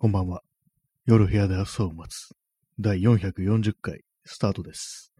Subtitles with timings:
[0.00, 0.42] こんばんは。
[1.06, 2.32] 夜部屋で朝を待つ。
[2.78, 5.12] 第440回スタートです。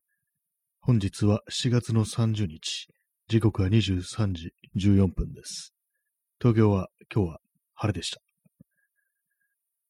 [0.80, 2.86] 本日は7月の30日。
[3.26, 5.74] 時刻は23時14分です。
[6.40, 7.40] 東京は今日は
[7.74, 8.20] 晴れでした。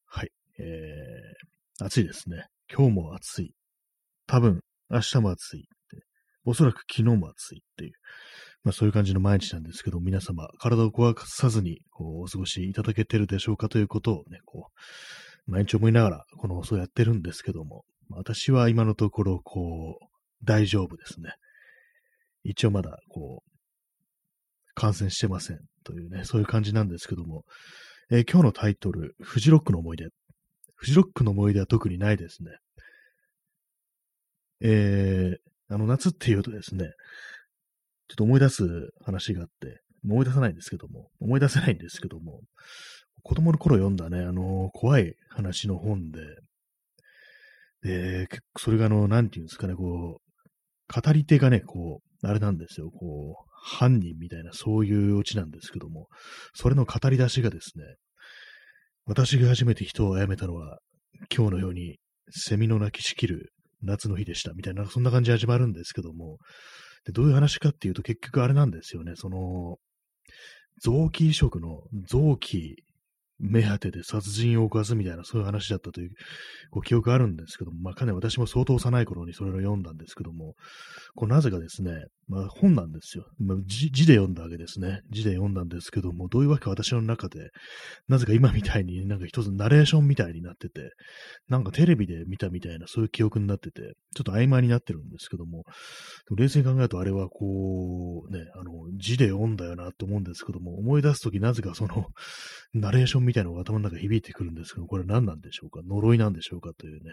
[0.07, 0.31] はい。
[0.57, 2.47] えー、暑いですね。
[2.75, 3.53] 今日も暑い。
[4.25, 6.03] 多分、明日も暑いって。
[6.45, 7.91] おそらく昨日も暑いっていう。
[8.63, 14.67] まあそういう感じの毎日なんですけど、皆様、体を壊さずにこうお過ごしいただけてるでしょうかということをね、こ
[15.47, 20.05] う、毎日思いながら、この放送やってるんですけども、私は今のところ、こう、
[20.43, 21.31] 大丈夫ですね。
[22.43, 25.59] 一応まだ、こう、感染してません。
[25.83, 27.43] というね、そういう感じなんですけども、
[28.11, 30.07] えー今日のタイトル、フジロックの思い出。
[30.75, 32.51] フジロックの思い出は特にないですね。
[34.61, 36.91] えー、あの、夏っていうとですね、
[38.09, 42.41] ちょっと思い出す話があって、思い出さないんですけども、思い出せないんですけども、
[43.23, 46.19] 子供の頃読んだね、あの、怖い話の本で、
[47.81, 56.07] で、それがあの、なんていうんですかね、こう、語り手がね、こう、あれなんですよ、こう、犯人みたいな、そういうオチなんですけども、
[56.53, 57.83] それの語り出しがですね、
[59.05, 60.79] 私が初めて人を殺めたのは、
[61.35, 61.97] 今日のように、
[62.31, 63.51] セミの鳴きしきる
[63.81, 66.37] 夏の日でした、みたいな、そんな感じで始まるんですけども、
[67.05, 69.77] でどういう話かっていうと、結局あれなんですよね、その、
[70.81, 72.83] 臓器移植の臓器
[73.39, 76.11] 目当てで殺人を犯すみたいな、そういう話だったという、
[76.71, 80.55] ご記憶あるんですけども、まあ、かなり私も相当幼い頃にそれを読んだんですけども、
[81.15, 83.25] これなぜかですね、まあ、本なんですよ。
[83.39, 85.01] まあ、字で読んだわけですね。
[85.09, 87.49] 字で読んだんですけども、どういうわけか私の中で、
[88.07, 90.91] なぜか今みたいになんか一つナレーションみたいになってて、
[91.47, 95.63] なんかテレビで見たみたいな、そういう記憶になってて、ちょっと曖昧になってるんですけども、
[96.27, 102.07] でも冷静に考えるとあれはこう、ね、あの、字で読んだよなと思うんですけども、思い出すときなぜかその、
[102.73, 105.81] ナレーションみたいなのが頭の中に響いてくるんですけど、これ何なんでしょうか？
[105.87, 107.11] 呪いなんでしょうかというね、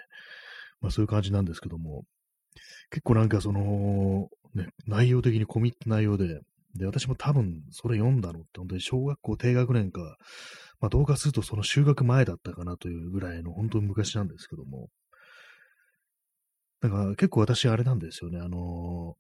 [0.81, 2.05] まあそういう感じなんですけども、
[2.91, 6.41] 結構なんかその、ね、内容的に込み入った内容で、
[6.75, 10.17] で、私も多分それ読んだのって本当に小学校低学年か、
[10.81, 14.89] まあどうかするとその修学前だったかなというぐらいの本当に昔なんですけども、
[16.81, 19.15] なんか結構私あれなんですよね、あの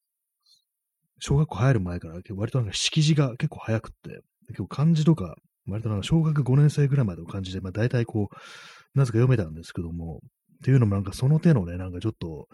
[1.19, 10.21] 小学校入る前から割となんか識字が結構早くって、結構漢字とか、割となんか小学5年生ぐらいまでの漢字で、まあ大体こう、なぜか読めたんですけども、
[10.57, 12.49] っていうのもなんかその手のね、なんかちょっと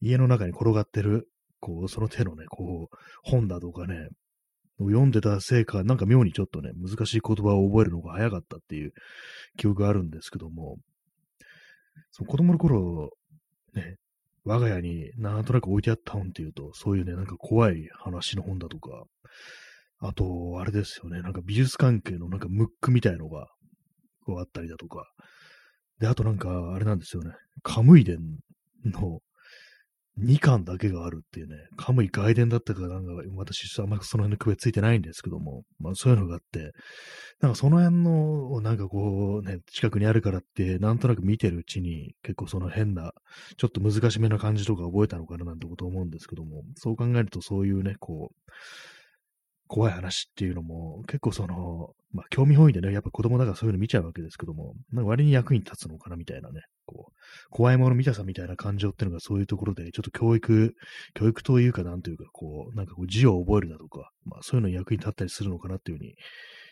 [0.00, 1.28] 家の中に転がってる、
[1.60, 4.08] こう、その手のね、こう、本だとかね、
[4.78, 8.92] 読んでたせいか、なんか妙にちょっとね、難しい言葉を覚えるのが早かったっていう
[9.56, 10.76] 記憶があるんですけども、
[12.12, 13.10] そ子供の頃、
[13.74, 13.96] ね、
[14.44, 19.04] 我が家になんとなく置いてあった本っていうと、そういうね、なんか怖い話の本だとか、
[20.00, 23.48] あと、あれですよね、なんか美術関係のなんかムックみたいのが、
[24.24, 25.10] こうあったりだとか、
[25.98, 27.32] で、あとなんか、あれなんですよね、
[27.62, 28.18] カムイ伝
[28.84, 29.20] の
[30.20, 36.72] 2巻だけがあるっていうね、カムイ外伝だったかなんか、私、あんまりその辺の区別ついてないんですけども、まあそういうのがあって、
[37.40, 43.12] なんかその辺の、なんかこうね、近くにあるからって、なんとなく見てるうちに、結構その変な、
[43.56, 48.52] ちょっと難しめな感じとか覚えたのかななんてこと思うんですけども、そう考えるとそういうね、こう、
[49.68, 57.12] 怖い話っていうのも、結構その、まあ興味本位でね、やっぱ子供だからそういうの見ちゃうわけですけども、なんか割に役に立つのかなみたいなね、こう、
[57.50, 60.74] 怖いもの見たさみたいな感情っていうのがそういうところで、ちょっと教育、
[61.14, 66.14] 教育というかなんというか、こう、なんかこう字を覚えるだとか、まあそういうのに役に立ったりするのかなっていうふうに、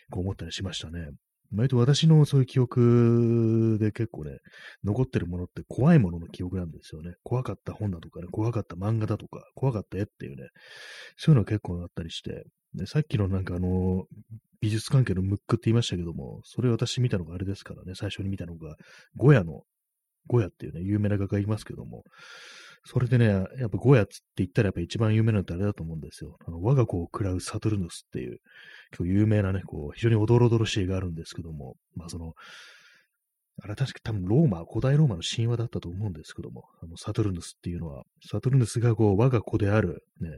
[0.09, 1.09] こう思ったりしましたね。
[1.55, 4.39] 割と私のそういう記憶で結構ね、
[4.83, 7.13] 残ってるものって怖いものの記憶なんですよね。
[7.23, 10.49] 怖かった本だとかね、怖かった漫画だとか、怖かった絵っていうね、
[11.15, 14.05] そういうのが結構あったりして、でさっきのなんかあの、
[14.59, 18.75] 美術関係のムックって言いましたけども、それ私見たのがあれですからね、最初に見たのが、
[19.15, 19.61] ゴヤの、
[20.27, 22.03] ゴヤっていうね、有名な画家いますけども、
[22.83, 26.37] それでね、やっぱゴヤって言ったらやっぱ一番有名なのってあれだと思うんですよ。
[26.47, 28.39] あの我が子を喰らうサトルヌスっていう、
[28.91, 32.33] 結構有名なね、こう、非常におどろどろしいがあるんですけども、まあその、
[33.63, 40.29] あれ確か多分ローマ、古代ローマの神話だったと思うんですけども、あのサトルヌスっていうのは、サトルヌスがこう、我が子である、ね、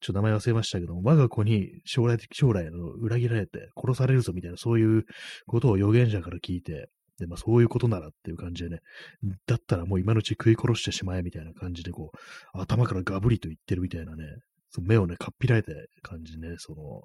[0.00, 5.04] ちょっと名前忘れましたけども、我が子に将来的、将来の裏切られて殺されるぞみたいな、そういう
[5.46, 6.88] ことを預言者から聞いて、
[7.26, 8.78] まあそういうことならっていう感じでね、
[9.46, 14.24] だったらもう今のうち食い殺してしまえみたいな感じでこう、頭からガブリと言ってるみたいなね、
[14.70, 15.72] その目をね、かっぴられた
[16.02, 17.02] 感じね、その、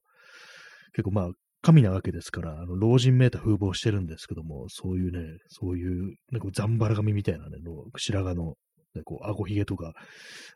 [0.93, 1.29] 結構まあ、
[1.61, 8.53] 神なわけですから、あの、老人めいた風貌してるんですけども、そういうね、そういう、ね、こう、ザンバラ髪みたいなね、の白髪の、
[8.95, 9.93] ね、こう、顎ひげとか、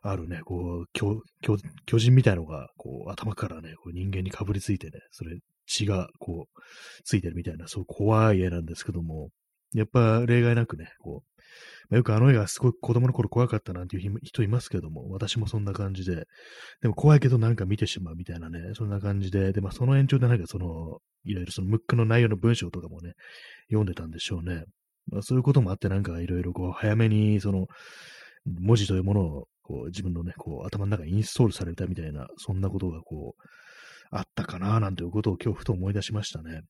[0.02, 6.62] あるね、こう、巨、巨、巨人みたいのが、こう、頭からね、こう人間にかぶりついてね、それ、血が、こう、
[7.04, 9.30] ついてるみたいな、そう怖い絵なんですけども、
[9.74, 11.32] やっぱ例外なくね、こう、
[11.90, 16.26] まあ、よくあの絵がすごい子供の頃怖かったなんていう人いますけども、私もそんな感じで、
[16.82, 23.14] でも怖いけどなんか見てしまうみたいなね、そんな感じで、で、まあその延長でなんかその、いろいろそのムックの内容の文章とかもね、
[23.70, 24.64] 読んでたんでしょうね。
[25.08, 27.68] まあそういうこともあってなんかいろいろこう早めにその、
[28.46, 33.44] 文字というものをこう自分のね、こう頭の中にインストールされたみたいな、そんなことがこう、
[34.12, 36.62] あったかななんていうことを今日ふと思い出しましたね。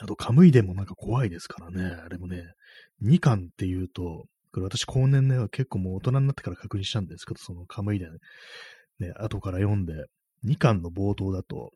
[0.00, 1.96] あと、カムイでもなんか怖いですからね。
[2.04, 2.54] あれもね、
[3.02, 8.10] 2巻っていうと、これ私後年ね、結構もう大人になってから確認したんですけど、そのカムイ伝、
[8.98, 10.06] ね、後から読んで、
[10.44, 11.72] 2巻の冒頭だと、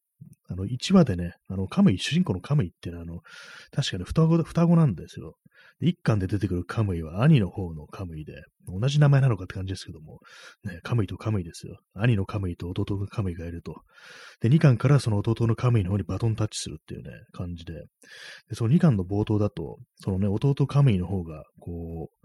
[0.48, 3.22] あの、1話でね、あの、カムイ、主人公のカムイっていうのは、あの、
[3.70, 5.36] 確かに双子、双子なんですよ。
[5.80, 8.34] 一巻で出てくるカムイは兄の方のカムイで、
[8.66, 10.18] 同じ名前なのかって感じですけども、
[10.64, 11.78] ね、カムイとカムイですよ。
[11.94, 13.76] 兄のカムイと弟のカムイがいると。
[14.40, 17.74] で、二巻からその弟のカムイの方にバトンタッチするっていうね、感じで。
[17.74, 17.84] で、
[18.54, 22.17] その二巻の冒頭だと、そのね、弟カムイの方が、こう、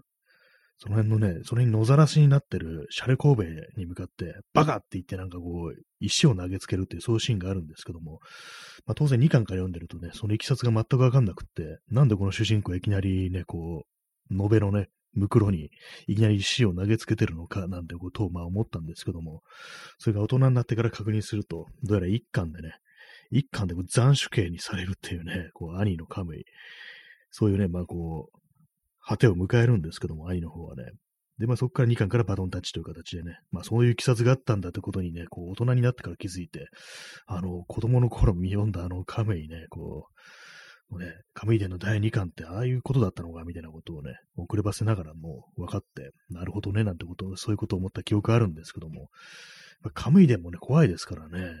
[0.84, 3.42] その辺のね、その辺に野ざらしになってるシャレ神戸
[3.78, 8.20] に向かって、バカって言ってなんかこう、石を投げつけるっていうそういうシーンがあるんですけども、
[8.84, 13.86] まあ当然2巻から読んでるとね、そのいきさつが全くわかんなくって、なんでこの主人公いきなりね、こ
[14.30, 14.88] う、延べのね、
[15.18, 15.70] 袋に
[16.06, 19.40] いきなり石を投げつけてるのかなんてことをまあ思ったんですけども、
[19.98, 22.72] それが大人になってから確認すると、どうやら1巻でね、
[23.32, 26.44] 1巻で斬首刑にされるっていうね、こう兄のカムイ、
[27.30, 28.38] そういうね、まあこう、
[29.06, 30.84] 果てを迎えるんですけども、愛の方はね。
[31.38, 36.68] で、まあそこから2巻からバトンタッチという形でね、まあそういう経緯があったんだってことにね、こう大人になってから気づいて、
[37.26, 40.08] あの、子供の頃見読んだあのカメイね、こ
[40.90, 49.08] う、ね、カムイ伝の第2巻ってああいうことだったのかみたいなことをね、遅ればせながらもう分かって、なるほどね、なんてことを、そういうことを思った記憶あるんですけども、
[49.92, 51.52] カムイ伝もね、怖いですからね、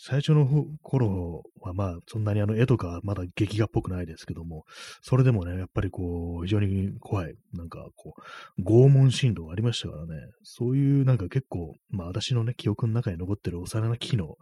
[0.00, 0.46] 最初の
[0.82, 4.64] 頃はまあ、そんなにあの絵とかまだ劇画っぽくないですけども、
[5.02, 8.14] それでもね、やっぱりこう、非常に怖い、なんかこ
[8.58, 10.14] う、拷問進路がありましたからね、
[10.44, 14.36] そういうなんか結構、まあ私のね、記憶の中に残ってる幼な機能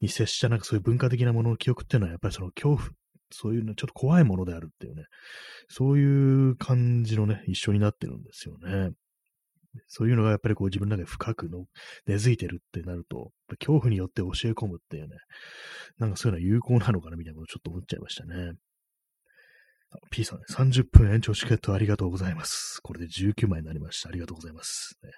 [0.00, 2.88] に接したなんかそういう文化的なものの記憶っていうのはやっぱりその恐怖、
[3.32, 5.04] そういうのちょっと怖いものであるっていうね、
[5.68, 8.92] そういう感じのね、一緒になってるんですよね。
[9.88, 11.64] そういうのがやっぱりこう自分の中に深くの
[12.06, 15.16] 根付いてるってなると、恐怖によって教え込むっていうね、
[15.98, 18.52] なんかそういうのは有効なのかなみたいなことをちょっと思っちゃいましたね。
[20.10, 22.80] P さん、ね、30分延長チケットありがとうございます。
[22.82, 24.08] これで19枚になりました。
[24.08, 24.96] ありがとうございます。
[25.02, 25.10] ね、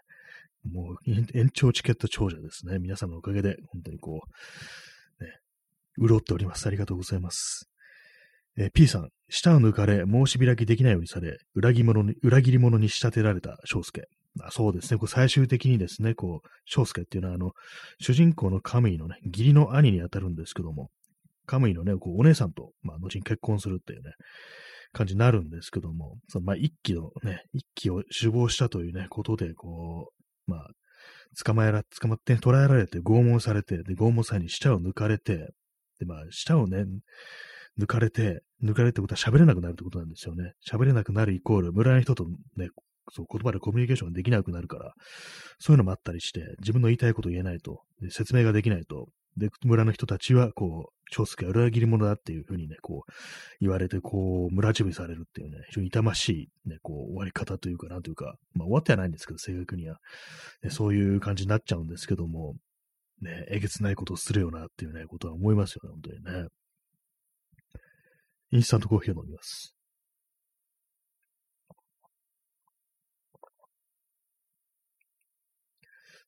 [0.72, 2.78] もう延長チケット長者ですね。
[2.78, 4.22] 皆様のおかげで、本当にこ
[5.20, 5.30] う、ね、
[5.98, 6.66] 潤っております。
[6.66, 7.68] ありがとうございます。
[8.56, 14.04] えー、P さん、舌を抜かれ、申し開きできないようにされ、裏切り者に裏切り者に仕立てられた翔介。
[14.40, 14.98] あそうですね。
[14.98, 17.52] こう最終的にですね、こう、翔介っていうのは、あの、
[18.00, 20.90] 主人公のカムイのね、義理の兄にあたるんですけども、
[21.46, 24.12] カムイのね、こう、お姉さんと、まあ、後に結婚するっていうね、
[24.92, 30.10] 感じになるんですけども、その、まあ、一期のね、一期を死亡したというね、ことで、こ
[30.48, 30.68] う、まあ、
[31.44, 35.52] 捕まえら、捕まって捕らえられて、拷問されて、で、拷問さんに舌を抜かれて、
[35.98, 36.84] で、まあ、舌をね、
[37.78, 40.52] 抜かれて、抜かれるってことは喋れなくなるってことなんですよね。
[40.68, 42.26] 喋れなくなるイコール、村の人と
[42.56, 42.68] ね、
[43.10, 44.94] そう言葉でコミュニケーションができなくなるから、
[45.58, 53.12] そういうのもあったりして、自分の言いたいこと言えないと、説明ができないと、で、村の人たちは、こう、長介は裏切り者だっていうふうにね、こう、
[53.60, 56.28] 言われて、こう、村地味されるっていうね、非常に痛まし
[56.64, 59.98] い、ね、こう、終わり方というか、なんというか、まあ、終わってはないんですけど、正確には。
[60.62, 62.54] ね、そういう感じになっちゃうんですけども、
[63.20, 66.48] ね、えげつないことをするよなっていうね、ことは思いますよね、本当にね。
[68.52, 69.73] インスタントコーヒーを飲みます。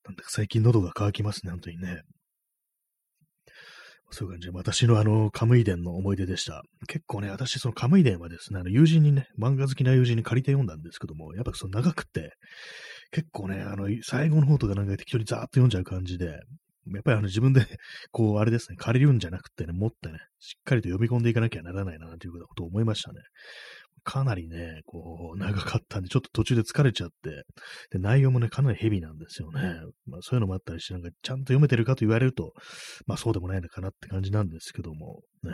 [0.06, 2.02] なんだか最近喉が渇きますね、本当にね。
[4.10, 6.62] そういう感じで、私のあの、カムイ伝の思い出でした。
[6.86, 12.32] 結構ね、私、そのカムイ伝はですね、あの、友人にね、漫画好きな友人に借りて読んだんですけども、やっぱその長くて、
[13.10, 17.66] 結構ね、あの、最後の方とかなんか適当にザーッと読んじゃう感じで、やっぱりあの自分で、
[18.12, 23.20] こう、あれですね、借りるんじゃなくてね、持ってね、しっかりと読み込んでいかなきゃならないな、ということを思いましたね。
[24.04, 27.44] かなりね、こう、長かったんで、ちょっと途中で疲れちゃって、
[27.90, 29.80] で、内容もね、かなりヘビーなんですよね。
[30.06, 32.52] まあ、そういうのもあったりして、なんか、ちゃんと読めてるかと言われると、
[33.06, 35.52] まあ、そうでもないのかなって感じなんですけども、ね。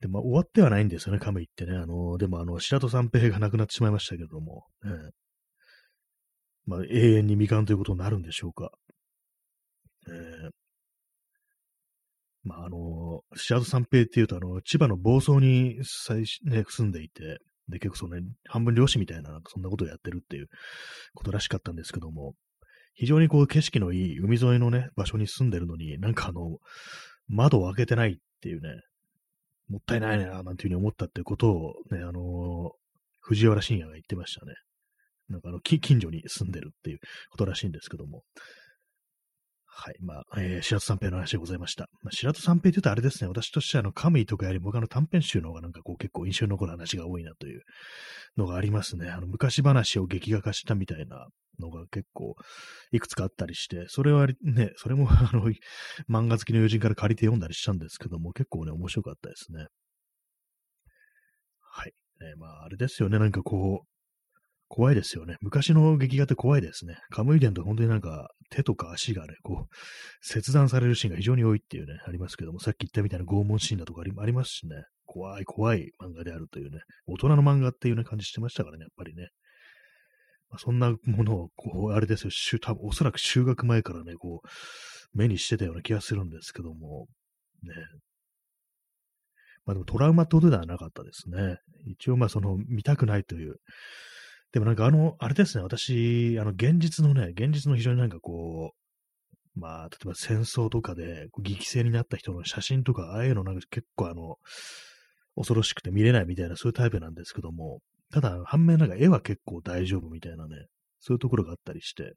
[0.00, 1.76] で、まあ、終わってはないんですよね、カムイってね。
[1.76, 4.90] あの、でも、あの、白戸三平が亡くなってしまいましたけども、ね。
[6.66, 8.70] まあ、永遠に未完ということになるんでしょうか。
[10.08, 10.50] えー、
[12.42, 20.48] まあ、あの、シアード三平っていうと、あの、千葉の房総に最、ね、住んでいて、で、結構そのね、半分漁師みたいな、なんかそんなことをやってるっていう
[21.14, 22.34] ことらしかったんですけども、
[22.94, 26.58] 非常にこう景色のいい海沿いのね、場所に住んでるのに、なんかあの、
[27.28, 28.68] 窓を開けてないっていうね、
[29.68, 32.72] もったいないな、なんていうふうに思ったってことをね、あの
[33.20, 34.54] 藤原信也が言ってましたね。
[35.28, 36.98] なんかあの、近所に住んでるっていう
[37.30, 38.24] ことらしいんですけども。
[39.82, 39.94] はい。
[40.02, 41.88] まあ、えー、白戸三平の話でございました。
[42.02, 47.62] まあ、白戸三平というとあれですね、私としてはあの、カムイとかよりも他の短編集の方がなんかこう結構印象に残る話が多いなという
[48.36, 49.08] のがありますね。
[49.08, 52.34] あの、昔話を劇画化したみたいなのが結構
[52.92, 55.50] いくつかあったりして、それはね、それも あの、
[56.10, 59.66] 漫画好きの友人から借りて読んだりしたんですけども、結構ね、面白かったですね。
[61.58, 61.92] はい。
[62.20, 63.89] ね、まあ、あれですよね、なんかこう、
[64.70, 65.36] 怖いですよね。
[65.40, 66.96] 昔の劇画って怖いですね。
[67.10, 69.74] カムイ伝と本当になんか手とか足がね、こう、
[70.22, 79.30] 切断されるシーンが非常に多いっていうね、ありますけども、さっき言ったみたいな拷問シーンだとかありますしね、怖い怖い漫画であるというね、大人の漫画っていうね、感じしてましたからね、やっぱりね。
[80.50, 84.48] まあ、そんなものを、こう、あれですよ、多分おそらく修学前からね、こう、
[85.18, 87.08] 目にしてたような気がするんですけども、
[87.64, 87.74] ね。
[89.64, 91.58] まあでもトラウマってことではなかったですね。
[91.86, 93.56] 一応まあその見たくないという
[94.52, 104.36] でもなんかあの、あれですね、私、あの、現実のね、現実の非常になんかこう、まあ、例えば戦争とかで激戦になった人の写真とか、ああいうのなんか結構あの、
[105.36, 107.80] 恐ろしくて見れないみたいな、そういうタイプなんですけども、
[108.12, 110.66] ただ、反面なんか絵は結構大丈夫みたいなね、
[110.98, 112.14] そういうところがあったりして、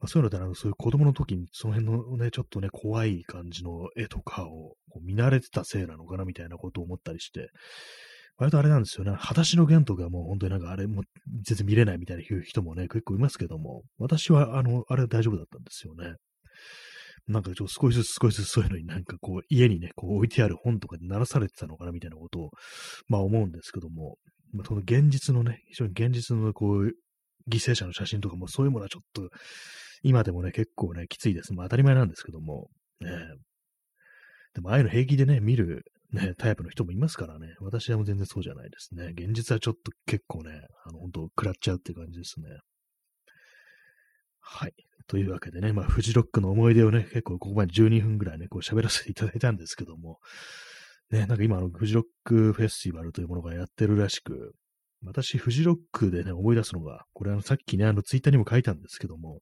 [0.00, 7.48] まあ、そういうので、あの、そういう子供の時にその辺のね、ちょっとね、怖い感じの絵とかを見慣れてたせいなのかなみたいなことを思ったりして、
[8.36, 9.12] 割とあれなんですよね。
[9.12, 11.02] 裸足の弦とかもう本当になんかあれも
[11.42, 16.14] 全然見れないみたいな人もね、結構いますけども、私はあの、あれ大丈夫だったんですよね。
[17.26, 22.50] なんかちょっと少しずつ少しずつそういうのになんかこう家にね、こう置いてある本とかで鳴らされてたのかなみたいなことを、
[23.08, 24.16] まあ思うんですけども、
[24.52, 26.92] まあ、その現実のね、非常に現実のこう、
[27.50, 29.28] 犠牲者の写真とかもそういうものはちょっと、
[30.02, 31.54] 今でもね、結構ね、きついです。
[31.54, 32.68] まあ当たり前なんですけども、
[33.00, 33.10] ね、
[34.54, 37.56] でもああいうの平気でね、見るね、タイプの人もいますからね。
[37.60, 39.12] 私はもう全然そうじゃないですね。
[39.16, 40.52] 現実はちょっと結構ね、
[40.84, 42.46] あの、本当食らっちゃうって感じですね。
[44.40, 44.74] はい。
[45.08, 50.20] というわけでね、まあ、フジロックの思い出をね、結構ここまで12分ぐらいね、こう喋らせていただいたんですけども、
[51.10, 54.54] ね、なんか今、あの、フジロックフェスティバルというものがやってるらしく、
[55.04, 59.40] 私、フジロックでね、思い出すのが、これあの、さっきね、あの、ツイッターにも書いたんですけども、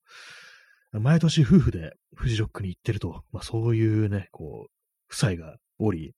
[0.93, 4.73] 毎年夫婦でフジロックに行ってると、まあそういうね、こう、
[5.11, 6.13] 夫妻がおり、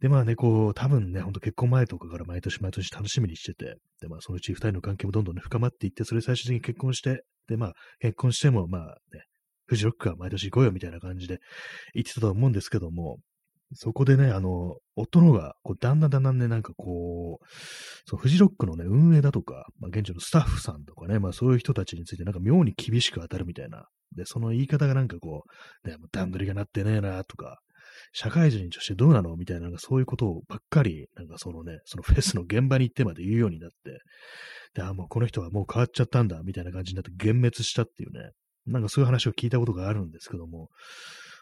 [0.00, 9.22] で、まあね、こう、多分ね、ほんと結婚前とかから毎年毎年楽しみにしてて、で、まあそのうち二人の関係もどんどんね、深まっていって、それ最終的に結婚して、で、まあ結婚しても、まあね、
[9.66, 11.38] フジロックは毎年行こうよみたいな感じで
[11.94, 13.18] 言ってたと思うんですけども、
[13.74, 17.46] そこでね、あの、夫の方が、こう、だんだんだんだんね、なんかこう、
[18.06, 23.84] そう、フジロックのね、運営だとか、まあ、現地のスタッフさんとかね、まあ、そういう人たちについて、なんか妙に厳しく当たるみたいな。
[24.16, 25.44] で、その言い方がなんかこ
[25.84, 27.58] う、ね、段取りがなってねえな、とか、
[28.12, 29.36] 社会人としてどうなの？
[29.36, 34.00] みたいな、なんかそういうことをばっかり、なんかそのね、そのフェスの現場に行ってまで言うようになって、
[34.74, 38.30] で、あ、もうこの人はもう変わっちゃったんだ、みたいな感じになって幻滅したっていうね、
[38.66, 40.68] なんかそういう話を聞いたことがあるんですけども、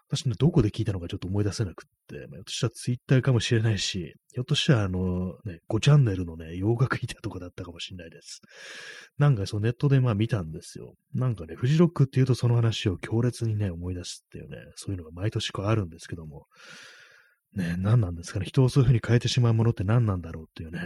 [0.09, 8.41] 私ね、どこで聞いたのかちょっと思い出せなくって、まあ、ひょっとしたらツイッターかもしれないし、ひょっとしたらあの、ね、5チャンネルのね、洋楽いたとこだったかもしれないです。
[9.19, 10.95] なんかそうネットでまあ見たんですよ。
[11.15, 16.47] なんかね、フジロックっていうとその話を強烈にね、思い出すっていうね、そういうのが毎年こうあるんですけども、
[17.55, 18.47] ね、何なんですかね。
[18.47, 20.81] 人をそういう風に変えてしまうものって何なんだろうっていうね、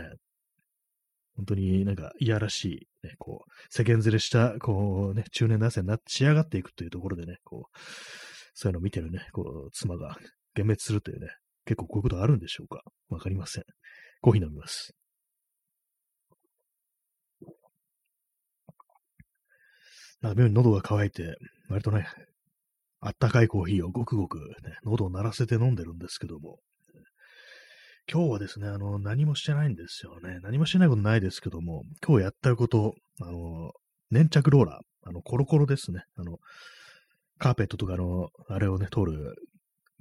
[1.37, 7.79] 本当になんかいやらしい、ね、こう、世間連れした、こうね、中年男性になって仕上がっていくというところでね、こう、
[8.61, 10.27] そういうのを見てるね、こう、妻が幻
[10.57, 11.29] 滅するというね、
[11.65, 13.65] 結構こういうことあるんでしょうかわかりません。
[14.21, 14.95] コーヒー飲みます。
[20.21, 21.37] なんか妙に喉が渇いて、
[21.71, 22.07] 割とね、
[23.01, 24.45] あったかいコーヒーをごくごく、ね、
[24.85, 26.59] 喉を鳴らせて飲んでるんですけども、
[28.13, 30.39] 今日はですね、あの、何もしてないんですよね。
[30.43, 33.71] 何もしてないことないですけども、今日やったこと、あの、
[34.11, 36.03] 粘着ローラー、あの、コロコロですね。
[36.17, 36.37] あの、
[37.41, 39.35] カーペットとかの、あれをね、通る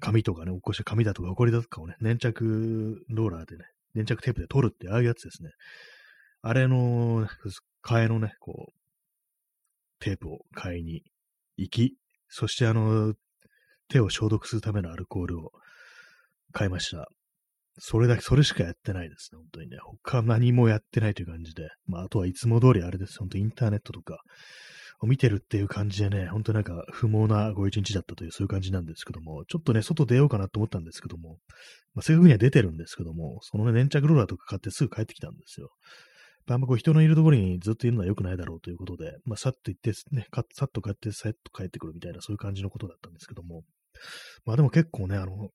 [0.02, 3.64] 紙とかね、起こした紙だとか、埃だとかをね、粘着ローラーでね、
[3.96, 5.50] 粘着テープで取るって、ああいうやつですね。
[6.42, 7.28] あれの、
[7.82, 8.74] 替えのね、こう、
[10.00, 11.02] テープを買いに
[11.56, 11.96] 行き、
[12.28, 13.14] そしてあの、
[13.88, 15.52] 手を消毒するためのアルコールを
[16.52, 17.08] 買いました。
[17.78, 19.78] それだけ、それしかやってないですね、本当にね。
[20.04, 21.70] 他何もやってないという感じで。
[21.86, 23.18] まあ、あとはいつも通りあれです。
[23.20, 24.22] 本当インターネットとか
[25.02, 31.38] を見てるっていう感じでね、本当なんか不毛なご一日だったというそういう感じなんですけども、ちょっとね、外出ようかなと思ったんですけども、
[31.94, 35.70] まあ、正確には出てるんですけども、そのね、粘着ローラーとか買ってすぐ帰ってきたんですよ。
[36.48, 43.64] あんまこう人のいるところにずっといるのは良くないだろうということで、まあ、さっと行ってね、さっと買って、さっと帰ってくるみたいな、そういう感じのことだったんですけども、
[44.46, 45.50] まあでも結構ね、あの、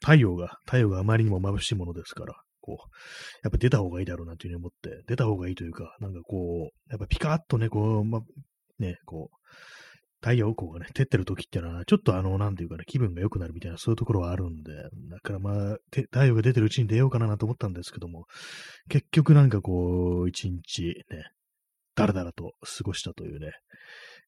[0.00, 2.90] 太陽が、太陽があまりにも眩しいものですから、こう、
[3.44, 8.20] やっぱ出た方がいいだろうなというふうに思って、出た方がいいというか、なんかこう、やっぱピカッとね、こう、ま、
[8.78, 9.36] ね、こう、
[10.20, 14.72] 太陽光がね、照ってる時っていうのは、ちょっとあの、なんていうかね、気分が良くなるみたいな、そういうところはあるんで、
[15.10, 18.24] だからまあ、太陽が出てるうちに出ようかなと思ったんですけども、
[18.88, 21.24] 結局なんかこう、一日ね、
[21.94, 23.52] だらだらと過ごしたというね、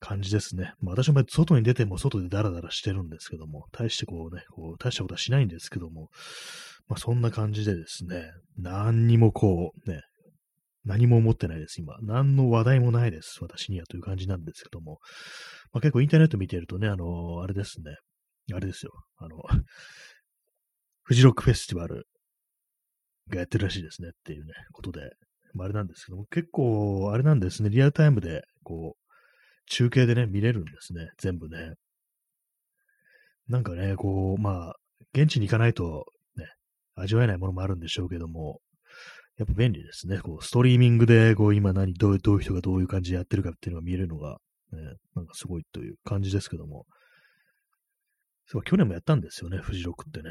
[0.01, 0.73] 感じですね。
[0.81, 6.09] まあ私も外に出ても外でダラダラしてるんですけども、大してこうね、こう大したことはしないんですけども、
[6.89, 10.01] まあそんな感じでですね、何にもこうね、
[10.85, 11.97] 何も思ってないです、今。
[12.03, 14.99] 何の話題もないです、私にはという感じなんですけども。
[15.73, 17.97] まあ、結構インターネット見てるとね、あの、あれですね。
[18.55, 18.93] あれですよ。
[19.17, 19.43] あの、
[21.03, 22.07] フジロックフェスティバル
[23.29, 25.11] がやってるらしいですねっていうね、ことで。
[25.55, 29.09] まあ、あれなんですけども、結構、あれなんですね、リアルタイムで、こう、
[29.67, 31.75] 中継でね、見れるんですね、全部ね。
[33.49, 34.77] なんかね、こう、まあ、
[35.15, 36.07] 現地に行かないと、
[36.37, 36.47] ね、
[36.95, 38.61] 味わえないものもあるんでしょうけども、
[39.39, 40.19] やっぱ便利ですね。
[40.19, 44.39] こう、ストリーミングで、こう、今何、どういう、どういう人がどういう感じでやってるかっていうのが見えるのが、
[44.73, 44.81] ね、
[45.15, 46.87] なんかすごいという感じですけども。
[48.47, 50.31] そう、去年もやったんですよね、フジロックってね。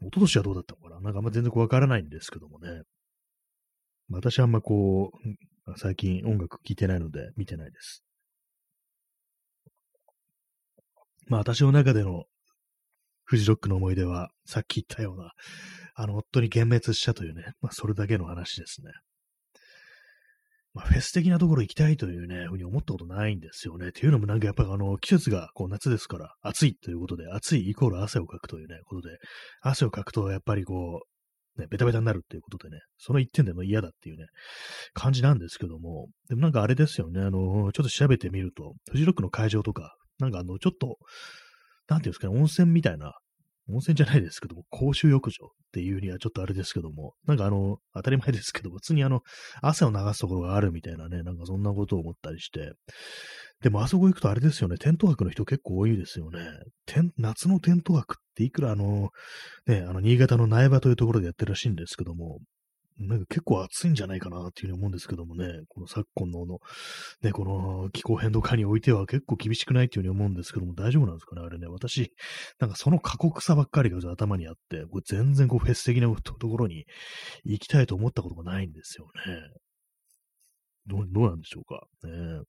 [0.00, 1.00] 一昨年はどうだったのかな？
[1.00, 2.82] なんかあんま全然わからないんですけどもね。
[4.10, 5.10] 私はあんまこ
[5.66, 8.04] う、最近音楽聴いてないので見てないです。
[11.26, 12.26] まあ私の中での
[13.24, 15.32] フジロックの思い出は、さっき言ったような、
[15.98, 18.92] あの、夫に幻滅したというね、まあそれだけの話ですね。
[20.74, 23.88] まあ、フェス的なところ行きたいというね、ふうに思ったことないんですよね。
[23.88, 29.16] っていうのもなんかやっぱあの、季節がこう夏ですから暑いということで、暑いイコール汗をかくというね、ことで、
[29.62, 31.00] 汗をかくとやっぱりこ
[31.56, 34.26] う、ね、ベタベタになるっていうことでね、その一点でも嫌だっていうね、
[34.92, 40.98] 感じなんですけども、でもなんかあれですよね、あの、ちょっと調べてみると、フジロックの会場とか、なんかあの、ちょっと、
[41.88, 43.14] なんていうんですかね、温泉みたいな
[43.68, 49.22] 温泉じゃないですけども、公衆浴場っていうにはちょっとあれですけども、なんかあの、当たり前ですけども、普通にあの、
[49.62, 52.72] 汗を流すところがあるみたいなね、なんかそんなことを思ったりして、
[53.62, 56.40] でもあそこ行くとあれですよね、テント泊の人結構多いですよね。
[57.18, 59.10] 夏のテント泊っていくらあの、
[59.66, 62.40] ね、あの、新潟の苗場というところでやってるらしいんですけども、
[62.98, 66.58] なんか結構暑いんじゃないかなっていうふうに思うんですけどもね、この昨今のの、
[67.22, 72.12] ね、この気候変動化においては結構厳しくないっていうふうに思うんですけども、大丈夫なんですかねあれね、私、
[72.58, 76.86] なんかその過酷さばっかりが頭にあって、これ全然こうフェス的なところに
[77.44, 79.40] 行きたいと思ったことがないんですよね。
[80.86, 81.86] どう、どうなんでしょうか。
[82.04, 82.40] ね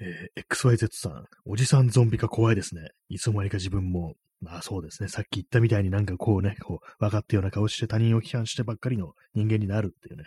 [0.00, 2.88] えー、XYZ さん、おじさんゾンビ化怖いですね。
[3.08, 5.08] いつの間にか自分もまあそうですね。
[5.08, 10.24] さっき言ったみたいになんかこうね、こう、分かったような顔して他人を批判してばっかりの人間になるっていうね。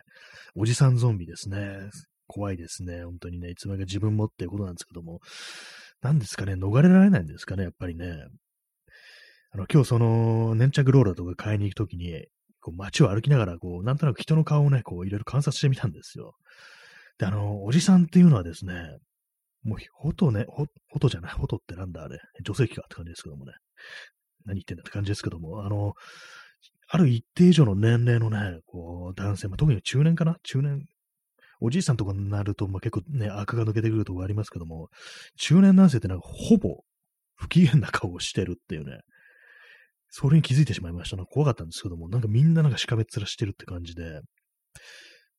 [0.56, 1.90] おじさんゾンビですね。
[2.28, 3.04] 怖いですね。
[3.04, 3.50] 本当にね。
[3.50, 5.20] いつまでか自分もっていうことなんですけども。
[6.02, 6.54] 何ですかね。
[6.54, 7.64] 逃れられないんですかね。
[7.64, 8.28] やっぱりね。
[9.52, 12.26] あの、今日その、粘着ローラーとか買いに行くときに、
[12.62, 16.36] こう街を歩きながら、こう、なんとなく人の顔をね、こう、いろいろ観察してみたんですよ。
[17.18, 18.74] で、あの、おじさんっていうのはですね、
[19.64, 23.54] もう、ほとね、ほ、ほとじゃない、ほとってなんだあれ、女性器かって感じですけどもね。
[24.46, 25.94] 何言ってんだって感じですけども、あの、
[26.90, 30.38] ある一定以上の年齢のね、こう、男性、まあ、特に中年かな？
[30.44, 30.86] 中年、
[31.62, 34.90] おじいさんとかになると、まあ、結構ね、悪が抜けてくるとこありますけども、
[35.38, 36.84] 中年男性ってなんかほぼ
[37.36, 39.00] 不機嫌な顔をしてるっていうね、
[40.10, 41.16] それに気づいてしまいました。
[41.16, 41.26] な。
[41.26, 44.20] 怖かったんですけども、なんかみんななんかしかめっ面してるって感じで、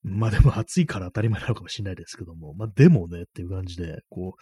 [0.05, 4.35] まあでも暑いから当たり前なのかもしれないですけども、まあでもねっていう感じで、こ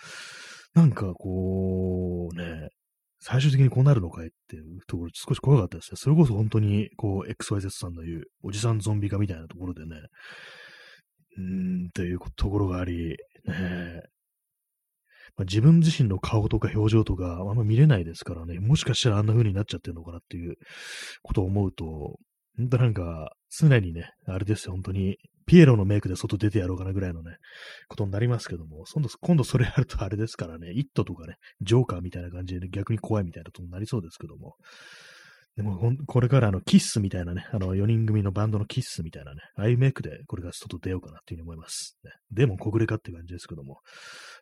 [0.75, 2.69] う、なんかこうね、
[3.21, 5.97] 最終的にこうなるのかいっていうところ少し怖かったですね。
[5.97, 9.97] それこそ本当にこう XYZ さんの言うおじさんゾンビ化みたいなところでね、
[11.39, 14.03] うーん、というところがあり、ね、
[15.37, 20.57] まあ、自分自身の顔とか表情とかあんま見れないですからね、もしかしたらあんな風になっちゃってるのかなっていう
[21.23, 22.19] ことを思うと、
[22.59, 27.37] 本当なんか、常にね、あれですよ、本当に、ピエロのメイクで外出てやろうかなぐらいのね、
[27.89, 34.55] ことになりますけども、今度、今度それやるとあれですからね、イットとかね、ジョーカーみたいな感じで、ね、逆に怖いみたいなことになりそうですけども、
[35.57, 41.99] でも、これからあの、キッスみたいなね、あの、4人組のバンドのキッスみたいなね、ああいうメイクでこれから外出ようかなっていうふうに思います。
[42.05, 43.81] ね、でも、小暮かって感じですけども、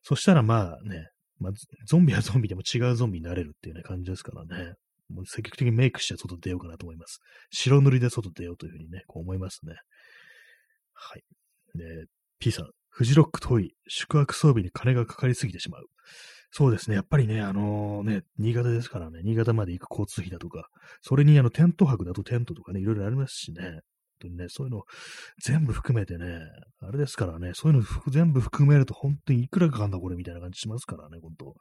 [0.02, 1.08] そしたらまあね、
[1.40, 1.52] まあ、
[1.86, 4.74] ゾンビはゾンビでも違うゾンビになれるっていうね、感じですからね。
[5.10, 7.20] もう積極的にメイクして外出ようかなと思います。
[7.50, 9.74] 白塗りで外出ようというふうにね、こう思いますね。
[10.94, 11.22] はい。
[11.74, 12.06] で、
[12.38, 15.84] P さん、フジロック遠い、宿泊装備に金がかかりすぎてしまう。
[16.52, 16.96] そうですね。
[16.96, 20.68] やっぱりね、あのー、ね、新潟ですからね、新潟まで行く交通費だとか、
[21.00, 23.62] それにあの、テント泊だとテントとかね、いろいろありますしね。
[23.62, 23.80] 本
[24.22, 24.82] 当にね、そういうの
[25.42, 26.40] 全部含めてね、
[26.80, 31.54] あれですからね、そういうの全部含めると本当にいくらかかんだこれみたいな感じしますからね、本当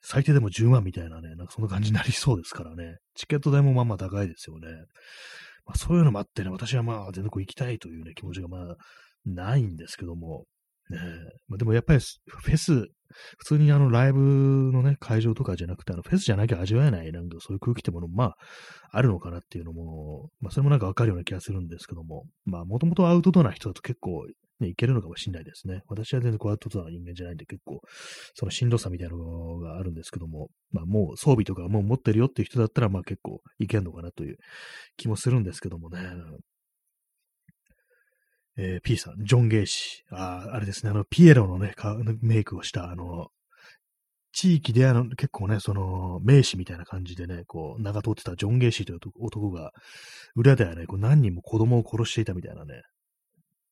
[0.00, 2.98] 最低でも10万みたいなね、なんかそんな感じになりそうですからね。
[3.14, 4.68] チケット代もまあまあ高いですよね。
[5.66, 8.76] まあ、そういうのもあってね、私はまあ全然こう行きたいというね、気持ちがまあ
[9.24, 10.44] ないんですけども、
[10.90, 10.98] ね
[11.48, 12.86] まあ、でもやっぱりフェス、
[13.38, 14.20] 普通にあのライブ
[14.72, 18.36] のね、会場とかじゃなくて、あのフェスじゃなきゃ味わえない、なんかそういう空気ってものも、まあ、
[18.92, 24.24] あるのかなっていうのも、まあ、それもなんかわかるような気がするんですけども、まあ、もともとアウトドアな人だと結構、
[24.60, 25.82] ね、いけるのかもしれないですね。
[25.88, 27.80] 私は全然こうアウトドアの人間じゃないんで、結構、
[28.34, 34.36] そのしんどさみたいなのがあるんですけども、まあ、もう装備とかもう持ってるよっていう人だったら、まあ結構いけんのかなという
[34.96, 36.00] 気もするんですけどもね。
[38.58, 40.14] えー、P さん、ジョン・ゲイシー。
[40.16, 41.74] ああ、あれですね、あの、ピエロのね、
[42.22, 43.28] メイクをした、あの、
[44.32, 49.72] 地域であの、結構ね、その、名士みたいな感じでね、こう、長通ってたジョン・ゲイシーという男が、
[50.34, 52.82] 裏ではね、こう何人も子供を殺していたみたいなね、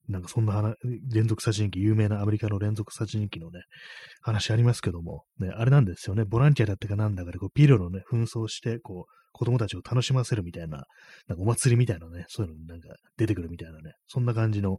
[0.08, 0.76] なんかそんな話、
[1.10, 3.62] 連続殺人鬼、有名なアメリカの連続殺人鬼のね、
[4.20, 10.84] 話ありますけども、ね、あれなんですよね、ボランティアだったかなんだかで、こう、ピロのね、紛争して、こう、子供たちを楽しませるみたいな、
[11.26, 14.78] なんかお祭りみたいなね、そういうのになんか出てくるみたいなね、そんな感じの、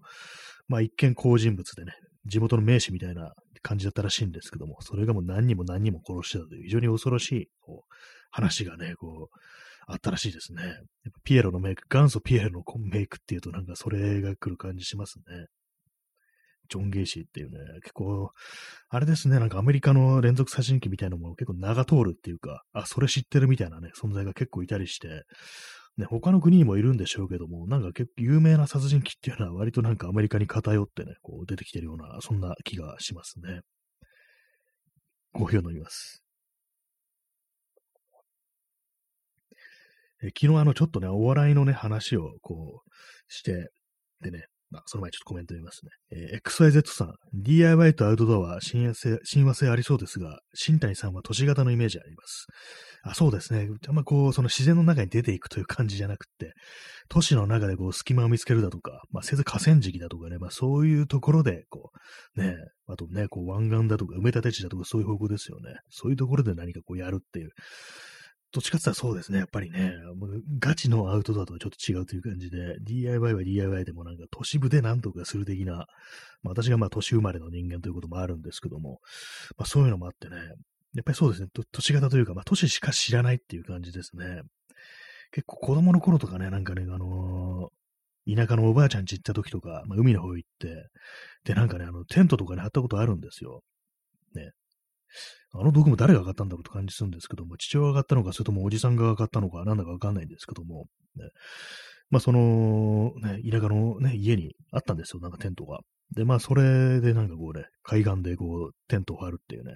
[0.70, 1.92] まあ一見好人物でね、
[2.26, 7.94] 地元の名士みたいな感じだったらしいんですけども、それがもう何人も何人も殺してたという非常に恐ろしいこう
[8.32, 9.40] 話がね、こう、
[9.88, 10.63] あったらしいですね。
[10.63, 15.48] やっぱピエロのメイク、元祖ピエロのメイクっていうとなんかそれが来る感じしますね。
[16.69, 18.32] ジョン・ゲイシーっていうね、結構、
[18.89, 25.24] あれですね、なんかアメリカの連続殺人鬼みたいなもの結構名が通るっていうか、あ、それ知ってるみたいなね、存在が結構いたりして、
[25.98, 33.62] ね、他の国にもいるんでしょうけども、なんか結構有名な殺人鬼っていうのは割となんかアメリカに偏ってね、こう出てきてるような、そんな気がしますね。
[35.34, 36.25] コーヒーを飲みます。
[40.23, 42.91] え昨日あの、ちょっとね、お笑いのね、話をこう
[43.28, 43.69] して、
[44.21, 45.91] でね、まあ、その前ちょっとコメント読みますね。
[46.12, 52.47] えー、XYZ さん、DIY とアウトドアは親和性親和性ありそうですが、新谷さんは都市型のイメージあります。
[53.04, 53.69] あそうですね。
[53.88, 56.54] あんまこう、その自然の中に出ていくという感じじゃなくて、
[57.08, 61.91] 都市の中でこう、隙間を見つけるだとか、まあ、せず河川敷だとかね、まあ、そういうところで、こ
[62.36, 62.56] う、ね、
[62.88, 65.75] あとね、こう、湾岸だとか、埋め立て地だとか、そういう方向ですよね。
[65.89, 67.51] そういうところで何かこう、やるっていう、
[68.56, 69.39] どっちかって言ったらそうですね。
[69.39, 75.88] やっぱりね、もうガチのアウトドアとはちょっと違うという感じで、DIY は DIY でもなんか都市部で何とかする的な、まあ、
[76.52, 79.02] 私がまあ都市生まれの人間ということもあるんですけども、
[79.58, 84.44] まあそういうのもあってね、やっぱりそうですね、都市型というか、まあ都市しか知らないっていう感じですね。
[85.32, 90.88] 結構子供の頃とかね、なんかね、あのー、田舎のおばあちゃん家行った時とか、まあ、海の方行って、
[91.44, 93.62] で、なんかね、あの、テントとかに貼ったことあるんですよ。
[94.34, 94.52] ね。
[95.54, 101.30] あの道具も誰が上がったんだろうと感じするんですけども、父親が上がったのか、それともおじさんが上がったのか、なんだかわかんないんですけども、ね、
[102.10, 105.80] まあ、その、ね、田舎のね、家にあったんですよ、なんかテントが。
[106.15, 109.75] で、まあ、それでなんかこうね、海岸でこう、テントを張るっていうね。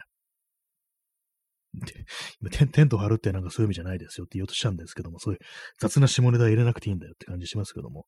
[2.41, 5.39] 今テント張るってなんかそういう意味じゃないですよって言おうとしたんですけども、そういう
[5.79, 8.05] 雑な下ネタ入れなくていいんだよって感じしますけども、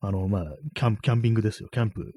[0.00, 1.68] あの、まあ、キャンキャンピングですよ。
[1.70, 2.12] キャンプ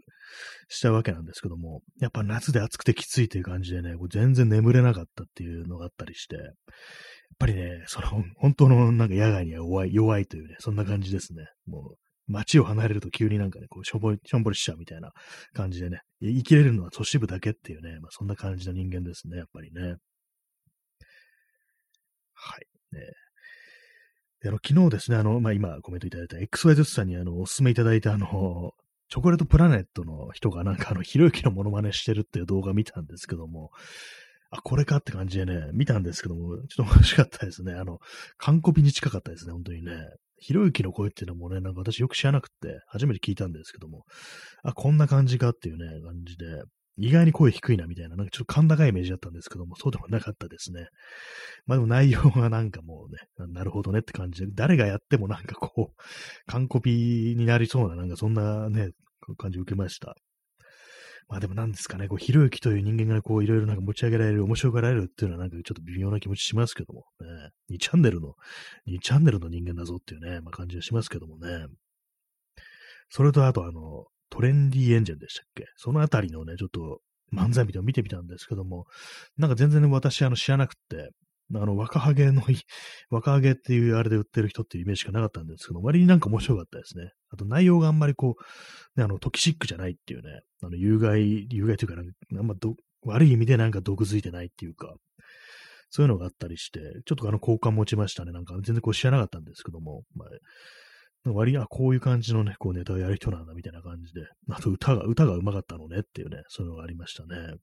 [0.68, 6.46] したわけなんですけども、やっぱ夏で暑くてきついという感じでね、全然眠れなかったっていうのがあったりして、やっ
[7.40, 8.08] ぱりね、その、
[8.38, 11.46] 本当のなんか野外には弱い、弱いというね、そんな感じですね。
[11.66, 11.98] もう、
[12.30, 15.12] 街を離れると急になんかね、こうしょぼり、しょんぼりしちゃうみたいな
[15.54, 19.96] 感じでね、生きれるのは都市部だけっていうね、まあそんな感じの人間ですね、やっぱりね。
[22.38, 22.68] はい。
[22.96, 23.02] ね、
[24.42, 28.74] であの昨日ですね、あの、まあ、今コメントいただいた XYZ さんにあの、お勧めいただいたあの、
[29.10, 33.72] チョコレートプラネットの人がなんか あの、ひろゆきのモノマネしてるっていう動画見たんですけども、
[34.50, 37.74] あ、これかって感じでね、見たんですけども、ちょっと面白かったですね。
[37.74, 38.00] あの、
[38.38, 39.92] 完コピに近かったですね、本当にね。
[40.40, 44.06] ひろゆきの声っていうのもね、なんか私よく知らなくて、初めて聞いたんですけども、
[44.64, 46.46] あ、こんな感じかっていうね、感じで、
[46.98, 50.88] 意外に声低いなみたいな、なんかちょっと甲高いイメージだったんですけども、そうでもなかったですね。
[51.66, 56.02] まあでも内容がなんかもうね、なるほどねって感じで、誰がやってもなんかこう、
[56.48, 58.90] 完コピになりそうな、なんかそんなね、
[59.38, 60.16] 感じを受けました。
[61.30, 68.36] まあでもなんですかね、こう、ひろゆきという人間がこう、いろいろなんか持ち上げられる、面白がられるっていうのはなんかちょっと微妙な気持ちしますけども、ね、2チャンネルの、
[68.88, 71.68] 2チャンネルの人間だぞっていうね、まあ感じはしますけどもね。
[73.10, 75.66] それとあとあの、トレンディエンジェンでしたっけ？
[75.76, 77.00] そのあたりのね、ちょっと
[77.34, 78.86] 漫才みたいなの見てみたんですけども、
[79.38, 81.12] なんか全然ね、私あの知らなくて、
[81.54, 82.42] あの、若ハゲの、
[83.10, 87.12] 若ハゲっていうあれで売ってる人っていうイメージしかなかったんですけど、割になんか面白かったですね。
[87.30, 92.02] あと内容があんまりこう、ね、あの、トキシックじゃないっていうね、あの、有害、有害というか、
[92.38, 94.94] あんまど悪い意味でなんか毒づいてないっていうか、
[95.90, 98.34] そういうのがあったりして、ちょっとあの、好感持ちましたね。
[98.34, 100.30] なんか全然こう知らなかったんですけども、まあ、
[101.34, 107.56] 割に、あ、こういう感じのね、こうネタをやる人なんだみたいな感じで、あと歌が、歌が上手かったのねっていうね、そういうのがありましたね。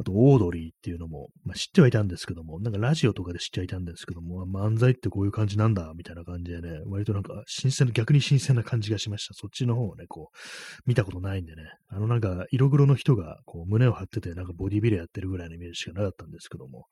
[0.00, 9.34] あと、オードリーっていうのも、まあ、知ってはいたんですけども、なんかラジオとかで知ってはいたんですけども、漫才ってこういう感じなんだ、みたいな感じでね、割となんか新鮮な、逆に新鮮な感じがしました。
[9.34, 16.86] そっちの方をね、こう、見たことないんでね、あのなんか色黒の人がこう胸を張ってて、なんかボディビルやってるぐらいのイメージしかなかったんですけども、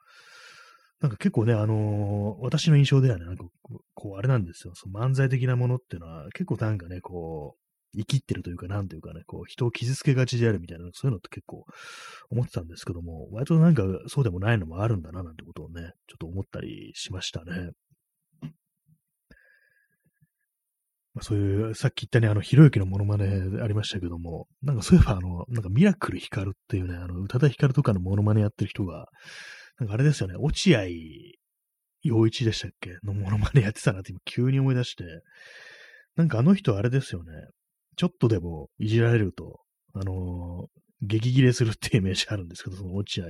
[1.01, 3.45] なんか結構ね、あのー、私の印象ではね、なんか
[3.95, 4.73] こう、あれなんですよ。
[4.75, 7.61] その漫才的なものっていうのは、結構なんかね、こう、
[7.97, 11.65] 生きってるというか、なんというかね、こう、人を傷つけがちであるみたいな、そういうのって結構
[12.31, 17.71] 思ってたんですけども、割となんかそうでもないのもあるんだな、なんてことをね、ちょっと思ったりしましたね。
[21.15, 23.27] まあ、そういう、さっき言ったね、あの、ひろゆきのモノマネ
[23.63, 29.09] ありましたけども、なんかそういえば、あの、なんかミラクルヒカルっていうね、あの、宇多田ヒカルとかのモノマネやってる人が、
[29.79, 30.81] なんかあれですよね、落合
[32.03, 32.97] 陽一でしたっけ？
[33.05, 35.05] のモノマネやってたなって今急に思い出して、
[36.17, 37.33] なんかあの人あれですよね。
[37.97, 39.61] ちょっとでもいじられると、
[39.95, 43.27] あのー、激切れするってイメージあるんですけど、その落合、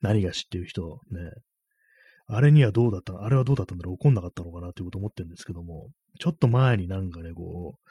[0.00, 1.30] 何が知っていう人、ね。
[2.26, 3.22] あれにはどうだった？
[3.22, 3.94] あれはどうだったんだろう？
[3.94, 7.90] 怒んなかったのかなっていうこと思ってるんですけども、ちょっと前になんかね、こう、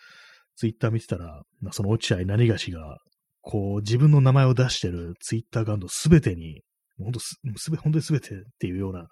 [0.56, 2.98] ツイッター見てたら、その落合何がしが、
[3.42, 6.62] こう、自分の名前を出してるツイッターアカウントすべてに、
[7.04, 9.08] 本当す、すべ、本当にすべてっていうような、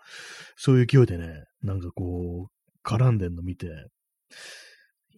[0.55, 3.67] そういう勢いでね、なんかこう、絡んでんの見て、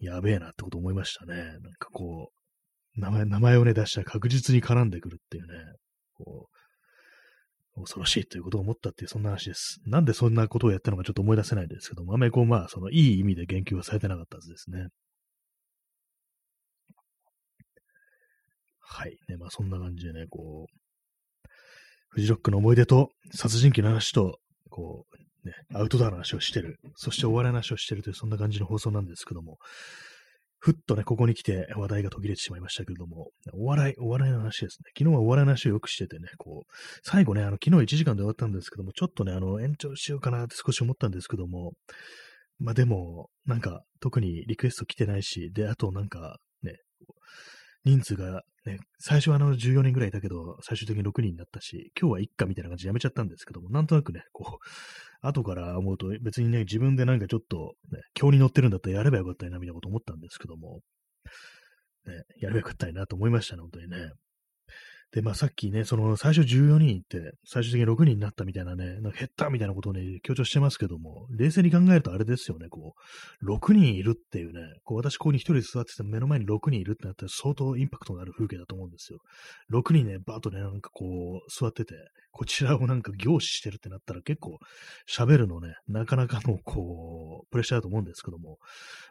[0.00, 1.36] やべえなってこと思いましたね。
[1.36, 2.30] なんかこ
[2.96, 5.58] う、名前、名前をね、出したら確実に絡んでくるっていうね、
[6.14, 6.48] こ
[7.76, 9.80] う、恐ろしいということを思ったっていう、そんな話です。
[9.86, 14.88] なんでそんなことをやったのかちょっと思い出せないですけども、あんまりこう、まあ、その、いい意味で言及はされてなかったはずですね。
[18.80, 19.18] はい。
[19.28, 20.83] ね、まあ、そんな感じでね、こう、
[22.14, 24.38] フジロックの思い出と、殺人鬼の話と、
[24.70, 25.04] こ
[25.44, 29.58] う、ね、アウトドアの話をしてる、そしてお笑いの話をしてるという、そんな感じの放送なんですけども、
[30.60, 34.92] ふっとね、ここに来て話題が途切れてしまいましたけれども、お笑い、お笑いの話ですね。
[34.96, 36.72] 昨日はお笑いの話をよくしててね、こう、
[37.02, 41.72] 最後ね、あの、昨日1時間で終わったんですけども、ちょっとね、あの、延長しようかなって少し思ったんですけども、
[42.60, 46.76] まあでも、なんか、特にリクエスト来てないし、で、あとなんか、ね、
[47.84, 60.80] 人数がね、最初はあの14人ぐらいいたけど、最終的に6人になったし、今日は一家みたいな感じでやめちゃったんですけども、なんとなくね、こう、後から思うと別にね、自分でなんかちょっと、ね、今日に乗ってるんだったらやればよかったな、みたいなこと思ったんですけども、
[62.06, 63.96] ね、やればよかったなと思いましたね、本当にね。
[65.14, 72.94] で、まあさっきね、その最初14人って、最終的に6人になったみたいなね、なんか減ったみたいなことをね、強調してますけども、冷静に考えるとあれですよね、こ
[73.40, 79.20] う、6人いるっていうね、こう私ここに1人座ってて目の前に6人いるってなったら相当インパクトのある風景だと思うんですよ。
[79.72, 81.94] 6人ね、バーッとね、なんかこう、座ってて、
[82.32, 84.58] こちらをなんか凝視してるってなったら結構
[85.08, 88.58] 喋るのね、なかなかのこう、プレッシャーだと思うんですけども、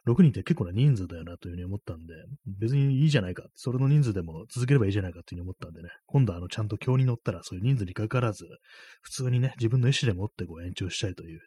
[0.06, 2.14] 6人って結構な人数だよなというふうに思ったんで、
[2.46, 3.46] 別にいいじゃないか。
[3.56, 8.46] それの人数でも続ければいいじゃないかというふうに思ったんでね、今度はあの、ちゃんと今日に乗ったらそういう人数にかかわらず、
[9.02, 11.42] 普通にね、自分の意思でもってこう延長したいというね、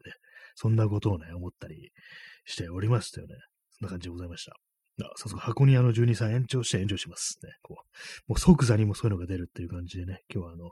[0.55, 1.91] そんなことをね、思ったり
[2.45, 3.35] しておりましたよね。
[3.79, 4.57] そんな感じでございました。
[5.03, 7.53] あ、早速箱にあの12歳延長して延長しますね。
[7.63, 7.77] こ
[8.29, 10.71] う、もう即座にもそういうのが出るっていう感じでね、今日はあの、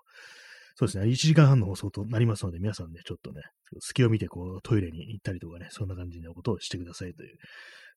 [0.77, 3.43] そうですね、1時間半の放送となりますので、皆さんね、ちょっとね、
[3.81, 7.37] 隙を見てこうトイレに行ったりとかね、そんな感じのことをしてくださいという、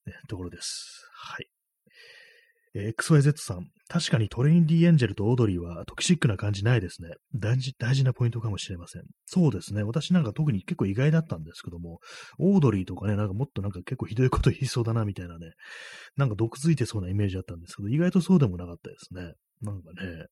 [0.05, 1.07] ね、ところです。
[1.13, 1.56] はい。
[2.77, 7.09] え、XYZ さん、確かにトレインディエンジェルとオードリーはトキシックな感じないですね。
[7.33, 9.03] 大事、大事なポイントかもしれません。
[9.25, 9.83] そうですね。
[9.83, 11.99] 私なんか特に結構意外だったんですけども、
[12.37, 15.53] オードリーとかね、なんかもっとなんか結構ひどいこと言いそうだなみたいなね、
[16.17, 19.33] なんか毒づいてそうなイメージだったんですけど、意外とそうでもなかったですね。
[19.61, 20.27] なんかね、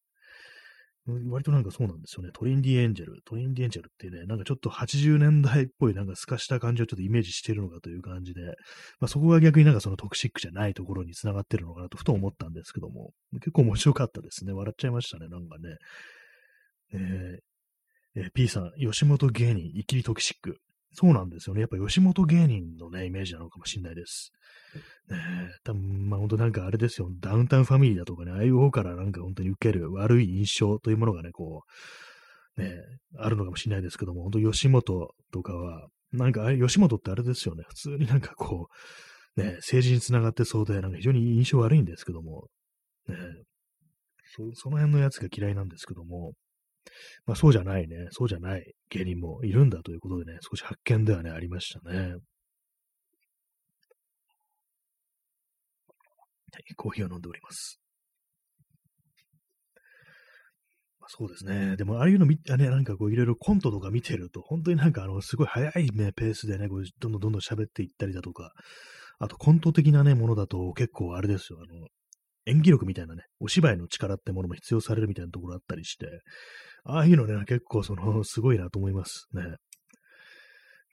[1.08, 2.32] 割となんかそうなんですよね。
[2.34, 3.22] トリンディエンジェル。
[3.26, 8.42] トリンディエンジェルってね、なんかちょっと80年代っぽいなんか透かした感じをちょっとイメージしてるのかという感じで、
[9.00, 14.54] まあそこが逆になんかそのトクシックじゃないところに繋がってるのかなとふと思ったんですけども、結構面白かったですね。
[14.54, 15.76] 笑っちゃいましたね、なんかね。
[16.94, 20.58] えー、えー、P さん、吉本芸人、イキリトキシック。
[20.96, 21.62] そうなんですよね。
[21.62, 24.32] やっぱ吉本芸人のね、イメージなのかもしれないです。
[25.10, 27.10] ねえ、多分、まあ本当なんかあれですよ。
[27.20, 31.64] ダウンタウンファミリーだとかね、ああいう方からなんか本当に受ける悪い印象というものがね、こ
[32.58, 32.72] う、ね、
[33.18, 37.64] あるのかもしれないですけども、本当吉本とかは、なんかあれ、吉本ってあれですよね。
[37.68, 38.70] 普通になんかこ
[39.36, 42.48] う、ね、政治につながってそうで、なんか非常に印象悪いんですけども、
[43.10, 43.16] ね、
[44.36, 46.34] そその辺のやつが嫌いなんですけども、
[47.26, 52.16] まあそうじゃないね、そうじゃない芸人もいるんだということでね、少し発見ではね、ありましたね。
[56.56, 57.80] はい、コーヒーを飲んでおります。
[61.00, 61.76] まあ、そうですね。
[61.76, 68.54] でも、ああいうの見て、ね、なんかこう、いろいろコントとか見てると、本当になんかあの、すごい早いね、ペースでね、こうどんどんどんどん喋っていったりだとか、
[69.20, 71.88] あとコント的なね、ものだと結構あれですよ、あの、
[72.48, 76.08] 演技力みたいなね、お芝居の力ってものも必要されるみたいなところあったりして、
[76.86, 79.56] ああいうのね、結構その、 すごいなと思いますね。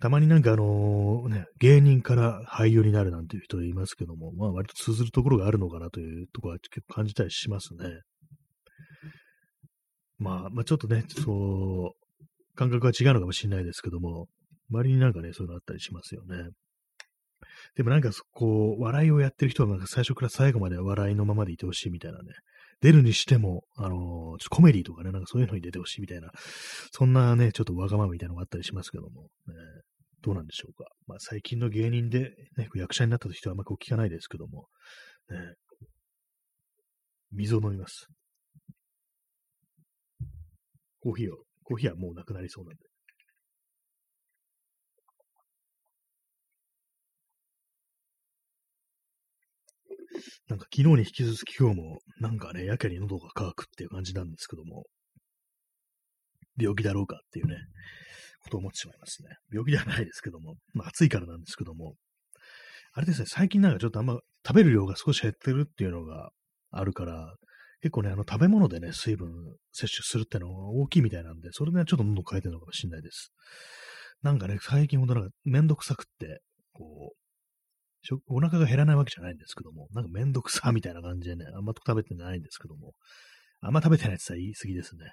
[0.00, 8.00] たまになんかあのね、芸人から俳優になるなんていう人いますけども、まあ割と通ずるところがあるのかなというところは結構感じたりしますね。
[10.18, 12.24] まあ、まあちょっとね、そう、
[12.56, 14.26] 感覚は違うのかもしれないですけども、
[14.70, 16.48] 周りになんかね、そういうのあったりしますよね。
[17.76, 22.32] でもなんか、こう、笑いをやってる人はなんか最初から最後まで笑いのままでいてほしいみたいなね。
[22.82, 26.30] 出るにしても、あのー、コメディとかね、なんかそういうのに出てほしいみたいな、
[26.90, 29.54] そんなね、ちょっとわがままみたいなのがあったりしますけども、ね、
[30.22, 30.90] どうなんでしょうか。
[31.06, 34.66] まあ最近の芸人で、ね、役者になった人はあんまこう聞かないですけども、
[35.30, 35.54] ね、
[37.30, 38.08] 水を飲みます。
[41.00, 42.91] コーヒーを、コーヒーはもうなくなりそうなんで。
[50.48, 54.84] なんか昨日に引き続き今日も、なんかね、やけに喉が渇くっていう感じなんですけども、
[56.58, 57.56] 病気だろうかっていうね、
[58.42, 59.28] ことを思ってしまいますね。
[59.50, 61.94] 病気ではないですけども、まあ暑いからなんですけども、
[62.92, 66.30] あれですね、最近なんかちょっとあんま食べる量が少し減ってるっていうのが
[66.70, 67.34] あるから、
[67.80, 69.28] 結構ね、あの食べ物でね、水分
[69.72, 73.32] 摂取するってのが大きいみたいなんで、それでちょっと喉変えてるのかもしれないです。
[74.22, 77.21] なんかね、最近ほんとなんかめんどくさくって、こう、
[78.26, 82.94] お腹が減らないわけじゃないんですけども、なんかめんどくさみたいな感じでね、あんま食べてないんですけども、
[83.60, 85.12] あんま食べてないって言ったら言い過ぎですね。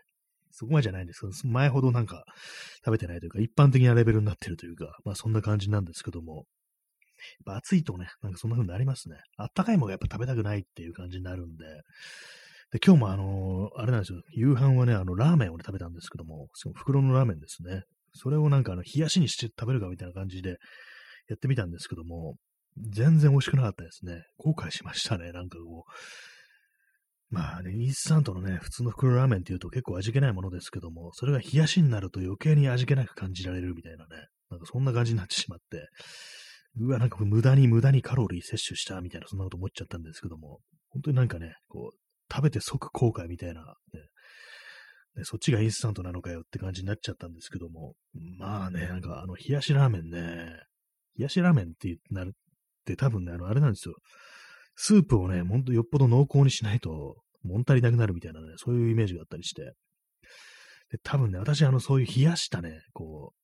[0.51, 2.23] そこまでじゃないんですけど、前ほどなんか
[2.83, 6.45] 食べてないというか、一般的なレベルになってるというか、まあそんな感じなんですけども、やっ
[7.45, 9.17] ぱ暑いとね、なんかそんな風になりますね。
[9.37, 11.65] あったかいものがやっぱ食べたくないっていう感じになるんで、
[12.71, 17.83] で、今日もあのー、あれなんですよ、夕飯はね、あの、ラーメンを、ね、食べたんですけども、その袋のラーメンですね。
[18.13, 20.57] それをなんかあの、冷やしにして食べるかみたいな感じで
[21.29, 22.35] やってみたんですけども、
[22.79, 24.23] 全然美味しくなかったですね。
[24.37, 25.91] 後悔しましたね、なんかこう。
[27.31, 35.87] まあね、インスタントのね、普通の袋ラーメンっていうと結構味気ないものですけども、それが冷やしになると余計に味気なく感じられるみたいなね、なんかそんな感じになってしまって、
[36.79, 43.99] うわ、なんか無駄に無駄にカロリー摂取したみたいな、そんなこと思っちゃったんですけども、本当になんかね、こう、食べて即後悔みたいな、ね、
[45.17, 47.93] ね、そっちがインスタントなのかよって感じになっちゃったんですけども、
[48.37, 50.61] まあね、なんかあの、冷やしラーメンね、
[51.17, 52.33] 冷やしラーメンってなる
[52.79, 53.95] って多分ね、あの、あれなんですよ。
[54.75, 59.73] スープをね、ほんとよっぽど濃厚にしないと、物足りなくなるみたいなね、そういうイメージがあったりして。
[60.91, 63.39] で、多分ね、私、あの、そういう冷やしたね、こう、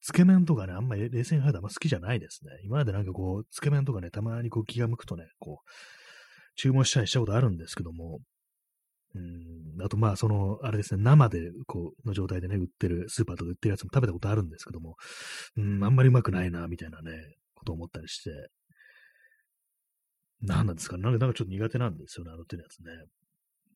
[0.00, 2.52] つけ麺とかね、あんまり冷静に入るとあんま好きじゃないですね。
[2.64, 5.70] 今までなんかこう、つけ麺とかね、たまにこう気が向くとね、こう、
[6.56, 8.20] 注文したりしたことあるんですけども、
[9.14, 14.96] うん、あとまあ、その、あれですね、生で、こう、の状態でね、売ってる、スーパーとか売ってるやつも食べたことあるんですけども、
[15.56, 17.12] うん、あんまりうまくないな、みたいなね、
[17.54, 18.30] ことを思ったりして、
[20.42, 22.92] 何なんですか、なんかなんかちょっと苦手なんですよね、あの手のやつね。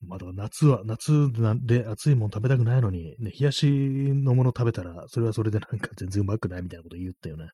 [0.04, 1.30] まあ、だから夏は、夏
[1.64, 7.48] で暑いもの食べたくないのに、ね、冷やしのもの食べたら、それはそれでなんか全然うまくないみたいなこと言ったよね。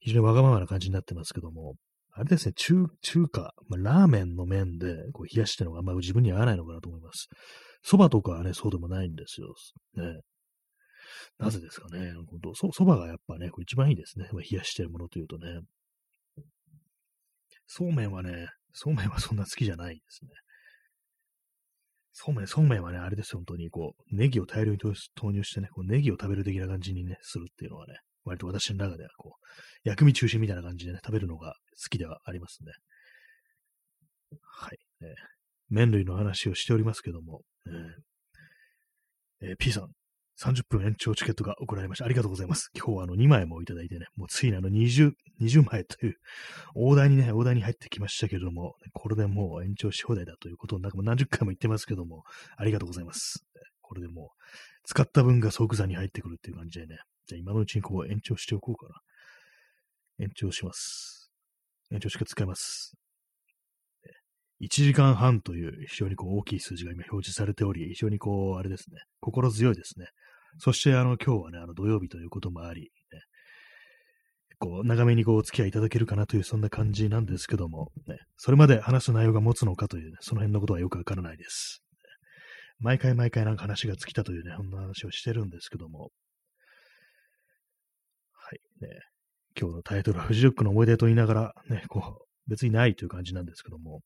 [0.00, 1.74] 非常にわがままな感じになってますけども、
[2.12, 7.28] あれですね、中、中華、まあ、ラーメンの麺でこう冷やしてるのがあんまり自分に合わないのかなと思います。
[7.86, 9.54] 蕎麦とかはね、そうでもないんですよ。
[9.94, 10.20] ね。
[11.38, 12.12] なぜですかね。
[12.54, 14.28] そ、蕎麦がやっぱね、これ一番いいですね。
[14.32, 15.60] ま冷やしてるものというとね。
[17.68, 20.30] そうめんはね、そうめんはそんな好きじゃないですね。
[22.12, 24.78] そうめん、そうめんはね、あれですよ、本当にこう、ネギを大量に
[25.14, 32.72] 投入してね、こうネギを食べる的な感じにね、するっていうのはね、割と私の中ではこう、薬味中心みたいな感じでね、食べるのが好きではありますね。
[34.42, 34.78] はい。
[35.02, 35.08] えー、
[35.68, 39.88] 麺類の話をしておりますけども、えーえー、P さん、
[40.40, 42.04] 30分延長チケットが送られました。
[42.04, 42.70] ありがとうございます。
[42.76, 46.14] 今日はあの2枚もいただいてね、もうついにあの20、20枚という
[46.76, 52.22] 大台にね、大台に入ってきましたけれども、これでもう延長し放題だということをなんかもう何十回も言ってますけども、
[52.56, 53.44] ありがとうございます。
[53.82, 54.40] これでもう
[54.84, 58.94] 使った分が即座に入ってくるっていう感じでね、じゃあ今のうちにこう延長しておこうかな。
[60.20, 61.30] 延長します。
[61.90, 62.94] 延長しか使います。
[64.60, 70.06] 1時間半という非常にこう大きい数字が今表示されており、非常にこう、あれですね、心強いですね。
[70.58, 72.88] そしてあの今日はね、あの土曜日ということもあり、ね、
[74.58, 81.82] こう長めにこうお付き合いいただけるかなというそんな感じなんですけども、ね、それまで話す内容が持つのかという、ね、その辺のことはよくわからないです。
[82.80, 86.10] 毎回毎回なんか話が尽きたというね、そんな話をしてるんですけども、
[88.32, 88.88] はいね、
[89.58, 94.00] 今日のタイトルはフジロックの思い出と言いながら、ね、こう、別にないという感じなんですけども、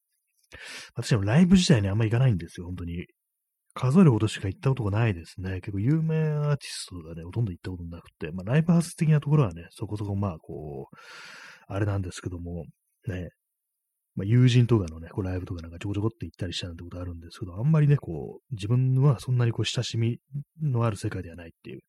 [0.95, 3.07] 私もライブ自体にあんま行かないんですよ、本当に。
[3.75, 5.61] 数えるほどしか行ったことがないですね。
[5.61, 10.97] 結構有名アーティストがね、ほとんど行ったことなくて、まあライブハウス的なところはね、そこそこまあこう、
[11.69, 12.65] あれなんですけども、
[13.07, 13.31] ね、
[14.15, 20.19] まあ、友人とかのね、こうライブとかなんかちょこちょこって行ったりしたなんてことあるんですけど、あんまりね、こう、自分はそんなにこう親しみ
[20.61, 21.81] のある世界ではないっていう、っ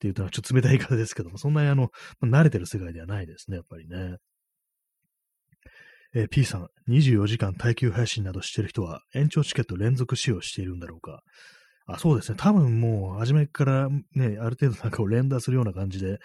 [0.00, 1.88] ていうとはちょっと冷たい言い方ですけども、そんなにあの、
[2.20, 4.16] まあ、慣れてる世界ではないですね、やっぱりね。
[6.14, 11.20] えー、P さん、24時間耐久配信などしてる人は延長チケット連続使用しているんだろうか？
[11.90, 12.36] あ、そうですね。
[12.38, 16.18] 多分もう、初めからね、ある程度なんかを連打するような感じで、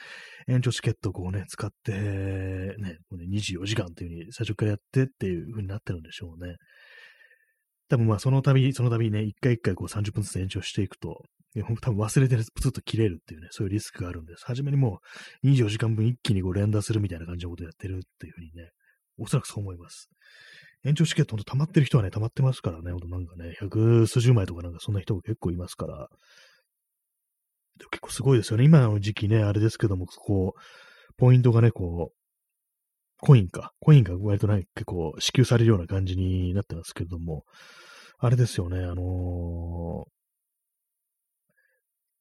[0.47, 6.55] 延長チケットをこうね、使って、ね、こうね24時間っていう風に最初からやってっていう風になってるんでしょうね。
[7.87, 11.23] 多分まあ、その度、その度ね、一回一回こう30分ずつ延長していくと、
[11.81, 14.43] 多分忘れてるプツッと切れるっていうね、そういうリスクがあるんです。
[14.45, 14.99] 初めにも
[15.43, 18.71] う24時間分一気にこう連打するみたいな感じのことをやってるっていう風にね、
[19.17, 20.09] おそらくそう思います。
[20.85, 26.09] 延長チケットほんと溜まってる人はね、溜まってますからね、ほんとなんかね、百数十枚とかなんかそんな人も結構いますから、
[27.89, 28.65] 結構すごいですよね。
[28.65, 30.59] 今の時期ね、あれですけども、こう、
[31.17, 32.15] ポイントがね、こう、
[33.19, 33.71] コインか。
[33.79, 37.45] コインが割とね、結構支給されるような感じになってますけれども、
[38.19, 40.09] あれですよね、あのー、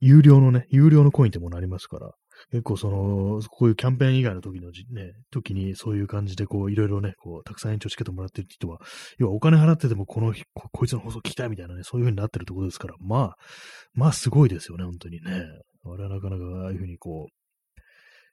[0.00, 2.12] 有料のね、有料のコインってものありますから、
[2.50, 8.80] 結構その、こういうキャンペーン以外の時のね、時にそういう感じでこう、いろいろね、こう、たくさん延長チケットもらってる人は、
[9.18, 13.36] 要はお金払っててもこのこ、こいつの放送聞きたいみたいなね、そういう風になってるところですから、まあ、
[13.94, 15.44] まあすごいですよね、本当にね。
[15.84, 17.80] あれはなかなかああいう風にこう、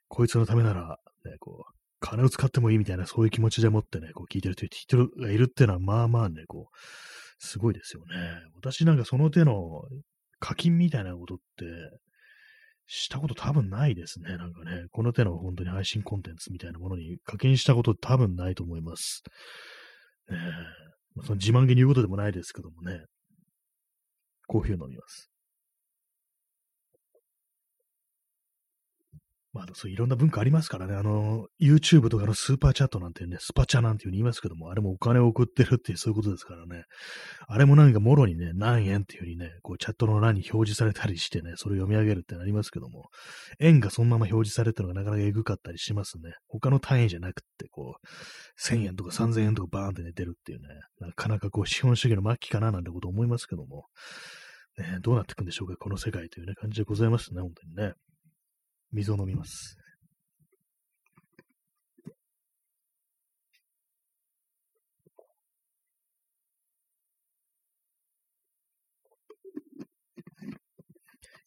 [0.08, 6.76] こいつのためなら、ね、こう、金を使ってもいいみたいな、そういう気持ちでもってね、こう聞いてる人がいるっていうのは、まあまあね、こう、
[7.38, 8.16] すごいですよね。
[8.56, 9.82] 私なんかその手の
[10.40, 11.64] 課金みたいなことって、
[12.92, 14.36] したこと多分ないですね。
[14.36, 19.22] なんかね、この手の本当に配信コンテンツみたいなものに課金したこと多分ないと思います。
[20.28, 20.34] え、
[21.22, 23.04] その自慢げに言うことでもないですけどもね。
[24.48, 25.29] コーヒーを飲みます。
[29.52, 30.94] まあ、そういろんな文化ありますからね。
[30.94, 36.84] あの、YouTube とかのスーパーチャットなんてね、スパチャなんていうふうに言いますけども、あれもお金を送ってるっていうそういうことですからね。
[37.48, 43.08] あれもなんかもろにね、何円っていうふうにね、こうチャットの欄に表示されたりしてね、それを読み上げるってなりますけども、
[43.58, 46.32] 円がそのまま表示されてるのがなかなかエグかったりしますね。
[46.46, 50.68] 他の単位じゃなくって、こう、1000円とか3000円とかバーンって出てるっていうね、
[51.00, 53.86] なかなかこう資本主義の末期かななんてこと思いますけども、
[54.78, 57.94] ね、どうなっていくんでしょうか、この世界というね、感じでございますね、本当にね。
[58.92, 59.76] 水を飲みます。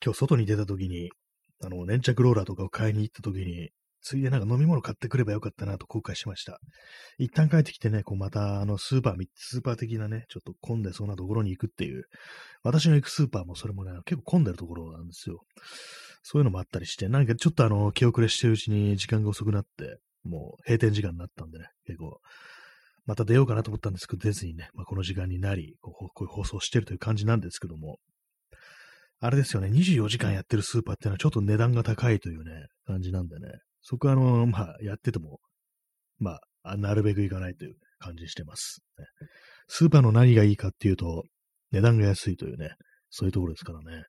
[0.03, 1.11] 今日外に出た時に、
[1.63, 3.69] あの、粘着ローラーとかを買いに行った時に、
[4.01, 6.59] ついでなんか飲み物買ってくればよかったなと後悔しました。
[7.17, 12.03] 一旦帰ってきてね、こうまたあのスーパー、スーパー的なね、ちょっと混んでそうなところに行くっていう、
[12.63, 15.39] 私の行くスーパーもそれもね、結構混んでるところなんですよ。
[16.23, 22.19] そういうのもあったりして、なんかちょっとあの、気遅れしてるうちに時間が遅くなって、もう閉店時間になったんでね、結構、
[23.05, 27.97] また出ようかなと思ったんですけど、出ずにね、まあ、この時間になりこう、こういう放送してるという感じなんですけども、
[29.19, 35.39] あれですよね、24時間やってるスーパーっていうのはちょっと値段が高いというね、感じなんでね、そこはあの、まあ、やってても、
[36.19, 39.05] まあ、なるべくいかないという感じにしてます、ね。
[39.67, 41.23] スーパーの何がいいかっていうと、
[41.71, 42.71] 値段が安いというね、
[43.09, 44.05] そういうところですからね。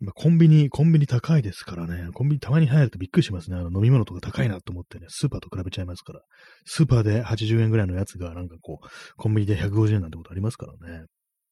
[0.00, 3.56] 今、コンビニ、コンビニ高いですからね、コンビニたまに入るとびっくりしますね。
[3.56, 6.20] あの飲み物とか高いなと思ってね、スーパーと比べちゃいますから。
[6.64, 8.86] スーパーで80円ぐらいのやつが、なんかこう、
[9.16, 11.06] コンビニで150円なんてことありますからね。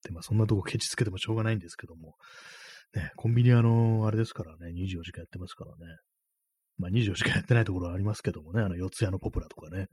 [0.05, 2.15] で、まあそんなとこケチつけてもしょうがないんですけども。
[2.95, 5.97] ね、コンビニあの、あれですからね、24時間やってますからね。
[6.79, 9.87] まあ24時間やってないところはありますけどもね、あの、四谷のポプラとかね。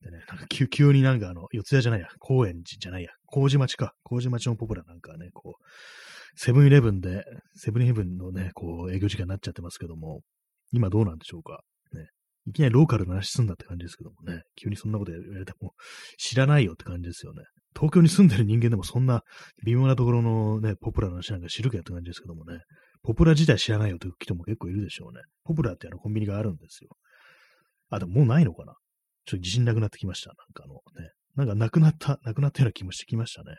[0.00, 3.94] でね、なんか急急になんかあの、四谷じゃないや、高円寺じゃないや、麹町か。
[4.04, 5.62] 麹町のポプラなんかね、こう、
[6.36, 7.24] セブンイレブンで、
[7.54, 10.20] セブンイレブンのね、こう、営業時間になっちゃってますけども、
[10.72, 11.62] 今どうなんでしょうか？
[11.92, 12.06] ね。
[12.46, 15.72] いきなりローカルの話すんだって感じですけどもね、急にそんなこと言われても、
[16.18, 17.42] 知らないよって感じですよね。
[17.74, 19.22] 東京に住んでる人間でもそんな
[19.64, 22.60] 微妙なところのね、ポプラの話なんか知るけって感じですけどもね、
[23.02, 25.22] ポプラ自体知らないよって人も結構いるでしょうね。
[25.44, 26.90] ポプラってあのコンビニがあるんですよ。
[27.90, 28.74] あ、でももうないのかな？
[29.28, 30.30] ちょっと自信なくなってきました。
[30.30, 33.56] なんかあのね、なんかなくなった、なくなったような気もしてきましたね。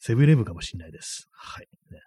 [0.00, 1.28] セブンイレブンかもしれないです。
[1.30, 1.68] はい。
[1.92, 2.00] ね、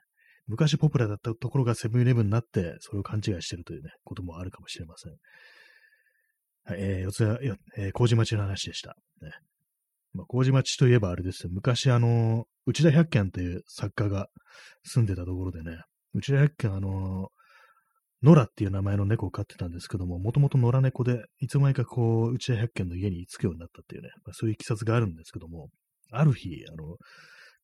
[0.48, 5.14] 昔ポプラだったところがセブンイレブンになって、それを勘違いしてるというね、こともあるかもしれません。
[6.64, 8.98] はい、えー、四谷、えー、麹町の話でした。
[9.22, 9.32] ね。
[10.14, 11.50] まあ、麹町といえばあれですよ。
[11.54, 14.28] 昔あの、内田百軒という作家が
[14.84, 15.78] 住んでたところでね、
[16.14, 17.30] 内田百軒あの、
[18.24, 25.70] 野良っていう名前の猫を飼ってたんですけども、もともと野良猫で、いつの間にかこう、内田百軒の家に着くようになったっていうね、まあ、そういう経緯があるんですけども、
[26.12, 26.98] ある日、あの、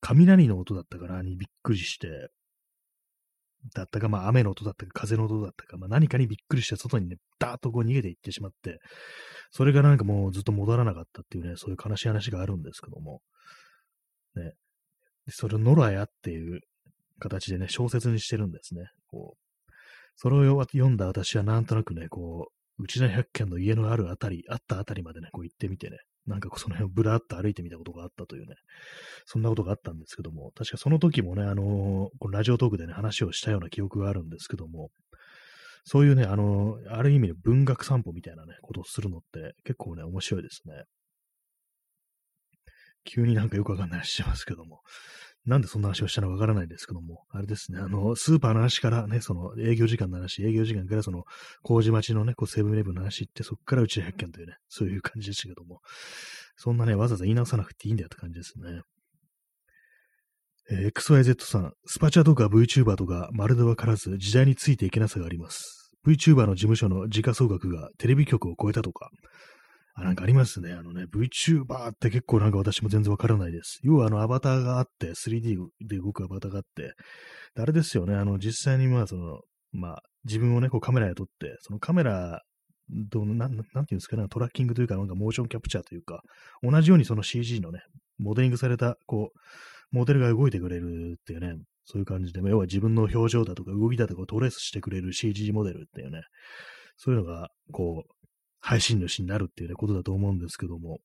[0.01, 2.29] 雷の音だったからにびっくりして、
[3.73, 8.79] だったか、まあ雨の音だったか、風の音だったか、まあ何かにびっくりして外にね、ダーッとこう逃げていってしまって、
[9.51, 13.21] それがなんかもうずっと戻らなかったっていうね、そういう悲しい話があるんですけども、
[14.35, 14.53] ね、
[15.29, 16.61] それをノラヤっていう
[17.19, 18.85] 形でね、小説にしてるんですね。
[19.07, 19.46] こう、
[20.17, 22.49] それを読んだ私はなんとなくね、こ
[22.79, 28.55] う、内田百軒の家のあるあたり、あったあたりまでね、こう行ってみてね、なんかその辺をぶらっと歩いてみたことがあったというね、
[29.25, 34.89] そんなことがあったんですけども、確かその時もね、あの、このラジオトークでね、話をしたような記憶があるんですけども、
[35.85, 40.83] そういうね、あの、ある意味で文学散歩みたいなね、ことをするのって結構ね、面白いですね。
[43.05, 44.81] 急になんかよくわかんない話してますけども。
[45.47, 51.23] なんでそんな話をしたのかわからないですけども、あれですね、あの、スーパーの話からね、その営業時間の話、営業時間からその、
[51.63, 55.79] 麹町のね、こう、セブンイレブンの話行って、そこからうち発見というね、そういう感じでしたけども、
[56.57, 58.81] そんなね、わざわざ言い直さなくていいんだよって感じですね。
[60.69, 65.93] えー、XYZ さん、スパチャとか VTuber とかまるでわからず時代についていけなさがあります。
[66.05, 69.09] VTuber の事務所の時価総額がテレビ局を超えたとか、
[69.97, 70.73] あ、なんかありますね。
[70.73, 73.79] あのね、VTuber って結構なんか私も全然わからないです。
[73.83, 76.93] 要はあのアバターがあって、3D で動くアバターがあって、
[77.59, 79.41] あれですよね、あの実際にまあその、
[79.71, 82.41] まあ自分をね、こうカメラで撮って、そのカメラ
[82.89, 86.21] どななんていうんですかね、トラッキングというか、なんかモーションキャプチャーというか、
[86.61, 87.79] 同じようにその CG のね、
[88.19, 89.39] モデリングされた、こう、
[89.91, 96.21] モデルが動いてくれるっていうね、そういう感じで、要は自分の表情だとか動きだとかをトレースしてくれる CG モデルっていうね、
[96.97, 98.11] そういうのが、こう、
[98.67, 100.99] 配信主になるっていう、ね、ことだと思うんですけども、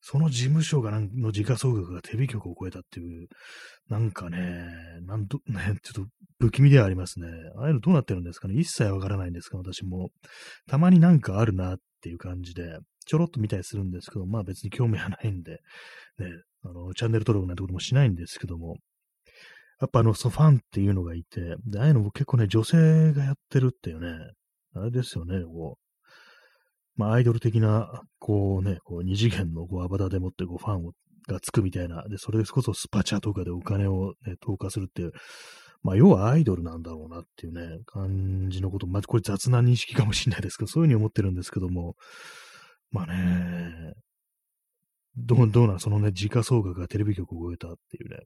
[0.00, 3.28] その事務所がの時価総額がテレビ局を超えたっていう、
[3.88, 4.66] なんかね、
[5.02, 7.28] なんと、 ね、ちょっと不気味ではありますね。
[7.56, 8.54] ああいうのどうなってるんですかね？
[8.54, 10.10] 一切わからないんですが、私も。
[10.66, 15.58] たまになんかあるなっていう感じで、ちょろっと見たりするんですけど、まあ別に興味はないんで、ね、
[16.64, 18.76] あの、チャンネル登録なんてこともしないんですけども、
[19.80, 24.08] やっぱあの、ソファンっていうのがいて、で、ああいうのも結構ね、女性がやってるっていうね、
[24.74, 25.87] あれですよね、こう、
[26.98, 30.92] まあ、アイドル的な、こうね、こう二次元のこうアバターでもってこうファンを
[31.28, 35.12] がつくみたいな、で、それこそスパチャとかでお金を、ね、投下するっていう、
[35.82, 41.94] まあ、要はアイドルなんだろうなっていうね、感じのこと、まあ、これ雑な認識かもしれないですけど、そういうふうに思ってるんですけども、
[42.90, 43.92] まあね、
[45.16, 48.24] どう、どうなん、そのね、時価総額がテレビ局を超えたっていうね、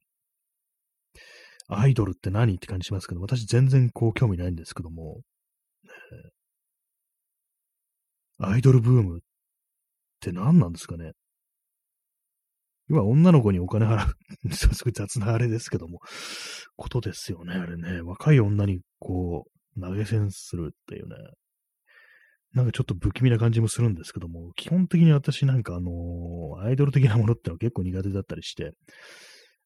[1.69, 5.21] アイドルって何って感じしますけど、私全然こう興味ないんですけども、
[8.45, 9.21] アイドルブームっ
[10.21, 11.13] て何なんですかね。
[12.89, 16.01] 今、女の子にお金払う すごい雑なあれですけども、
[16.77, 18.01] ことですよね、あれね。
[18.03, 21.17] 若い女にこう、投げ銭するっていうね。
[22.53, 28.73] なんかちょっと不気味な感じもするんですけども、基本的に私なんかあの、アイドル的なものってのは結構苦手だったりして、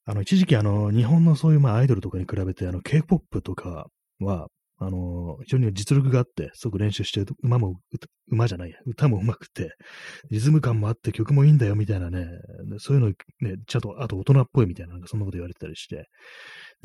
[0.05, 3.89] あの、一時期あの、日本のそういうまあアイドルとかに比べて、あの、K-POP とか
[4.21, 4.47] は、
[4.79, 7.77] あの、非常に実力があって、すごく練習してると、馬も、
[8.31, 9.73] 馬じゃない、歌も上手くて、
[10.31, 12.27] リズム感もあって曲もいいんだよみたいなね、
[12.79, 13.09] そういうの
[13.41, 16.09] ね、ちゃんと、あと大人っぽいみたいな、なんかそんなこと言われてたりして、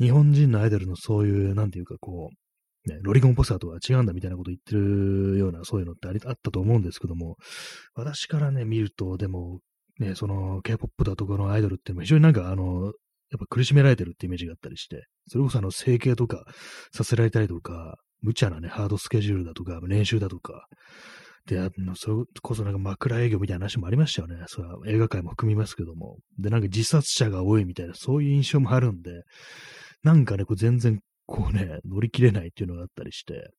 [0.00, 7.36] 日本人のアイドルのそういう、なんていうかこう、ね、ロリコンポスターとは違うんだみたいなこと言ってるような、そういうのってありあったと思うんですけども、
[7.94, 9.60] 私からね、見ると、でも、
[9.98, 12.92] ね、その K-POP だとかのアイドルっていうのも非常になんかあの、
[13.32, 16.44] やっぱ苦しめられてるってイメージがあったりして、それこそあの整形とか
[16.94, 20.66] させられたりとか、無茶なね、ハードスケジュールだとか、練習だとか、
[21.46, 24.44] で、あの、それこそなんか枕営業みたいな話もありましたよね。
[24.46, 26.18] それは映画界も含みますけども。
[26.38, 29.22] で、なんか自殺者が多いみたいな、そういう印象もあるんで、
[30.04, 33.50] なんかね、こう全然こうね、乗り切れないっていうのがあったりして。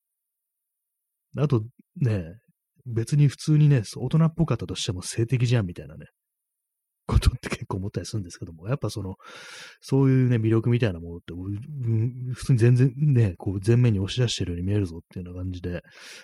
[1.37, 1.63] あと
[1.97, 2.23] ね、
[2.85, 6.05] 別に普通にね、大人っぽかったとしても性的じゃんみたいなね、
[7.05, 9.15] ことって結構思ったりするんですけども、やっぱその、
[9.81, 11.33] そういうね、魅力みたいなものって、
[12.33, 15.81] 普通に全然ね、こう前面に押し出してるように見えるぞっていうような感じで、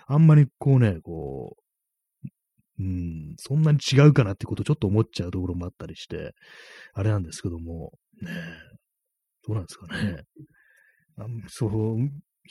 [0.07, 6.33] あんまりこうね、こう、うん、そんなに違うかなってことをちょっと思っちゃうところもあったりして、
[6.93, 8.31] あれなんですけども、ね
[9.47, 10.23] どうなんですかね。
[11.17, 11.69] あそう、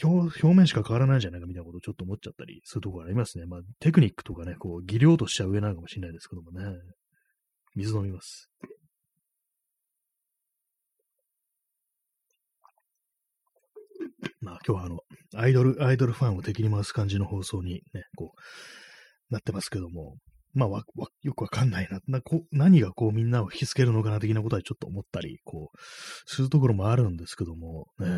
[0.03, 3.47] 表表面しか変わらないんじゃないかみたいなことをちょっと思っちゃったりするところありますね。
[3.47, 6.65] まあ、テクニックとかね、こう、技量としちゃ上なのかもしれないですけどもね。
[7.79, 8.51] 水飲みます。
[14.41, 14.99] まあ今日はあの、
[15.37, 20.17] アイドル、アイドルファンを敵に回す感じの放送にね、こう、なってますけども、
[20.55, 22.01] まあわ、わ、よくわかんないな。
[22.09, 25.79] なこ何がこうみんなを引きつけるのかな的なことはちょっと思ったり、こう、
[26.27, 28.09] するところもあるんですけども、ね、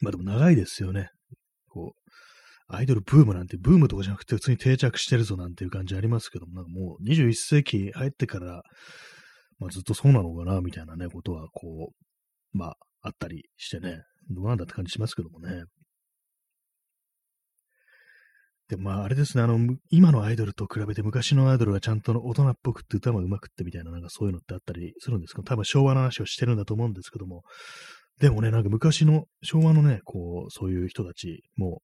[0.00, 1.10] まあでも長いですよね。
[1.68, 2.03] こう、
[2.66, 8.62] アイドルブームなんて、ブームとかじゃなくて普通に定着してるぞなんていう感じありますけども、なんかもう21世紀入ってから、
[9.58, 15.64] まあずっとそうなのかな、みたいなね、ことはこう、まああったりしてね、どうなんだって感じしますけどもね。
[18.68, 19.58] で、まあ、あれですね、あの、
[19.90, 27.42] 今のアイドルと比べて昔のアイドルはちゃんと大人っぽくって歌も上手くってみたいな、なんかそういうのってあったりするんですけど、多分昭和の話をしてるんだと思うんですけども、
[28.20, 31.82] でもね、なんか昔の、昭和のね、こう、そういう人たちも、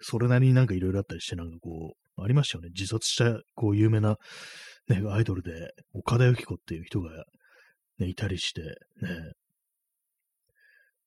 [0.00, 2.70] それなりになんかいろいろあったりして、なんかこう、ありましたよね。
[2.74, 4.16] 自殺した、こう、有名な、
[4.88, 7.10] ね、アイドルで、岡田由紀子っていう人が、
[7.98, 9.32] ね、いたりして、ね、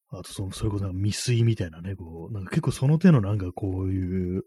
[0.09, 4.43] あと、その、それこそ未遂みたいなね、こう、なんか結構その手のなんかこういう、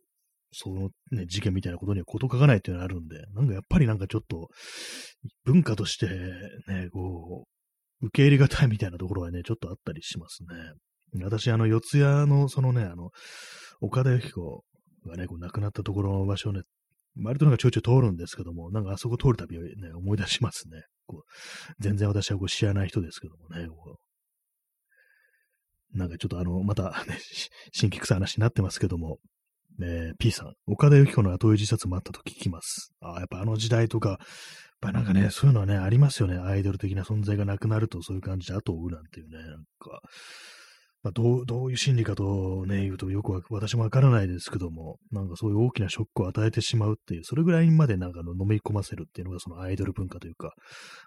[0.52, 4.48] そのね、事件みたいなことには事書かないっていうのがあるんで、なんかやっぱりなんかちょっと、
[5.44, 7.46] 文化としてね、こ
[8.00, 10.48] う、受け入れがたいみたいなところはね、ちょっとあったりしますね。
[11.24, 13.10] 私、あの、四谷の、そのね、あの、
[13.80, 14.64] 岡田由紀子
[15.06, 16.62] がね、こう亡くなったところの場所をね、
[17.22, 19.64] 割となんかちょいちょい通るんですけども、なんかあそこ通るたびね、
[19.94, 20.82] 思い出しますね。
[21.06, 21.22] こう
[21.78, 23.96] 全然私はこう知らない人ですけどもね、こ
[25.94, 27.18] なんかちょっとあの、またね、
[27.72, 29.18] 新規臭い話になってますけども、
[29.80, 32.92] えー、P さん、岡田由紀子の後追い自殺もあったと聞きます。
[33.00, 34.18] ああ、やっぱあの時代とか、やっ
[34.80, 36.36] ぱなんかね、そういうのはね、ありますよね。
[36.36, 40.00] アイドル的な存在がなくなると、そういう感じで後を追うなんていうね、なんか、
[41.06, 50.54] まあ、どう、どういう心理かとね、言うとよく私もわからないですけども、なんかそういう大きなショックを与えてしまうっていう、それぐらいまでなんかの飲み込ませるっていうのがそのアイドル文化というか、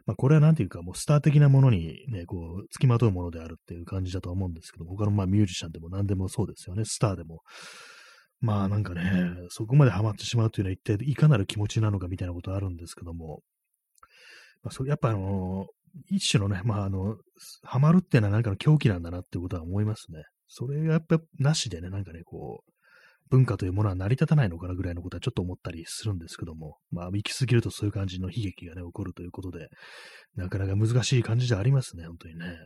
[0.06, 7.42] まあこれはなんていうかもうスター的なものにね、こう、付きまとうものであるっていう感じだと思うんですけど、他のまあミュージシャンでも何でもそうですよね、スターでも。
[8.40, 9.02] まあなんかね、
[9.50, 13.42] そこまでハマってしまうというのは一体いかなる気持ちなのかみたいなことあるんですけども、
[14.64, 15.68] まあ、それやっぱあの
[16.10, 17.18] 一種のね、まああの、
[17.64, 20.24] ハマるっていうのは何かの狂気なんだなってことは思いますね。
[20.48, 22.72] それがやっぱなしでね、なんかね、こう、
[23.30, 29.68] 文化というものは成り立たないのかなぐらいのことはちょっと思ったりするんですけども、まあ、行き過ぎるとそういう感じの悲劇がね、起こるということで、
[30.36, 32.58] なかなか難しい感じじゃありますね、本当にね。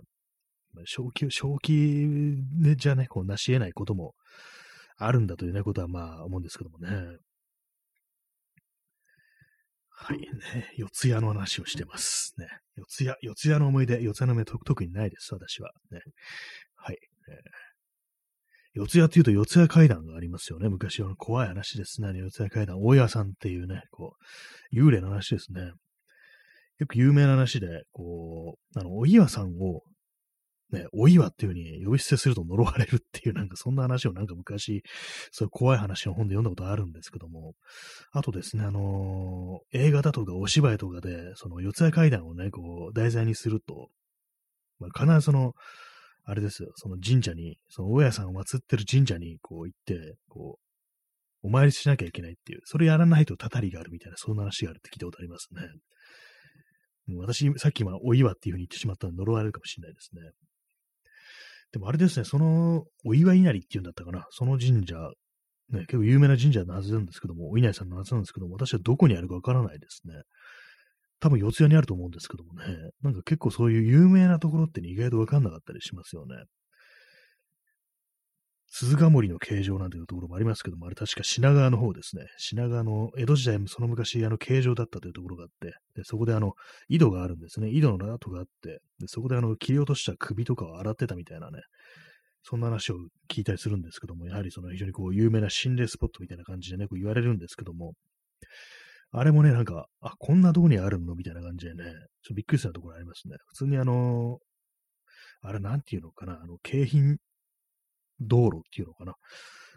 [0.86, 4.14] 正気、正気じゃね、こう、成し得ないことも
[4.98, 7.18] あるんだというね、ことはまあ、思うんですけどもね。
[9.90, 10.28] はい、ね、
[10.78, 12.34] 四谷の話をしてます。
[12.38, 12.48] ね。
[12.76, 15.72] 四谷、四谷の思い出、四谷の思い出特にないです、私は。
[15.92, 16.00] ね。
[16.76, 16.98] はい。
[17.30, 17.74] えー
[18.76, 20.68] 四谷っていうと四谷階段がありますよね。
[20.68, 22.12] 昔は怖い話ですね。
[22.18, 24.16] 四谷階段、大家さんっていうね、こ
[24.74, 25.74] う、幽霊の話ですね。
[26.80, 29.84] よく有名な話で、こう、あの、お岩さんを、
[30.74, 34.84] ね、お岩っていう風に呼び捨てすると呪われるっていう、なんかそんな話をなんか昔、
[35.32, 37.54] そういう怖い話の本で読んだことあるんですけども、
[38.12, 43.90] あとですね、あのー、映画だとかお芝居とかで、その四谷階段をね、こう、題材にすると、
[44.80, 45.54] まあ、必ずその、
[46.26, 50.58] あれですよ、その神社に、その大家さんを祀ってる神社にこう行って、こ
[51.44, 55.62] う、お参りしなきゃいけないっていう、それやらないとたたりがあるみたいな、そんな話があるって聞いたことありますね。
[57.18, 60.22] 私、さっき今、お岩っていう風に言ってしまったので呪われるかもしれないですね。
[61.74, 64.96] でもあれですね、その、お祝い稲荷っていうんだったかな、その神社、
[65.70, 70.14] ね、結構有名な神社のはずなんですけども、お稲荷さんのはずなんですけども、私はどこにあるかわからないですね。
[71.20, 72.66] 多分四谷にあると思うんですけどもね、
[73.02, 76.36] なんか結構そういう有名なところって、ね、意外とわかんなかったりしますよね。
[78.84, 82.26] 鈴ヶ森の形状なんていうところもありますけども、あれ確か品川の方ですね。
[82.38, 86.54] 品川の江戸時代も、その昔、あの、形状だったというところがあって、でそこであの、
[86.90, 87.70] 井戸があるんですね。
[87.70, 91.62] 井戸の跡があって、でそこであの、切り落とした首とかを洗ってたみたいなね、
[92.44, 92.96] そんな話を
[93.30, 97.94] 聞いたりするんですけども、やはりその非常にこう、有名な心霊スポットみたいな感じでね、こう言われるんですけども、
[99.12, 101.94] あれもね、なんか、あ、こんなとこにあるのみたいな感じでね、ちょっ
[102.30, 103.36] とびっくりしたところありますね。
[103.48, 104.40] 普通にあの
[105.44, 107.18] あれなんていうのかな、あの、京浜
[108.28, 109.16] 道路っていうのかな。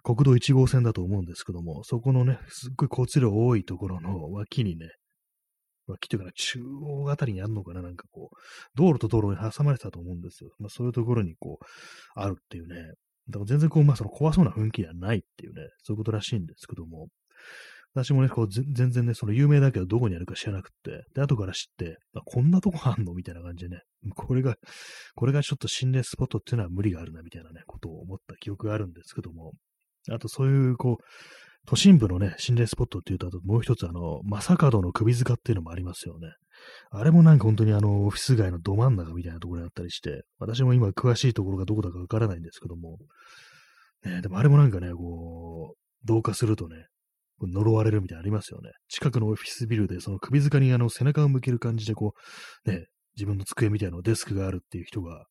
[0.03, 4.89] 国道1号線だと思うんですけども、そこのね、すっごい交通量多いところの脇にね、
[5.89, 8.37] 脇というか、中央あたりにあるのかな、なんかこう、
[8.77, 10.51] 道路と道路に挟まれてたと思うんですよ。
[10.59, 11.65] まあそういうところにこう、
[12.15, 12.77] あるっていうね。
[13.29, 17.09] だから全然こう、まあその怖そうな雰囲気ではないっていうね、そういうことらしいんですけども、
[17.97, 23.83] 私もね、こう、全然ね、その有名だけどどこにあるか知らなくて、で、後から知って、あこんなとこあんのみたいな感じでね、
[24.15, 24.57] これが、
[25.15, 29.55] これがちょっと心霊スポットっていうのは無理があるな、みたいなね、ことを思った記憶があるんですけども、
[30.11, 31.05] あとそういう、こう、
[31.67, 36.29] 都心部のね、心霊スポットっていうと、あともう一つ、あの、正門の首塚っていうのもありますよね。
[36.91, 42.99] あれもなんか本当にあの、オフィス街のど真ん中みたいなところにあったりして、私も今詳しいところがどこだかわからないんですけども、
[44.05, 46.87] ね、でもあれもなんかね、こう、同化するとね、
[47.41, 48.71] 呪われるみたいなのありますよね。
[48.89, 52.15] 近くのオフィスビルで、その首塚にあの背中を向ける感じで、こ
[52.67, 55.25] う、ね、自分の机みたいなデスクがあるっていう人が、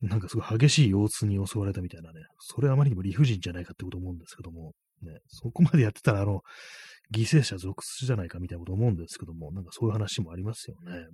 [0.00, 4.72] なんかすごい激しい腰痛に襲われたみたいなね、それあまりにも理不尽じゃないかってこと思うんですけども、
[5.02, 6.40] ね、そこまでやってたら、あの、
[7.14, 11.06] 犠牲者続出じゃないかみたいなこと思うんですけども、なんかそういう話もありますよね。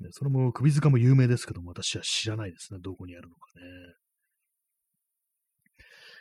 [0.00, 2.80] ね、それも首塚も有名ですけども、私は知らないですね。
[2.82, 3.62] どこにあるのかね。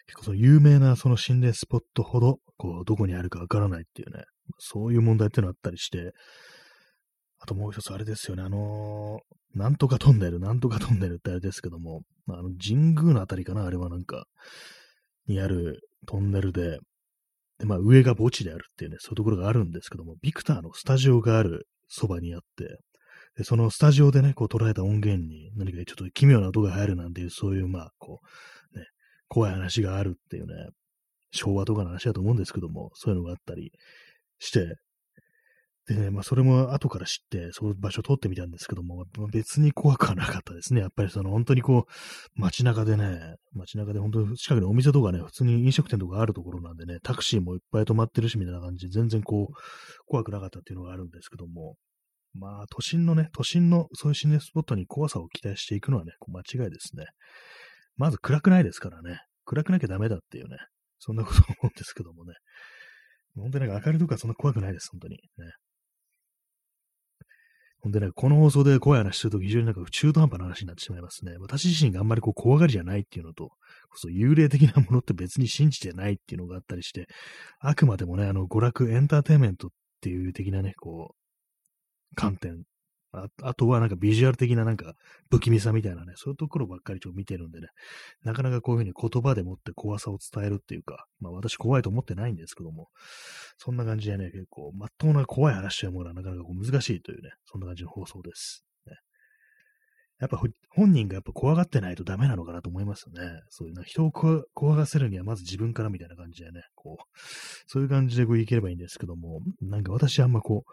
[0.07, 4.23] 結構その有名なその心霊スポットほど、こう、どこにあるかわからないっていうね、
[4.59, 6.13] そういう問題っていうのあったりして、
[7.39, 14.25] あともう一つあれですよね、あのー、なんとかトンネル、なんとかトンネルってあれですけども、あの、神宮のあたりかな、あれはなんか、
[15.27, 16.79] にあるトンネルで、
[17.59, 22.79] で、まあ上が墓地であるっていうね、そういうところがあるんですけども、ビクターのスタジオがあるそばにあって、
[23.37, 28.27] で、そのスタジオでね、こう捉えた音源に何かちょっと奇妙な音が入るなんていう、そういう、まあ、こう、
[29.27, 30.53] 怖い話があるっていうね、
[31.31, 33.71] 昭和とかの話だと思うんですけども、そういうのがあったり
[34.39, 34.75] して、
[35.87, 40.81] でね、まあ、それも後から知って、そういう場所を通ってみたんですけども、別に怖くはなかったですね。
[40.81, 49.53] やっぱりその、本当にこう、街中でね、街中で本当に近くにお店とかね、普通に飲食店とかあるところなんでね、タクシーもいっぱい止まってるし、みたいな感じで、全然こう、
[50.07, 51.75] 怖くなかったっていうのがあるんですけども、
[52.33, 57.05] まあ、都心のね、都心のそういう心霊スポットに怖さを期待していくのはね、こう間違いですね。
[57.97, 59.19] まず暗くないですからね。
[59.45, 60.57] 暗くなきゃダメだっていうね、
[60.99, 62.33] そんなこと思うんですけどもね。
[63.35, 65.15] 本当になんか明るいとかそんな怖くないです、本当に。
[65.15, 65.21] ね。
[67.85, 71.37] ほんでね、この放送で怖い話すると非常になんか中途半端な話になってしまいますね。
[71.37, 73.51] 私自身があんまりこう怖がりじゃないっていうのと、
[73.93, 77.05] そう幽霊的なものって別に信じてないっていうのがあったりして、
[77.59, 79.69] あくまでもね、あの娯楽、エンターテインメントっ
[80.01, 82.63] ていう的なね、こう、観点
[83.15, 84.93] ああとはなんかビジュアル的ななんか
[85.29, 87.67] 不気味さみたいなね、そういうところばっかりちょっと見てるんでね、
[88.23, 92.89] なかなかこういうふうに言葉でもって怖さを伝えるっていうか、まあ私怖いと思ってないんですけども、
[93.57, 98.65] そんな感じでね、結構、まっとうな怖い話というものはなかなかこう難しいというね、そんな感じの放送です。
[98.87, 98.95] ね、
[100.19, 103.41] やっぱ本人がやっぱ怖がってないとダメなのかなと思いますよね。
[103.49, 107.05] そういうな人を怖がせるにはまず自分からみたいな感じでね、こう、
[107.67, 110.71] そういう感じでこういければいいんですけども、なんか私あんまこう、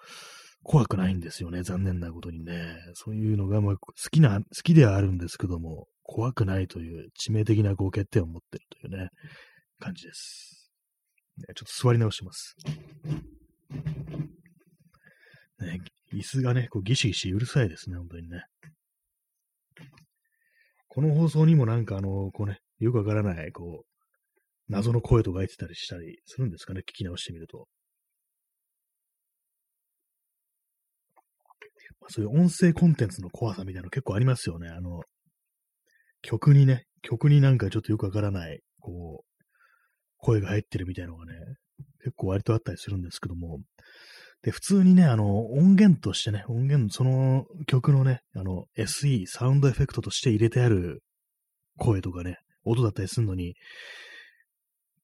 [0.63, 1.63] 怖くないんですよね。
[1.63, 2.77] 残念なことにね。
[2.95, 9.09] そういうのが、まあ、好きな、好きではあるんですけども、怖くないという致命的な合欠点を持ってるというね、
[9.79, 10.71] 感じです。
[11.39, 12.55] ね、ちょっと座り直します。
[15.61, 15.81] ね、
[16.13, 18.45] 椅子がね、こうギシギシうるさいですね、本当にね。
[20.89, 23.93] この放送にもなんかあの、こうね、よくわからない、こう、
[24.69, 27.67] 謎の声とか入ってたりしたりするんですかね、聞き直してみると。
[32.09, 34.68] そういう音声コンテンツの怖さみたいなの結構ありますよね。
[34.68, 35.03] あの、
[36.22, 39.44] 曲にね、曲になんかちょっとよくわからない、こう、
[40.18, 41.32] 声が入ってるみたいなのがね、
[42.05, 43.61] 結構割とあったりするんですけども、
[44.42, 51.03] で、普通にね、あの、音源としてね、音源、その曲のね、あの、SE、サウンドエフェクトとして入れてある
[51.78, 53.55] 声とかね、音だったりするのに、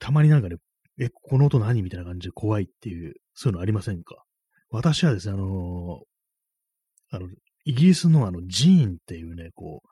[0.01, 0.57] たまになんかね、
[1.01, 4.24] え、この音何みたいな感じで怖いっていう、そういうのありませんか？
[4.70, 6.03] 私はですね、あの
[7.11, 7.27] あの、
[7.65, 9.89] イギリスのあの、ジーンっていうね、こう、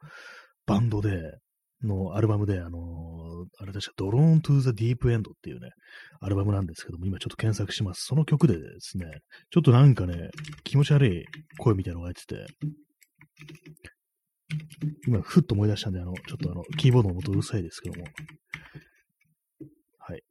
[0.67, 1.39] バンドで、
[1.83, 5.71] のアルバムで、あのー、あれ確か、ドローントゥーザディープエンドっていうね、
[6.21, 8.05] アルバムなんですけども、今ちょっと検索します。
[8.07, 9.07] その曲でですね、
[9.51, 10.31] ちょっとなんかね、
[10.64, 11.25] 気持ち悪い
[11.59, 12.47] 声みたいなのが入ってて、
[15.07, 18.07] 今、ふっと思い出したんで、あの、ちょっとあの、キーボードの音うるさいですけども、
[19.99, 20.23] はい。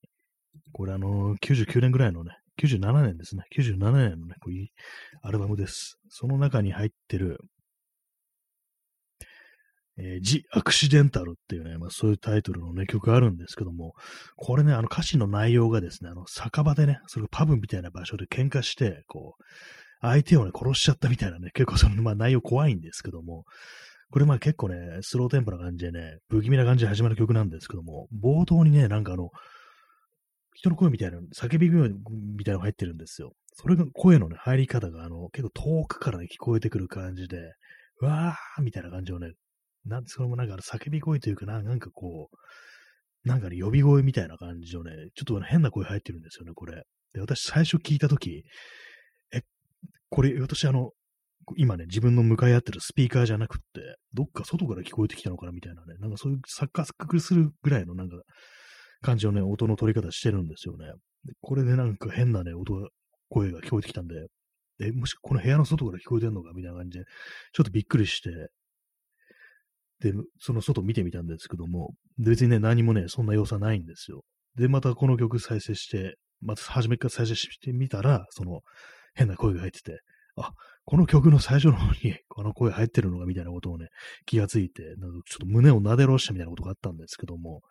[0.71, 2.31] これあのー、99年ぐらいのね、
[2.61, 3.43] 97年ですね。
[3.57, 4.67] 97年のね、こういう
[5.21, 5.97] アルバムです。
[6.09, 7.39] その中に入ってる、
[9.97, 13.93] えー、ジ・アクシデンタルっていうね、まあ、そういうタイトルのね、曲があるんですけども、
[14.35, 19.43] これね、あの歌詞の内容がですね、あの酒場でね、それパブみたいな場所で喧嘩して、こう、
[20.01, 23.45] 相手をね、殺しちゃったみたいなね、結構その、まあ内容怖いんですけども、
[24.11, 29.29] これまあ結構ね、スローテンポな感じでね、不気味な感じで始まる曲なんですけども、冒頭にね、なんかあの、
[30.55, 33.33] 人の声みたいな、叫び声みたいなのが入ってるんですよ。
[33.53, 35.49] それが声のね、入り方が、あの、結構
[35.81, 37.37] 遠くからね、聞こえてくる感じで、
[38.01, 39.33] うわーみたいな感じをね、
[39.85, 46.83] なんそれもなんか叫び声というかな、なんかこう、なんかね、呼び声みたいな感じのね、ちょっと、ね、変な声入ってるんですよね、これ。
[47.13, 48.45] で、私最初聞いたとき、
[49.33, 49.41] え、
[50.09, 50.91] これ、私あの、
[51.57, 58.15] 今ね、自分の向かい合ってるスピーカーじゃなくって、どっか外から聞こえてきたのかなみたいなね、なんかそういう錯覚するぐらいのなんか
[59.01, 60.91] 感じのね、音の取り方してるんですよね。
[61.41, 62.89] これでなんか変なね、音が、
[63.29, 64.27] 声が聞こえてきたんで、
[64.79, 67.05] え、もしこの部屋の外から聞こえてんのかみたいな感じで、
[67.53, 68.29] ちょっとびっくりして、
[69.99, 74.23] で、その外見てみたんですけども、別にね、何もね、そんな要素はないんですよ。
[74.55, 78.61] で、またこの曲再生して、また初めから再生してみたら、その
[79.15, 79.99] 変な声が入ってて、
[80.37, 80.51] あ、
[80.83, 83.87] この曲の最初の方に この声入ってるのがみたいなことをね、
[84.25, 87.61] 気がついて、なんかちょっと胸をなでろしたみたいなことがあったんですけども、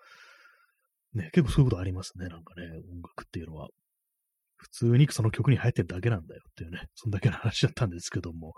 [1.14, 3.68] ね、結構そういうことありますね、なんかね、音楽っていうのは。
[4.56, 8.54] 普通にその曲に入ってるだけなんだよっていうね、そんだけの話だったんですけども、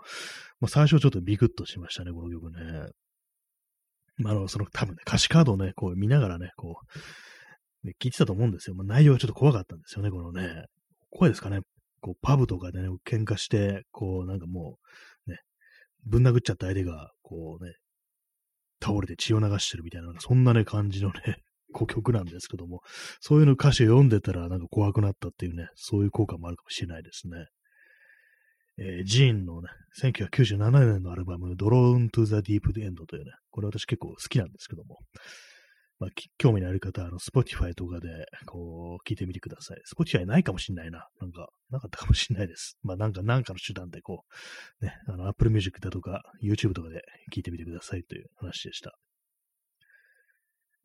[0.61, 2.91] まあ、最初ちょっとビクッとしましたね、この曲ね。
[4.17, 6.81] まあ、あの、その多分ね、歌詞カードをね、こう見ながらね、こ
[7.83, 8.75] う、ね、聞いてたと思うんですよ。
[8.75, 10.65] まあ、内容がちょっと怖かったんですよね、このね。
[11.09, 11.59] 怖いですかね。
[12.01, 14.77] こう、パブとかでね、喧嘩して、こう、なんかも
[15.27, 15.39] う、ね、
[16.05, 17.73] ぶん殴っちゃった相手が、こうね、
[18.81, 21.41] 倒れて血を流してるみたいな、そんなね、感じのね、
[21.73, 22.81] こう曲なんですけども、
[23.19, 27.45] そういうの歌詞を読んでたらなんか怖くなったっていうね、そういう効果もあるかもしれないですね。
[28.79, 29.69] えー、ジーンのね、
[30.01, 34.99] 1997年のアルバム、Drawn to the Deep End というね、これ私結構好きなんですけども、
[35.99, 38.07] まあ、興味のある方は、あの、Spotify とかで、
[38.45, 39.81] こう、聞いてみてください。
[39.91, 41.07] Spotify ないかもしんないな。
[41.19, 42.77] なんか、なかったかもしんないです。
[42.83, 44.23] まあ、なんか、なんかの手段で、こ
[44.79, 47.01] う、ね、あの、Apple Music だとか、YouTube とかで
[47.33, 48.95] 聞いてみてくださいという話でした。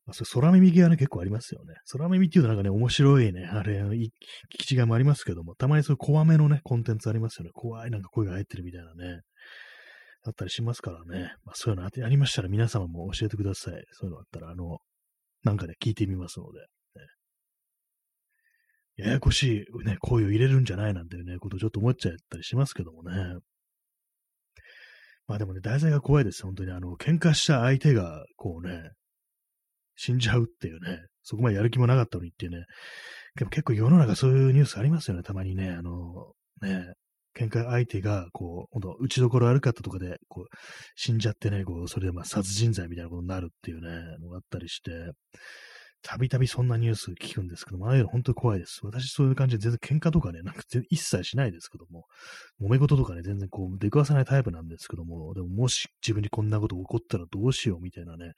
[0.04, 1.74] まあ、それ空耳系はね、結構ありますよね。
[1.90, 4.10] 空耳っていうとなんかね、面白いね、あれ、聞
[4.50, 7.50] き違いもありますけども、たまにそういう怖めのね、コンテンツありますよね。
[7.52, 9.20] 怖いなんか声が入ってるみたいなね。
[10.24, 11.34] あったりしますからね。
[11.44, 13.84] まあ、そういうのありましたら皆様も教えてください。
[13.92, 14.78] そういうのあったら、あの、
[15.42, 16.60] なんかね、聞いてみますので。
[18.96, 23.38] ややこしい、ね、声を入れるんじゃないなんていうね、ことをちょっと思っちゃったりしますけどもね。
[25.26, 26.42] まあでもね、題材が怖いです。
[26.42, 26.72] 本当に。
[26.72, 28.90] あの、喧嘩した相手が、こうね、
[30.02, 32.64] 死んじゃうっていうね、そこまでやる気もなかったのにっていうね。
[33.36, 35.70] でも結構世の中そういうニュースありますよね、たまにね。
[35.70, 36.94] あの、ね、
[37.38, 40.46] 喧嘩相手が、こう、ほんと、打ちどころ悪かったとかで、こう、
[40.96, 44.90] 死んじゃってね、こう、それでまあ殺人罪みたいなことになるっていうね、のがあったりして、
[46.02, 48.80] たびたびそんなニュース聞くんですけども、ああいうの本当に怖いです。
[48.82, 52.06] 私そういう感じで全然喧嘩とかね、なんか一切しないですけども、
[52.60, 58.32] 揉め事とかね、全然こう出くわさないタイプなんですけども、でももし自分にこんなこと起こったらどうしようみたいなね、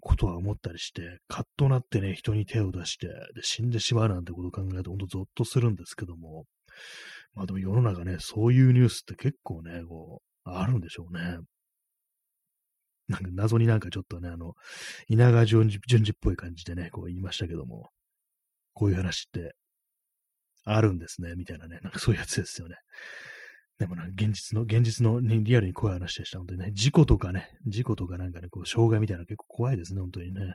[0.00, 6.44] ことは思ったりして、カッとなってね、人に手を出して、で、死んでしまうなんてことを考えると本当ゾッとするんですけども、
[7.34, 11.38] まあでも世の中ね、そういうニュースって結構ね、こう、あるんでしょうね。
[13.10, 14.54] なんか謎になんかちょっとね、あの、
[15.08, 17.88] 稲川淳二っぽい感じでね、こう言いましたけども、
[18.72, 19.54] こういう話って
[20.64, 22.76] あるんですね、みたいなね、なんかそういうやつですよね。
[23.78, 26.38] でもなんか、現実の、現実の、リアルに怖い話でした。
[26.38, 30.54] 本当にね、事故とかね、事故とかなんかね、こう、障害みたいな結構怖いですね、本当にね。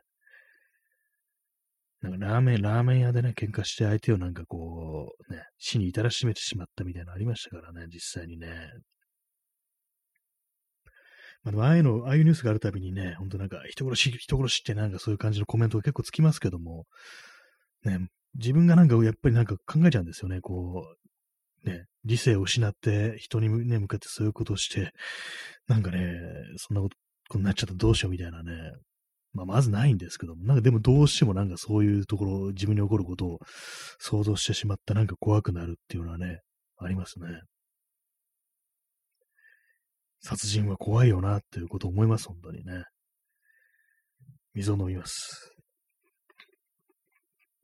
[2.02, 8.70] なんかラーメン、ラーメン屋でね、喧嘩して相手をなんかこう、ね、死に至らしめてしまったみたいなのありましたからね、実際にね。
[11.46, 16.86] まあ、でもああいうの、ああいうニュースがあるたびにね、ほんとなんか人殺し、人殺しってなんかそういう感じのコメントが結構つきますけども、
[17.86, 18.00] ね、
[18.34, 20.84] 自分がなんかやっぱりなんか考えちゃうんですよね、こ
[21.64, 24.92] う、ね、理性を失って人に、ね、向かってそういうことをして、
[25.68, 26.20] なんかね、
[26.58, 26.90] そんなこ
[27.30, 28.52] とになっちゃったらどうしようみたいなね、
[29.34, 33.40] まあ、まずないんですけども、なんかでもどうしてもなんかそういうところ、自分に起こることを
[34.00, 36.40] 想像してしまったなんか怖くなるっていうのはね、
[36.78, 37.28] ありますね。
[40.28, 42.84] 殺人は怖いよなっていうことを思います、本当にね。
[44.56, 45.52] 水を飲みます。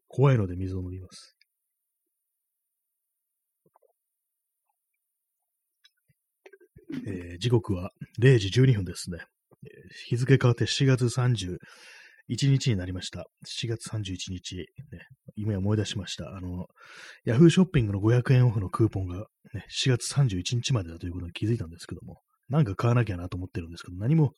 [0.07, 1.35] 怖いので水を飲みます。
[7.07, 7.89] えー、時刻は
[8.21, 9.17] 0時12分ですね。
[10.07, 11.57] 日付変わって7月31
[12.29, 13.25] 日になりました。
[13.59, 14.65] 7月31日、ね、
[15.35, 16.29] 今思い出しました。
[16.29, 16.67] あの、
[17.25, 22.21] ヤフーショッピングの500円オフのクーポンが、ね、7月31日までだということに気づいたんですけども、
[22.51, 24.33] なんか買わなきゃなと思ってるんですけど、何も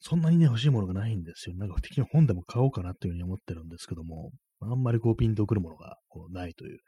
[0.00, 1.56] そんなにね、欲しいものがないんですよ。
[1.56, 4.30] なんか適に本でも買おうかなっていうふうに思ってるんですけども、
[4.60, 6.78] あんまりこうピンとくるものがこうないという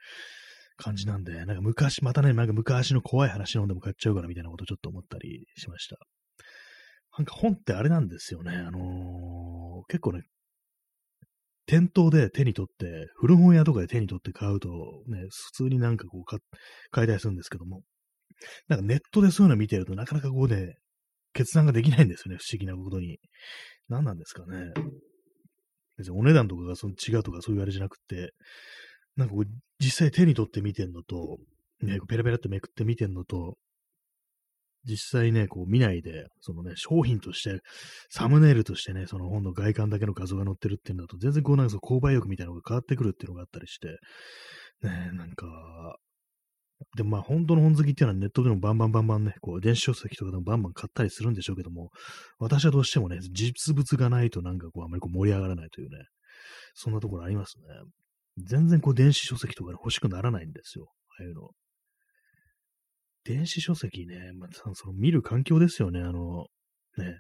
[0.77, 5.97] 感じなんで、なんか昔、またね、なんか昔の怖い話の本でも買っちゃうからみたいなことちょっと思ったりしました。
[7.19, 8.53] なんか本ってあれなんですよね。
[8.53, 10.23] あのー、結構ね、
[11.67, 14.69] 店頭で手に取って、古本屋とかで手に取って買うと、
[15.07, 16.39] ね、普通になんかこう買、
[16.91, 17.83] 買いたりするんですけども、
[18.69, 20.77] なんかネットでそういうの見てるとなかなかこうね、
[21.33, 23.19] 決断ができないんですよね、不思議なことに。
[23.89, 24.73] 何なんですかね。
[25.99, 28.33] 別にお値段とかがその違うとかそういうあれじゃなくて、
[29.17, 29.45] なんかこう、
[29.79, 31.39] 実際手に取って見てんのと、
[31.83, 33.57] ね、ペラペラってめくって見てんのと、
[34.85, 37.61] 実際ね、こう見ないで、そのね、商品として、
[38.09, 43.99] サムネイルとしてね、その本の外観だけの画像が載ってるっていうんだと、全然こうなんか購買欲みたいなのが変わってくるっていうのがあったりして、
[44.83, 45.99] ね、なんか、
[46.97, 51.91] でまあ本当の本好きっていうのはネットでもバンバンバンバンね、こう電子書籍とかでもバンバン買ったりするんでしょうけども、
[52.39, 56.05] 私はどうしてもね、実物がないとなんかこうあまりこう盛り上がらないというね、
[56.75, 57.65] そんなところありますね。
[58.39, 60.91] 全然こう電子書籍とか、ね、欲しくならないんですよ。
[61.19, 61.51] ああいうの。
[63.25, 66.01] 電子書籍ね、まあ、その見る環境ですよね。
[66.01, 66.47] あの、
[66.97, 67.19] ね。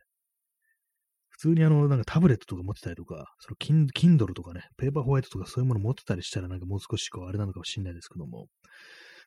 [1.28, 8.46] 普通にあの、なんかタブレットとか持ってたりとか、そのキン Kindle とかね、ペーパーホワイトとかそういうもの持ってたりしたらなんかもう少しこう、あれなのかもしれないですけども、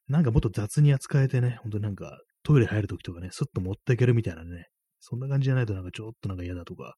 [0.07, 4.67] なんかもっと雑に扱えてね、本当になんかトイレ入るときとかね、スッと持っていけるみたいなね、
[4.99, 6.95] そんな感じじゃないとなんかちょっとなんか嫌だとか、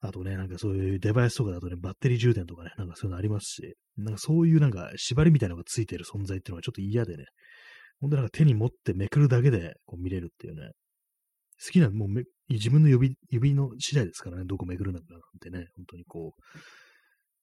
[0.00, 7.24] あとね、なんかそういうデバイスとかだとね、バッテリー充電とかね、なんかそういうのありますし、なんかそういうなんか縛りみたいなのがついてる存在っていうのはちょっと嫌でね、
[8.00, 10.70] ほんとなんか手に持ってめくるだけでこう見れるっていうね、
[11.62, 12.08] 好きな、もう
[12.48, 16.58] 自分の指指の次第ですからね、どこめくるのかなんてね、本当にこう、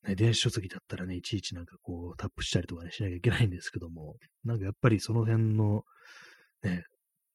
[0.05, 5.83] ね、電子書籍だったらね、いちいちなんかこうタップしたりとかね、しなきゃいけないんですけども、なんかやっぱりその辺の、
[6.63, 6.83] ね、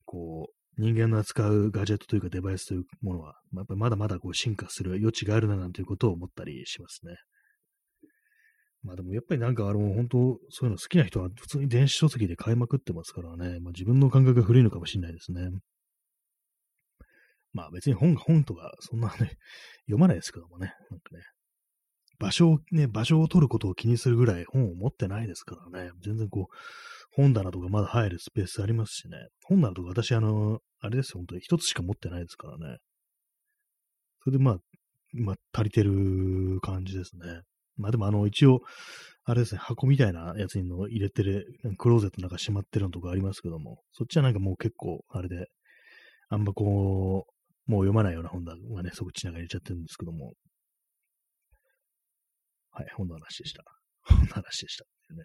[0.04, 7.16] こう、人間の扱うガジェットというかデバイスというものは、やっぱまだまだこう進化する余地があるななんていうことを思ったりしますね。
[8.82, 10.18] まあでもやっぱりなんかあの、本当
[10.50, 15.50] そういうの好きな人は普通に電子書籍で買いまくってますからね、まあ自分の感覚が古いのかもしれないですね。
[17.52, 19.36] まあ別に本が、本とかそんなね、
[19.84, 21.22] 読まないですけどもね、なんかね、
[22.22, 26.54] 場所をね、場所を取ることを気にするぐらい本を持ってないですからね、全然こう、
[27.10, 29.16] 本棚とかまだ入るスペースありますしね。
[29.44, 32.78] 本棚とか私、あの、あれですよ、本当に一つしか持ってないですからね。
[34.22, 34.58] それでまあ、
[35.14, 37.42] まあ、足りてる感じですね。
[37.76, 38.60] まあでもあの、一応、
[39.24, 41.46] あれですね、箱みたいなやつにの入れてる、
[41.76, 45.48] クローゼットの中しまってるのとかありますけども、そっちはなんかもう結構、あれで、
[46.28, 50.34] あんまこう、もう読まないような本棚がね、そこちなが入れちゃってるんですけども。
[52.72, 53.64] はい、本の話でした。
[54.04, 54.84] 本の話でした。
[55.14, 55.22] ね。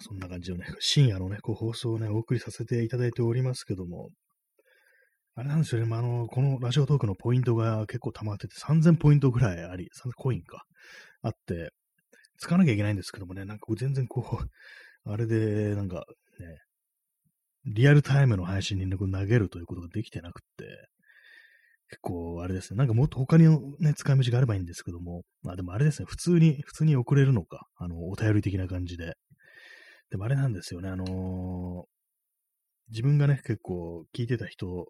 [0.00, 4.10] そんな感じのね、深夜のね、こう放送をね、お送りさせていただいておりますけども、
[5.34, 10.64] あれなんですよね、まあ、あの、このラジオトークのポイントが結構溜まってて、3000ポイントぐらいあり、3000コインか、
[11.22, 11.70] あって、
[12.38, 16.04] 使わなきゃいけないんですけどもね、なんか全然こう、あれで、なんか
[16.38, 16.58] ね、
[17.66, 20.88] リアルタイムの配信に、ね、投げるということができてなくって、
[21.90, 23.48] 結構あれですね、なんかもっと他に
[23.80, 29.14] ね、使い道があればいいんですけども、まあでもあれですね、普通に、普通に送れるのか、あの、お便り的な感じで。
[30.10, 31.84] でもあれなんですよね、あのー、
[32.90, 34.86] 自分がね、結構聞いてた人、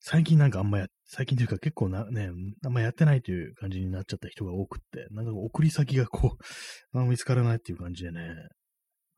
[0.00, 2.30] 最近なんかあんまや、最近というか結構な、ね、
[2.64, 6.36] あんまやってないという感じになっちゃった人が多くって、なんか送り先がこ
[6.92, 8.34] う、 あ見つからないっていう感じでね、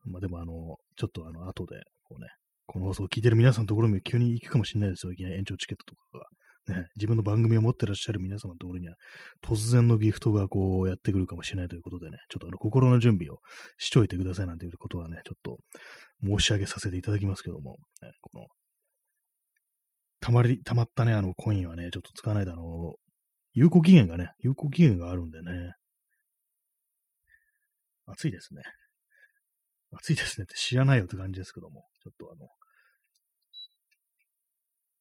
[0.05, 2.29] まあでもあの、ちょっとあの、後で、こうね、
[2.65, 5.13] この放送を聞いてる皆さんのところに急に行くかもしれないですよ。
[5.13, 6.25] いきなり延長チケットとかが。
[6.67, 8.95] ね、自分の番組を持ってらっしゃる皆様のところには、
[9.43, 13.37] 突然のギフトがこうやってくるかもしれないということでね、ちょっとあの心の準備を
[13.77, 15.59] しといてくださいなんていうことはね、ちょっと
[16.23, 18.47] 申し上げさせていただきますけども、ね、この、
[20.21, 22.95] たまり、たまったね、あのコインはね、ちょっと使わないで、あの、
[23.53, 25.73] 有効期限がね、有効期限があるんでね、
[28.07, 28.63] 暑いですね。
[29.91, 32.47] 暑いですねって知らないよって感じですけども、ちょっとあの、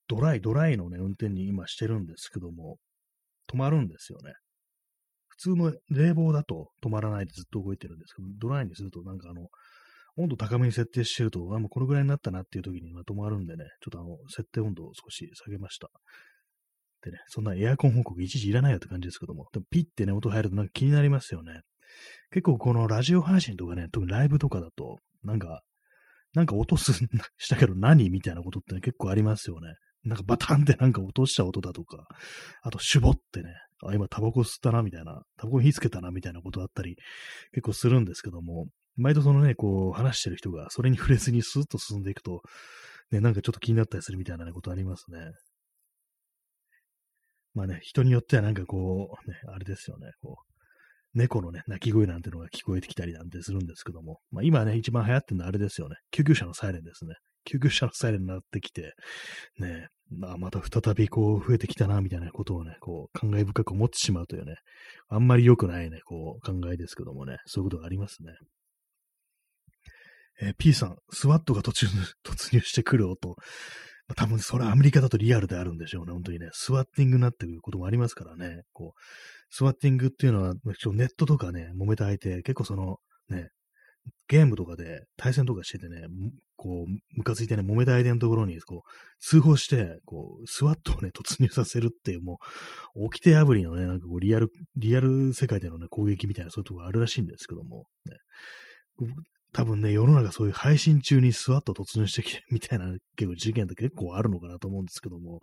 [0.09, 2.79] ドライ、ドライのね、運転に今してるんですけども、
[3.53, 4.33] 止まるんですよね。
[5.29, 9.49] 普通の冷房だと止まらないでずっと動いてるんですけど、ドライにするとなんかあの、
[10.17, 15.91] 温度高めに設定してると、あ、もうこのぐらいになったなっていう時にま止まるんでね、ちょっとあの、設定温度を少し下げました。
[17.03, 21.61] でね、そんなエアコン報告一時いらないよって感じですけども、でもピッてね、音入るとなんか気になりますよね。
[22.31, 25.63] 結構このラジオ配信とかね、特にライブとかだと、なんか、
[26.35, 26.93] なんか音す
[27.39, 29.75] したけど何みたいなことって、ね、結構ありますよね。
[30.05, 32.07] なんかバタンってなんか落とした音だとか、
[32.63, 33.55] あとシュボってね、
[33.87, 36.97] あ、今タバコ吸ったなみたいな、タバコ火つけたなみたいなことあったり
[37.53, 38.67] 結構するんですけども、
[38.97, 42.43] 毎度そのね、こう話してる人がそれに触れずにスーッと進んでいくと、
[43.11, 45.31] ね、なんかちょっと気になったりするみたいな、ことありますね。
[47.55, 50.54] まあね、人によってはなんかこう、ね、あれですよね、こう、
[51.15, 55.97] 猫のね、鳴き声なんてのが聞こえてきたりなんてするんですけども、まあ今ね、一番流行ってるのはあれですよね。
[56.11, 57.15] 救急車のサイレンですね。
[57.45, 58.95] 救急車のサイレンになってきて、
[59.59, 64.57] ね、まあ、また再びこう増えてきたな、みたいなことをね、こう、感慨深く思ってしまうというね、
[65.09, 68.33] あんまり良くないね、こう、考えですけどもね、そういうことがありますね。
[70.41, 71.87] えー、P さん、スワットが途中、
[72.25, 73.37] 突入してくる音。
[74.17, 76.49] 多分それはアメリカだとリアルであるんでしょうね、本当にね。
[76.53, 78.63] スワッティングになってくることもありますからね。
[78.73, 79.01] こう、
[79.51, 82.99] スワッティングっていうのは、ネットとかね、揉めた相手、結構その、
[83.31, 83.49] ね、
[84.29, 86.07] ゲームとかで対戦とかしててね、
[86.57, 88.91] こう、ムカついてね、揉めた相手のところに、こう、
[89.21, 92.39] 通報して、こう、スワットをね、突入させるっていう、も
[92.95, 98.17] う、掟破りのね、なんかこう、リアル、リアル世界でのね、攻撃みたいな、そういうところあるらしいんですけども、ね、
[99.55, 102.87] 多分ね、世の中そういう配信中にスワット突入してきてみたいな
[103.17, 105.41] 結構事件って結構あるのかなと思うんですけども、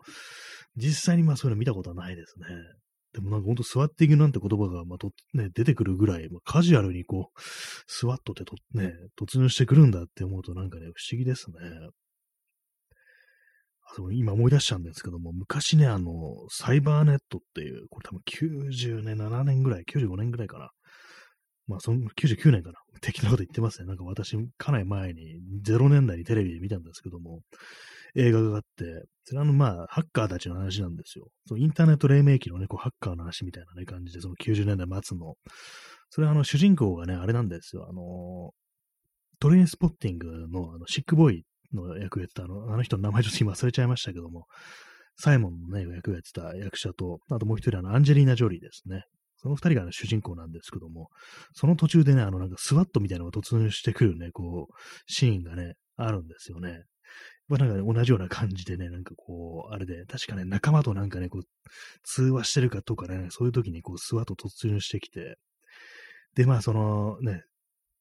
[0.75, 2.45] 実際にまあそういうの見たことはないですね。
[3.13, 7.41] でもなんかほんと座っていくなんて言葉が、まとね、出てくるぐらい、まあ、カジュアルにこう、
[7.87, 11.57] スワットってと、ね、突入してくるんだって思うとなんかね、不思議ですね。
[13.83, 16.09] あ今思い出しちゃうんですけども、昔ね、あの、
[16.49, 18.21] サイバーネットっていう、これ多分
[19.01, 20.69] 97年ぐらい、95年ぐらいかな。
[21.71, 22.79] まあ、その99年かな。
[23.01, 23.87] 的なこと言ってますね。
[23.87, 27.41] なんか私、かなり前に、0年代にテレビで見たんですけども、
[28.15, 31.29] 映画があって、それはあの、まあ、ハッカーたちの話なんですよ。
[31.47, 35.35] そのインターネット黎明期のね、こう、ハッカーの話みたいなね、感じで、その90年代末の。
[36.09, 37.87] それはあの、主人公がね、あれなんですよ。
[37.89, 38.51] あの、
[39.39, 44.45] トレインスポッティングの、あの、シックボーイの役やってた、あの、あの人の名前ちょっと今忘れちゃいましたけども、
[45.15, 49.03] サイモンのね、役をやってた役者と、あともう一人、あの、アンジェリーナ・ジョリーですね。
[49.41, 51.09] その二人が、ね、主人公なんですけども、
[51.53, 54.73] その途中でね、あの、なんかスワットみたいなのが突入してくるね、こう、
[55.07, 56.83] シーンがね、あるんですよね。
[57.47, 61.43] まあ、なんか、ね、同じような感じでね、なんかこう、あれで、確かね、仲間となんかね、こう、
[62.03, 65.35] 通話してるかとかね、そういう時にこう、スワット突入してきて、
[66.35, 67.43] で、まあ、そのね、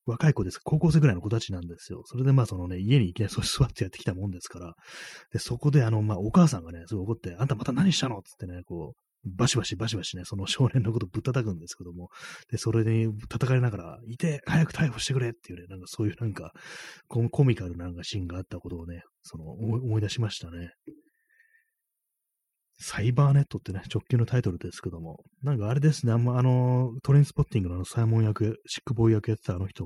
[0.06, 0.58] 若い子です。
[0.62, 2.02] 高校生ぐらいの子たちなんですよ。
[2.06, 4.74] それでまあそのね、家にいきなり そう座ってやってきたもんですから、
[5.32, 8.22] で、そこであの、まあお母さんがね、すごい怒って、あんたまた何したの？
[8.22, 12.08] つってね、こう、バシバシバシバシね、その少年のことぶったたくんですけども、
[12.50, 16.52] で、それに叩かれながら、いて、早く逮捕してくれっていうね、なんかそういうなんか、
[17.08, 20.70] コミカルななんかシーンがあったことをね、その思い出しましたね。
[22.82, 29.84] サイバーネットってね、直球のタイトルですけども、なんかあれですね、あんまあの、トレインスポッティングのあのサイモン役、シックボーイ役やってたあの人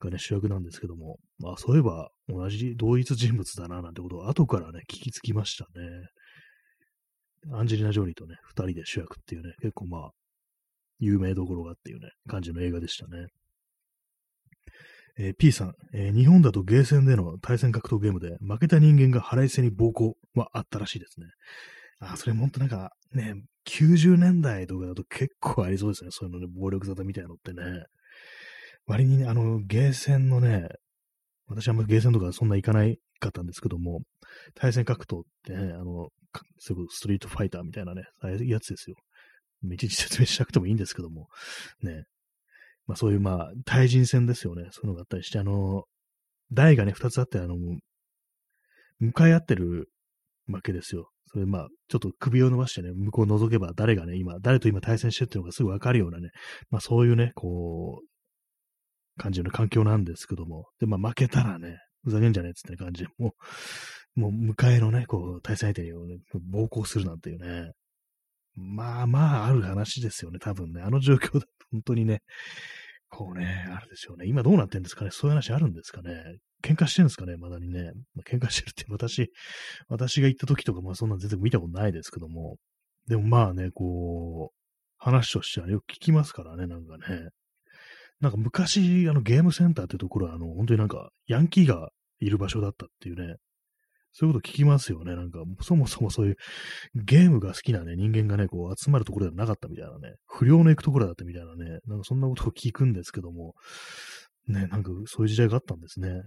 [0.00, 5.86] がね、主役なんですけども、まあそういえば同じ同一人物だななんてことを後からね、聞きつきましたね。
[7.52, 10.10] アンジェリーナ・ジョリーとね、二人で主役っていうね、結構まあ、
[10.98, 13.26] 有名どころがっていうね、感じの映画でしたね。
[15.16, 21.26] えー、P さん、えー、日本だとゲーセンでの対戦格闘ゲームで負けた人間が腹いせに暴行はあったらしいですね。
[22.00, 23.34] あ、それほんとなんかね、
[23.66, 26.10] 90年代とかだと結構ありそうですね。
[26.10, 27.84] そういうのね、暴力沙汰みたいなのってね。
[28.86, 30.68] 割にね、あの、ゲーセンのね、
[31.46, 34.00] 私はあんまゲーセンとかそんな行かないかったんですけども、
[34.54, 36.08] 対戦格闘ってね、あの、
[36.58, 38.04] すぐストリートファイターみたいなね、
[38.46, 38.96] やつですよ。
[39.72, 41.28] いちいち説明しなくてもいいんですけども、
[41.82, 42.04] ね。
[42.86, 44.68] まあそういうまあ、対人戦ですよね。
[44.72, 45.84] そういうのがあったりして、あの、
[46.52, 47.56] 台がね、二つあって、あの、
[48.98, 49.88] 向かい合ってる
[50.48, 51.10] わけですよ。
[51.26, 56.28] それまあ、ちょっと首を伸ばしてね、向こうを覗けば誰がね、今、誰と今対戦してるっていうのがすぐわかるようなね、
[56.70, 63.32] まあそういうね、こう、感じの環境なんですけども、で、まあ負けたらね、ふざけんじゃねえっつって感じで、もう、
[64.14, 67.72] もう迎えのね、こう、対戦相手をね、暴行するなんていうね、
[68.56, 70.80] まあまあある話ですよね、多分ね。
[70.82, 72.20] あの状況だと本当にね、
[73.08, 74.26] こうね、あるですよね。
[74.26, 75.10] 今どうなってんですかね？
[75.10, 76.36] そういう話あるんですかね？
[76.62, 77.36] 喧嘩してるんですかね？
[77.36, 77.92] まだにね。
[78.14, 79.30] まあ、喧嘩してるって私、
[79.88, 82.56] 私が行った時とか、まあそんなん全然見たことないですけども。
[83.08, 84.56] でもまあね、こう、
[84.96, 87.28] 話としてはよく聞きますからね、なんかね。
[88.20, 91.90] なんか昔、あのゲームセンターってところは、あの、本当になんか、ヤンキーが
[92.20, 93.34] いる場所だったっていうね、
[94.16, 95.16] そういうこと聞きますよね。
[95.16, 96.36] なんか、そもそもそういう
[96.94, 103.54] ゲームが好きなね、人間がね、こう集まるところではなかったみたいなね、不良の行くところだったみたいなね、なんかそんなことを聞くんですけども、
[104.46, 106.22] ね、なんかそういう時代があったんですね。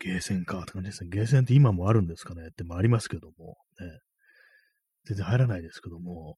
[0.00, 1.10] ゲーセンかって感じですね。
[1.10, 4.00] ゲーセンって今もあるんですかねってもありますけども、ね。
[5.04, 6.36] 全然入らないですけども、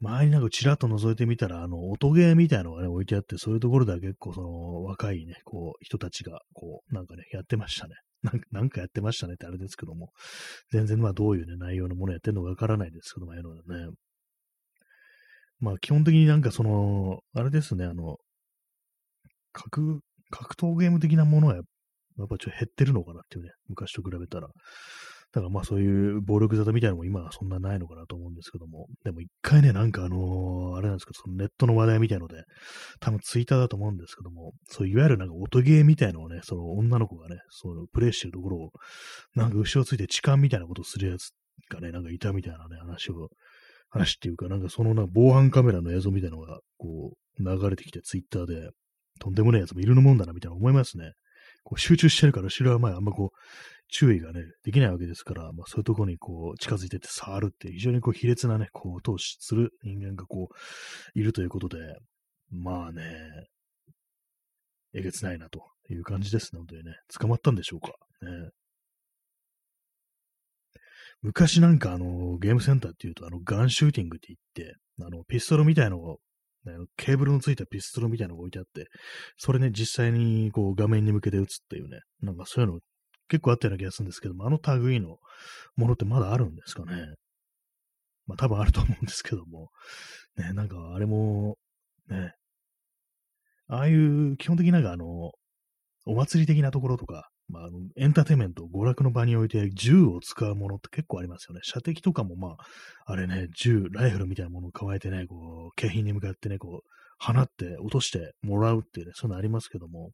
[0.00, 7.94] 周りなんかちらっと覗いてみたら、あの、音ゲーみたいなのがね、置いてあって、そういうところでは結構その、若いね、こう、人たちが、こう、なんかね、やってましたね。
[8.22, 10.10] なんか、なんかやってましたねってあれですけども、
[10.70, 13.94] 全然まあどういうね、内容のものやってるのかわからないですけども、あのね。
[15.60, 18.18] まあ基本的になんかその、あれですね、あの、
[19.52, 21.64] 格、格闘ゲーム的なものはやっ
[22.16, 24.48] ぱちょっと減ってるのかなっていうね、昔と比べたら。
[25.32, 32.44] だからまあそういう暴力沙汰みたいなのも今はそんなないのかなと思うんですけども、でも一回ね、なんかあのー、あれなんですけど、そのネットの話題みたいので、
[33.00, 38.70] 多分ツイッターだと思うんですけども、そういわゆるなんか音ゲーみたいのをね、その女の子がね、そのプレイしてるところを、
[39.34, 41.32] なんか後ろついて痴漢みたいなことをするやつ
[41.70, 43.28] がね、なんかいたみたいなね、話を、
[43.90, 48.70] 話っていうか、なんかそのな防犯カメラの映像みたいなのが、こう、流れてきてツイッターで、
[49.20, 51.12] とんでもないやつもいるのもんだな、みたいな思いますね。
[51.64, 53.38] こう集中してるから、後ろは前あんまこう、
[53.88, 61.78] 注意がね、できないわけですから、まあ、そういうところにこう、近づいてって触るって非常にこう、卑劣なね、こう、投資する人間がこう、いるということで、
[62.50, 63.02] まあね、
[64.94, 66.92] えげつないなという感じですね、本当にね。
[67.18, 67.88] 捕まったんでしょうか。
[68.22, 68.50] ね、
[71.22, 76.18] 昔なんかあの、ゲームセンターっていうと、あの、ガンシューティングって言って、あの、ピストルみたいのを、
[76.96, 78.88] ケーブルのついたピストルみたいのが置いてあって、
[79.36, 82.78] それね、実際にこう画面に向けて撃つっていうね、なんかそういうの
[83.28, 85.18] 結構あったような気がするんですけども、あの類の
[85.76, 87.14] ものってまだあるんですかね？
[88.26, 89.68] まあ多分あると思うんですけども、
[90.36, 91.56] ね、なんかあれも、
[92.08, 92.32] ね、
[93.68, 95.32] ああいう基本的になんかあの、
[96.06, 101.60] お祭り的なところとか、まあ、のエンターテイメント、娯楽の場において銃を使うものって結構ありますよね。
[101.62, 102.56] 射的とかもまあ、
[103.06, 106.88] あれね、銃、ライフルみたいなものを加えてね、こう、景品に向かってね、こう、
[107.18, 110.10] 放って落としてもらうっていうね、そういうのありますけども、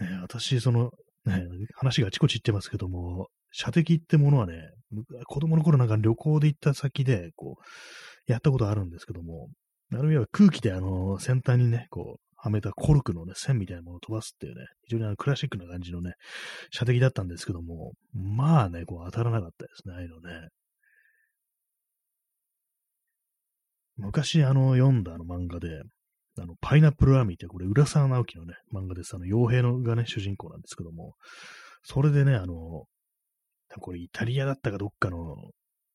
[0.00, 0.92] ね、私、その、
[1.26, 4.70] ね、話があちこち行ってますけども、射的ってものはね、
[5.26, 9.48] 子供の頃なんか旅行で行った先で、こう、やったことあるんですけども、
[9.92, 16.14] あるいは空気であの、先端にね、こう、はめたコルクのね、線みたいなものを飛ばすっていうね、非常にあのクラシックな感じのね、
[16.70, 20.48] 射的だったんですけども、まあね、こう当たらなかったですね、ああいうのね。
[23.96, 25.82] 昔あの読んだあの漫画で、
[26.40, 29.14] あの、パイナップルアーミーってこれ、浦沢直樹のね、漫画です。
[29.14, 31.14] あの、傭兵のがね、主人公なんですけども、
[31.82, 32.84] それでね、あの、
[33.80, 35.36] これイタリアだったかどっかの、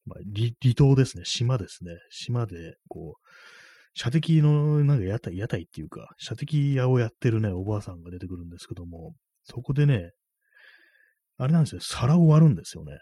[0.05, 3.29] まあ、離島ですね、島ですね、島で、こう、
[3.95, 9.13] 射的の、なんか屋台、屋台っていうか、射的屋をやってるね、おばあさんが出てくるんですけども、
[9.43, 10.11] そこでね、
[11.37, 12.99] あれなんですよ、皿を割るんですよね。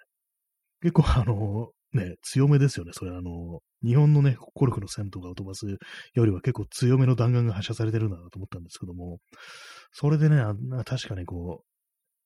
[0.81, 2.91] 結構あの、ね、強めですよね。
[2.93, 9.19] それあの、日本のね、コルクの線とかを飛ばすよりは結構強めの弾丸が発射されてるんだなと思ったんですけども、
[9.91, 10.43] それでね、
[10.85, 11.65] 確かにこう、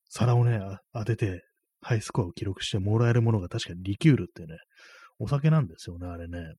[0.08, 0.60] 皿をね、
[0.94, 1.42] 当てて、
[1.80, 4.56] ハイスコアを記録してもらえるものが確かにリキュールってね、
[5.18, 6.54] お酒なんですよね、あれね。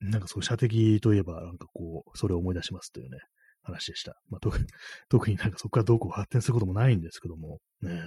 [0.00, 3.18] なんかそう、射的といえば、なんかこう、それを思い出しますというね、
[3.62, 4.14] 話でした。
[4.28, 4.66] まあ、特に、
[5.08, 8.02] 特になんかそこからどうこう発展することもないんですけども、ね。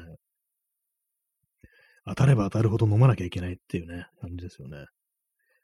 [2.07, 4.85] 当たれば当たるほど飲まなきゃいけないっていうね、感じですよね。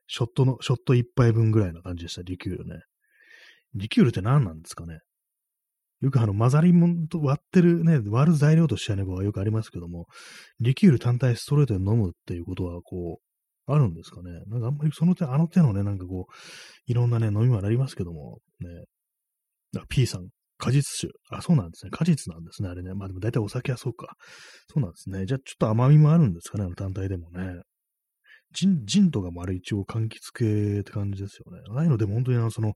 [0.07, 2.81] ショットの、ショット一杯分ぐらいな感じでした、リキュールね。
[3.75, 4.99] リキュールって何なんですかね
[6.01, 10.07] よくあの、混ざり物と割ってるね、割る材料としてはね、こうよくありますけども、
[10.59, 14.31] リキュール単体ストレートで飲むっていうことは、こう、あるんですかね。
[14.47, 16.33] なんかあんまりその手、あの手のね、なんかこう、
[16.87, 18.67] いろんなね、飲み物ありますけども、ね。
[19.77, 20.27] あ、P さん、
[20.63, 21.13] 果実酒。
[21.29, 21.91] あ、そうなんですね。
[21.91, 22.93] 果実なんですね、あれね。
[22.93, 24.15] まあでも大体お酒はそうか。
[24.73, 25.25] そうなんですね。
[25.25, 27.61] じゃあちょっと甘みもあるんですかね、あの単体でもね。
[28.53, 31.61] ジン、ジンとかもあれ一応柑橘系って感じですよね。
[31.75, 32.73] ああいので本当にあの、その、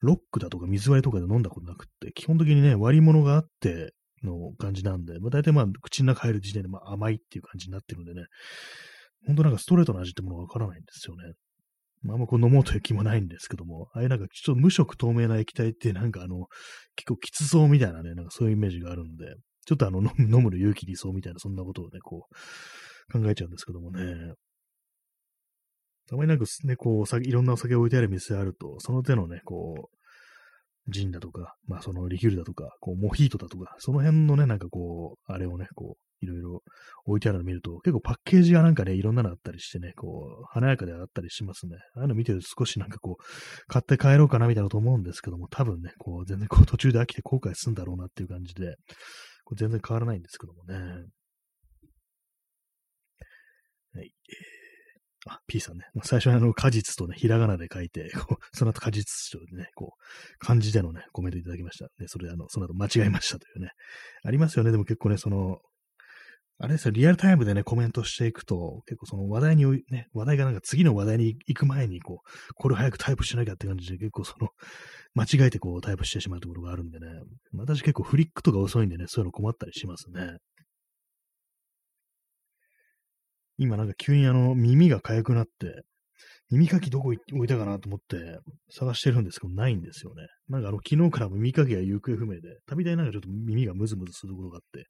[0.00, 8.26] ロックだとか水割りとかで飲んだことなくって、基本的にね、割り物があっての感じなんで、まあ大体まあ口の中入る時点でまあ甘いっていう感じになってるんでね、
[9.26, 11.32] 本当なんかストレートな味ってものがわからないんですよね。
[12.04, 16.46] まあ、んまこう飲もうという気もないんですけども、ああいうなんかちょっと無色透明な液体ってなんかあの、
[16.96, 19.34] 結構きつそうみたいなね、なんかそういうイメージがあるんで、
[19.66, 24.34] ちょっとあの、飲む の勇気理想みたいな、そんなことをね、こう、考えちゃうんですけどもね。
[26.06, 30.03] たまになんかね、こう、いろんなお酒を置いてある店あると、その手のね、こう、
[30.88, 36.62] ジンだとか、まあそのリキュールだとか、こう、モヒートだとか、その辺のね、なんかこう、あれをね、こう、いろいろ
[37.04, 41.76] 置いてあるの見ると、結構パッケージがなんかね、いろんなのあったりしてね、こう、華やかであったりしますね。
[41.96, 48.76] ああいうの見てると少しなんかこう、買って帰ろうかなみたいなと思うんですけども、多分ね、こう、全然こう途中で飽きて後悔するんだろうなっていう感じで、
[49.44, 51.04] こう全然変わらないんですけどもね。
[53.94, 54.12] はい。
[55.26, 55.84] あ、P さんね。
[56.02, 61.86] 最初にあの、果実とね、ひらがなで書いて、こうその後果実書でね、こう、漢字でのね、コメントいただきました。
[61.98, 63.70] で、それであの、その後間違えましたというね。
[64.24, 64.72] ありますよね。
[64.72, 65.58] でも結構ね、その、
[66.58, 74.48] あれですよ、リアルタイムでね、コメントしていくと、結構その話題に、ね、話題がなんか次の話題に行く前に、こう、これ早くタイプしなきゃって感じで、結構その、
[75.14, 77.06] 間違えてこうタイプしてしまうところがあるんでね、
[77.54, 80.38] 私結構フリックとか遅いんでね、そういうの困ったりしますね。
[83.56, 85.82] 今なんか急にあの、耳が痒くなって、
[86.50, 88.38] 耳かきどこ置いたかなと思って
[88.70, 90.26] 探してるんですけど、ないんですよね。
[90.48, 94.86] なんかあの、昨日から耳かきが行方不明で、たびたびなんかちょっと耳がムズムズすることがあって、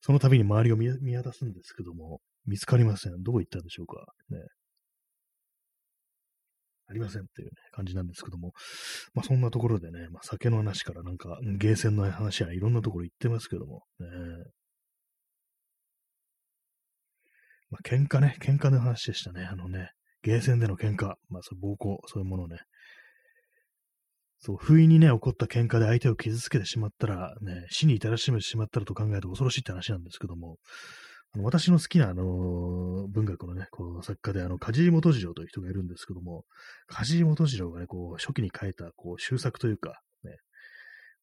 [0.00, 3.22] その度に周りを見渡すんですけども、見つかりません。
[3.22, 4.06] どこ行ったんでしょうか。
[4.30, 4.38] ね。
[6.90, 8.52] ありませんっていう、ね、感じなんですけども、
[9.12, 14.06] まあそんなところでね、まあ酒の話からなんか、ゲーセンの話やいろんなところ行ってますけども、ね、
[17.70, 19.44] まあ喧嘩ね、喧嘩の話でしたね。
[19.44, 19.92] あのね、
[20.22, 22.58] ゲーセンでの喧嘩、まあ、そ暴行、そういうものをね、
[24.40, 30.58] そう、不意にね、起こった喧嘩で相手を傷つけてしまったら、ね、死に至らしめてしまったらと考えると恐ろしいって話なんですけども、
[31.34, 36.44] あの私の好きな、あの、文学のね、こう、作家で、あの、梶井元次郎という人がいるんですけども、
[36.86, 40.36] 梶井元次郎がね、こう、初期に書いた、こう、終作というか、ね、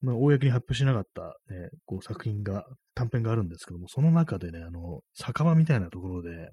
[0.01, 2.65] まあ、公に発表しなかった、ね、こう、作品が、
[2.95, 6.49] 短編があるんですけども、その中でね、あの、酒場みたいなところで、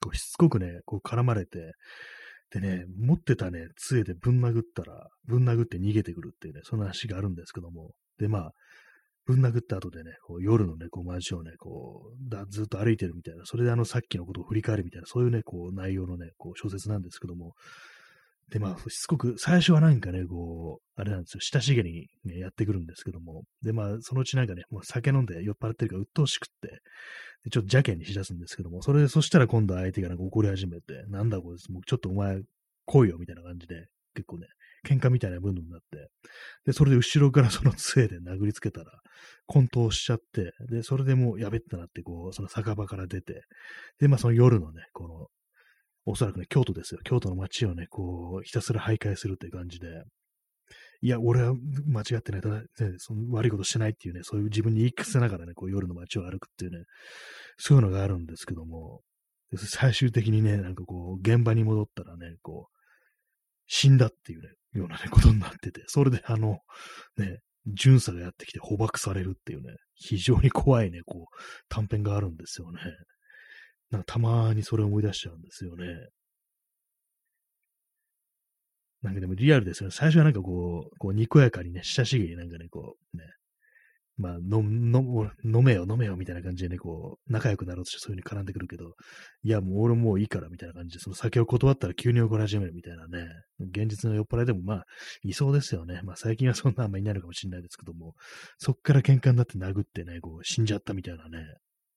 [0.00, 1.72] こうしつこくね、こう絡まれて、
[2.50, 8.52] でね、持ってたね、杖でぶん殴ったら、ぶん殴って逃げてくるっていうね、そんな話があるんですけども、で、まあ、
[9.26, 17.52] ぶん殴った後でね、こう夜のね、こう街をね、こうだ、ずっと歩いてるみたいな、それであのさっきのことを振り返るみたいな、そういうね、こう内容のね、こう小説なんですけども、
[18.50, 26.80] で、まあ、しつこく、最初はなんかね、こう、あれなんですよ、親しげに、ね、やってくるんですけども、で、まあ、そのうちなんかね、もう酒飲んで酔っ払ってるから鬱陶しくって、
[27.50, 32.40] ちょっと邪険にしだすんですけども、それで、そしたら今度は相手がなんか怒り始めて、なんだこいつ、もうちょっとお前
[32.86, 34.46] 来いよ、みたいな感じで、結構ね、
[34.86, 36.08] 喧嘩みたいなムードになって、
[36.64, 38.92] で、それで後ろから その杖で殴りつけたら、
[39.46, 43.42] 混沌しちゃって、で、それでもうやべってなって、こう、その酒場から出て、
[43.98, 45.28] で、まあその夜のね、この、
[46.10, 47.00] おそらくね、京都ですよ。
[47.04, 50.04] 京都の街をね、こう、ひたすら徘徊するっていう感じで、
[51.02, 51.54] いや、俺は
[51.86, 52.40] 間違ってない。
[52.40, 52.66] ただ、ね、
[52.96, 56.84] その悪いことしてないっていうね、そういう自分に言い聞かせながらね、こう夜の街を歩くっていうね、
[57.58, 59.02] そういうのがあるんですけども、
[59.56, 62.78] 最終的にね、なんかこう、現場に戻ったらね、こう、
[63.66, 66.58] 死んだっていうね、ようなね、ことになってて、それであの、
[67.18, 71.36] ね、巡査がやってきて捕獲されるっていうね、非常に怖いね、こう、
[71.68, 72.80] 短編があるんですよね。
[73.90, 75.86] なんかたまにそれを思い出しちゃうんですよね。
[79.02, 79.94] なんかでもリアルですよね。
[79.96, 83.24] 最初はなんかこう、こう、にこやかにね、親しげになんかね、こう、ね、
[84.16, 84.64] まあ、飲
[85.62, 88.94] めよ、飲めよ、みたいな感じでね、こう、仲良くなろうとしてそういう風に絡んでくるけど、
[89.44, 93.28] いや、もう俺もういいから、みたいな感じで、その酒を断ったら急に怒り始めるみたいなね、
[93.60, 94.84] 現実の酔っ払いでもまあ、
[95.22, 96.00] いそうですよね。
[96.02, 98.14] まあ、最近はそんなあんまりいないのかもしれないですけども、
[98.58, 101.38] そっから喧嘩になって殴ってね、こう、死んじゃったみたいなね、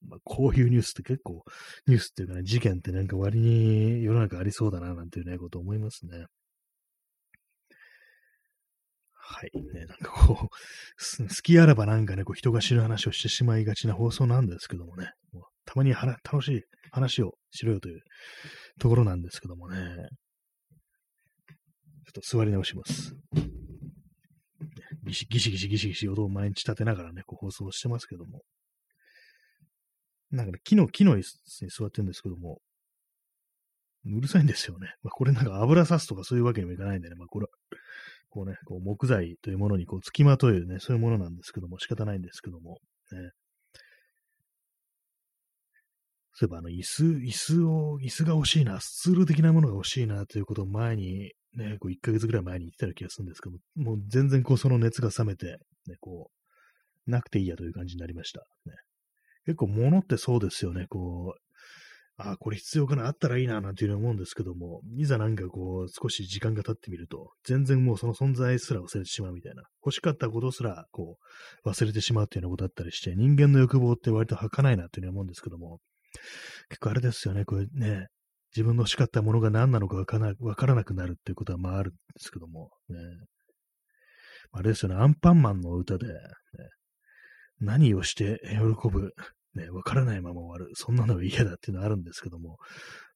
[0.08, 1.44] まあ、こういうニュースって結構、
[1.88, 6.26] ニュースっていうかね、事件ってなんか割に世の中ありそうだな、なんていうね、こと思いますね。
[9.14, 9.52] はい。
[9.74, 10.38] ね、なんかこう、
[11.28, 18.02] 好きあらばなんかね、こう人が知る話をしてしまいがちな放送なんですけどもね、もうたまに楽しい話をしろよという
[18.80, 23.16] ところなんですけどもね、ちょっと座り直します。
[25.06, 28.42] ギシギシギシギシギシ音を毎日立てながらね、こう放送してますけども。
[30.32, 32.60] なんかね、木の、木の椅子に座ってるんですけども、
[34.06, 34.88] うるさいんですよね。
[35.04, 37.48] まあ、これなんか油さすとかそういうわけにもいかないんでね、まあ、これ、
[38.30, 42.80] こうね、こう木材というものにこう付きまとえるね、そういうものなんですけども、仕方ないんですけども、
[43.12, 43.32] ね。
[46.34, 50.26] そういえばあの、椅子、椅子を、椅子が欲しいな、スツール的なものが欲しいな。
[50.26, 56.32] ということを前に、ね、こう1ヶ月ぐらい前に言ってたような気がするんですけども、もう全然こうその熱が冷めて、ね、こ
[57.08, 58.40] う、なくていいやという感じになりました。
[58.66, 58.74] ね、
[59.52, 60.86] 結構物ってそうですよね。
[60.90, 61.42] こう、
[62.18, 71.18] ああ、これ必要かな、あったらいいな、なんていうふうに思うんですけども、いざなんかこう、少し時間が経ってみると、全然もうその存在すら忘れてしまうみたいな、欲しかったことすら、こ
[71.66, 75.80] う、忘れてしまうっていうようなことだったりして、人間の欲望って割と儚いなっていうふうに思うんですけども、
[76.70, 78.08] 結構あれですよね、これね、
[78.56, 82.98] 自分の欲しかったものが何なのかわからなくなるっていうことはまああるんですけども、ね、
[84.52, 86.14] あれですよね、アンパンマンの歌で、ね、
[87.60, 89.14] 何をして喜ぶ
[89.56, 90.74] ね、わからないまま終わる。
[90.76, 92.58] そんなのが嫌だっていうのはあるんですけども、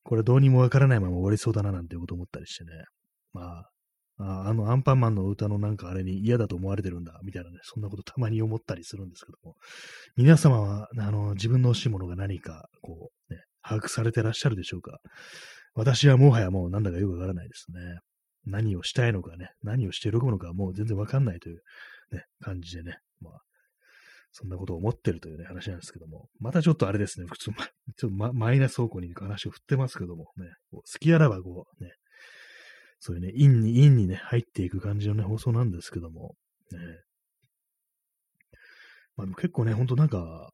[0.03, 2.71] これどうにもわからないまま終わりそうだななんていうこと思ったりしてね。
[3.33, 3.69] まあ、
[4.17, 9.55] ああのアンパンマンの歌のなんかあれに嫌だと思われてるんだ、みたいなね、そんなことたまに思ったりするんですけども、
[10.15, 14.99] 皆様は、あの、自分の欲しいものが何か、こう、ね、把握されてらっしゃるでしょうか？
[15.73, 17.79] 私はもはやもうなんだかよくわからないですね。
[18.45, 21.61] 何をしたいのかね、何をして喜ぶのかもう全然わかんないという、
[22.11, 23.39] ね、感じでね、まあ、
[24.37, 27.55] そんなことを思ってるというね、話なんですけども、またちょっとあれですね、普通、ま、
[27.95, 31.93] ちょっとマイナス方向に話を振ってますけども、ね、こう好きあらばこうね、
[32.99, 36.35] そういうね、陰に、陰にね、入っていく感じのね、放送なんですけども、
[36.71, 36.79] ね。
[39.15, 40.51] まあ、結構ね、ほんとなんか、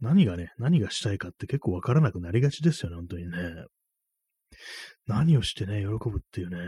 [0.00, 3.38] 何がね、何がしたいかって結構わからなくなりがちですよね、本当にね。
[5.06, 6.58] 何をしてね、喜ぶっていうね、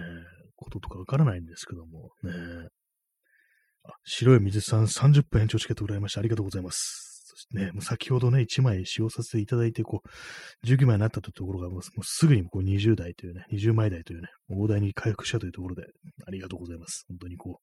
[0.56, 2.32] こととかわからないんですけども、ね。
[4.04, 6.20] 白い水さん30分延長チケットくらいました。
[6.20, 7.24] ありがとうございます。
[7.30, 15.84] そしてね、もう先ほどね、1枚使用させていただいて、こう、19枚になったというところが、もうすぐにこう20代というね、20枚台というね、大台に回復したというところで、
[16.26, 17.04] ありがとうございます。
[17.08, 17.60] 本当にこ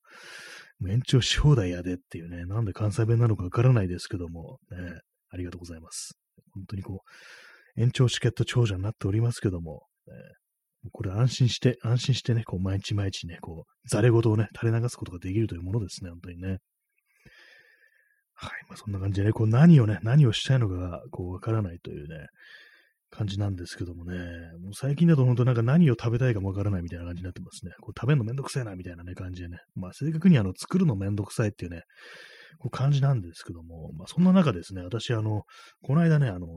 [0.81, 4.77] う、延長し放題やでっていうね、なんで関西弁なのかわからないですけども、ね、
[5.29, 6.17] ありがとうございます。
[6.53, 7.03] 本当にこ
[7.77, 10.13] う、延長チケット長者になっておりますけども、ね、
[10.91, 16.57] これ安心して、安心してね、こう毎日毎日ね、こう、ざれ言をね、垂れ流すことができるというものですね、本当にね。
[18.39, 18.51] はい。
[18.69, 22.27] まあ、そんな感じでね、こう何をね、何をしたいのかが、こう、わからないというね、
[23.09, 24.17] 感じなんですけどもね、
[24.61, 27.71] もう最近だと本当なんか何を食べたいかもわからないみたいな感じになってますね。
[27.81, 29.57] こう食べるのめんどくさいなみたいなね、感じでね。
[29.75, 31.81] まあ、正確にあの、作るのめんどくさいっていうね、
[32.59, 35.43] こう感じなんですけども、まあ、そんな中ですね、私、あの、
[35.81, 36.47] この間ね、あの、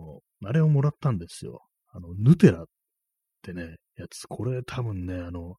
[0.44, 1.60] あれをもらったんですよ。
[1.92, 2.66] あの、ヌテラっ
[3.40, 4.26] ってね、やつ。
[4.26, 5.56] これ多分ね、あの、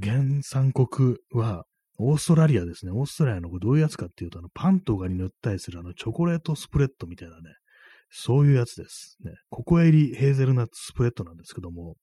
[0.00, 1.64] 原産国は
[1.98, 2.92] オーストラリアですね。
[2.92, 7.42] オーストラリアのこれどういうやつかっていうと、あの、パンとかに塗ったりするあの、チョコレートスプレッドみたいなね、
[8.10, 9.16] そういうやつです。
[9.24, 9.32] ね。
[9.50, 11.94] ココエリヘーゼルナッツスプレッドなんですけども、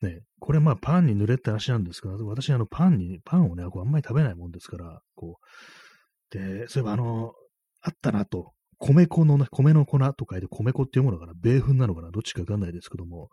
[0.00, 7.32] ね、これまあパンに塗れって話なんですけど、私あのパンに、パンをね、こうあんまり食べないもんですから、こう、で、そういえばあの、
[7.82, 8.52] あったなと、
[8.82, 13.28] 米粉のね、米の粉と書いて米粉っていうものかな、米粉なのかな、どっちかわかんないですけども、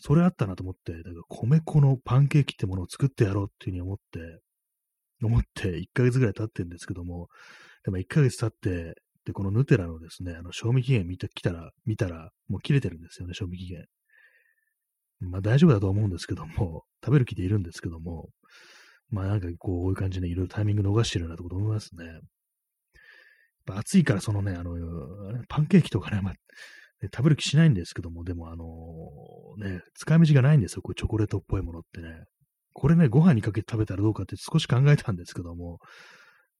[0.00, 4.40] それあったなと思って、だから米粉のパンケーキってものを作ってやろうっていうふうに思って、
[5.22, 7.28] 思って1ヶ月ぐらい経ってるんですけども、
[7.84, 8.94] でも1ヶ月経って、
[9.26, 13.84] で、このヌテラのですね、あの、賞味期限見てきたら、見たら、もう切れてるんですよね、賞味期限。
[15.20, 18.28] まあ大丈夫だと思うんですけども、食べる気でいるんですけども、
[19.10, 22.04] まあなんかこう、こういう感じでいろいろタイミング逃してるなってこと思いますね。
[23.68, 24.76] 暑いからそのね、あの、
[25.48, 26.34] パンケーキとかね、まあ、
[27.14, 28.66] 食べる気しないんですけども、でもあの
[29.58, 32.24] ね、使い道がないんですよ、こうチョコレートっぽいものってね。
[32.72, 35.78] これね、ご飯にかけて食べたらどうかって少し考えたんですけども、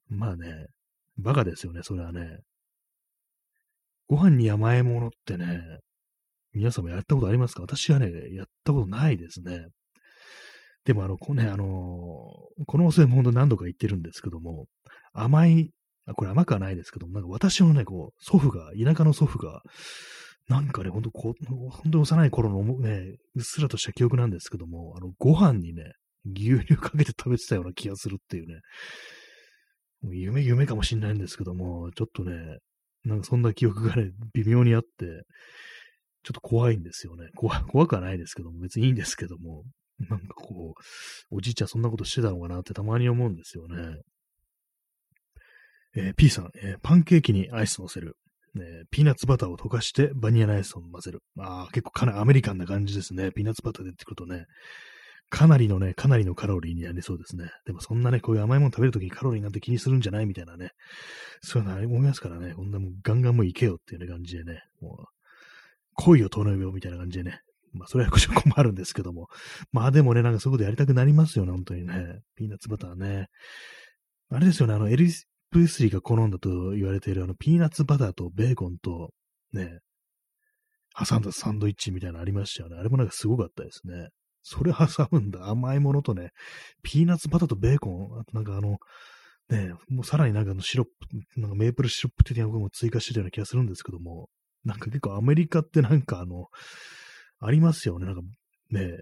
[0.08, 0.66] まあね、
[1.18, 2.38] バカですよね、それはね。
[4.08, 5.60] ご飯に甘いものってね、
[6.52, 7.62] 皆さんもやったことありますか？
[7.62, 9.66] 私はね、やったことないですね。
[10.84, 14.66] でもあの、こね、あのー、このお店も本当何度か言ってるんですけども、
[15.12, 15.70] 甘い、
[16.14, 19.62] これ甘くはないですけども、なんか私のね、こう、祖父が、田舎の祖父が、
[20.48, 25.92] なんかね、ほんとこう、本当に幼い頃のね、うっすらとした記憶なんですけども、あの、ご飯にね、
[26.24, 28.60] 牛乳かけて食べてたような気がするっていうね、
[30.02, 32.58] もう夢、夢かもしんないんですけども、ちょっとね、
[33.04, 35.24] なんかそんな記憶がね、微妙にあって、
[36.22, 37.28] ちょっと怖いんですよね。
[37.36, 39.64] 怖怖くはないですけども、別にいいんですけども、
[39.98, 44.00] なんかこう、おじいちゃんそんなことしてたのかなってたまに思うんですよね。
[45.96, 48.16] えー、P さん、えー、パンケーキにアイス乗せる。
[48.54, 51.20] ね、ピーナッツバターを溶かしてバニラアイスを混ぜる。
[51.38, 53.30] ああ、結構かなりアメリカンな感じですね。
[53.32, 54.46] ピーナッツバター出てくるとね。
[55.28, 57.50] かなりのね、かなりのカロリーになりそうですね。
[57.66, 60.70] でもそんなね、こういう甘いもの食べるときにカロリーなんて気にするんじゃないみたいなね。
[61.42, 62.54] そういうのありますからね。
[62.54, 64.62] こんなもうガンガンもういけよっていうね感じでね。
[64.80, 65.04] もう、
[65.94, 67.40] 恋を問うよみたいな感じでね。
[67.72, 69.28] まあ、それは少し困るんですけども。
[69.72, 72.20] まあでもね、なんかそういうことやりたくなりますよね、本当にね。
[72.36, 73.26] ピーナッツバターね。
[74.30, 75.10] あれですよね、あの、エリ・
[75.56, 79.14] プレスリーが好んだと言われているあの、ピーナッツバターとベーコンと、
[79.54, 79.78] ね、
[80.94, 82.76] 挟んだサンドイッチみたいなのありましたよね。
[82.76, 84.08] あれもなんかすごかったですね。
[84.42, 85.48] それ挟むんだ。
[85.48, 86.28] 甘いものとね、
[86.82, 88.76] ピーナッツバターとベーコン、あとなんかあの、
[89.48, 94.28] ね、もうさらになんかあのシロップ、なんかメープルシロップ的なことも追加してたような気がするんですけども、
[94.62, 96.48] なんか結構アメリカってなんかあの、
[97.40, 98.04] ありますよね。
[98.04, 98.20] なんか
[98.72, 98.98] ね、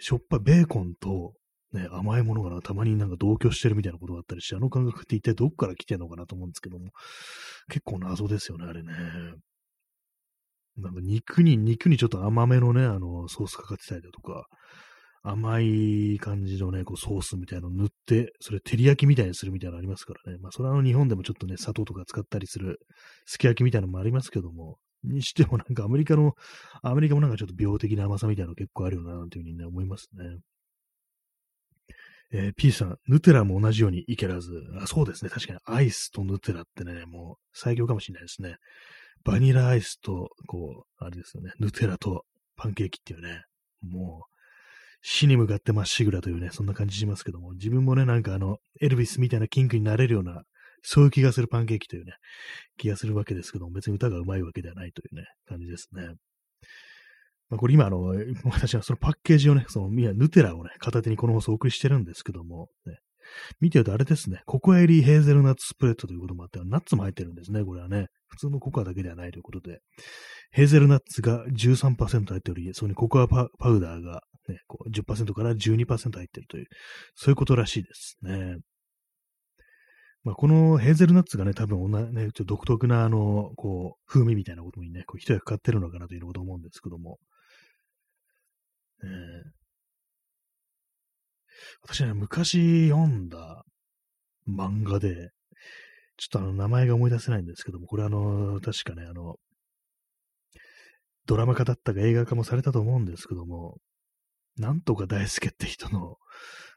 [0.00, 1.34] しょっぱいベーコンと、
[1.72, 6.90] ね、甘いものがたまになんか同居してるみたいなことがあったりして、あの感覚って一体どっから来てんのかなと思うんですけども、
[7.68, 8.92] 結構謎ですよね、あれね。
[10.76, 14.46] なんか肉に、肉にちょっと甘めのね、あの、ソースかかってたりだとか、
[15.24, 20.38] 甘い感じのね、こうソースみたいなの塗って、それ照り焼きみたいにするみたいなのありますからね。
[20.38, 22.80] まあ、それはあの日本でもちょっとね、砂糖とか使ったりする、
[23.24, 26.34] すき焼きみたいなのもありますけども、にしてもなんかアメリカの、
[26.82, 30.38] アメリカもなんかちょっと病的な甘さみたいなの結構あるよな、なんていうふうにね、思いますね。
[32.32, 34.64] えー、P さん、ヌテラも同じようにいけらず。
[34.80, 35.30] あ、そうですね。
[35.30, 38.56] 確かにアイスとヌテラってね、もう最強かもしれないですね。
[39.24, 42.24] バニラアイスと、こう、あれですよね、ヌテラと
[42.56, 43.44] パンケーキっていうね、
[43.82, 44.32] もう、
[45.02, 50.44] 死に向かってまっしぐらというね、そんな感じしますけども、自分もね、なんかあの、エルビスみたいなキングになれるような、
[50.82, 52.14] そういう気がするパンケーキというね、
[52.78, 56.14] 気がするわけですけども、別に歌がうまいわけではないというね、感じですね。
[57.52, 58.14] まあ、これ今、あの、
[58.50, 62.96] 私はそのパッケージをね、その、ヌテラをね、片手にこの放送お送りしてるんですけども、ね、
[63.60, 68.06] 見てるとあれですね、ココア入りヘーゼルナッツスプレッドということもあって、ナッツも入ってるんですね、これはね。
[68.28, 69.80] 普通のココアだけではないということで、
[70.50, 76.64] ヘーゼルナッツが13%入っており、そこにココアパウダーが、ね、こう10%から12%入ってるという、
[77.14, 78.56] そういうことらしいですね。
[80.24, 87.18] まあ、このヘーゼルナッツがね、多分ね、ちょっと独特な、あの、こう、風味みたいなことにね、こう一役買ってるのかなということ思うんですけども。
[89.04, 89.50] えー、
[91.82, 93.64] 私ね、昔読んだ
[94.48, 95.30] 漫画で、
[96.16, 99.36] ちょっとあの、名前が思い出せないんですけども、これあの、確かね、あの、
[101.26, 103.78] ドラマ化だったか映画化もされたと思うんですけども、
[104.56, 106.16] なんとか大輔って人の、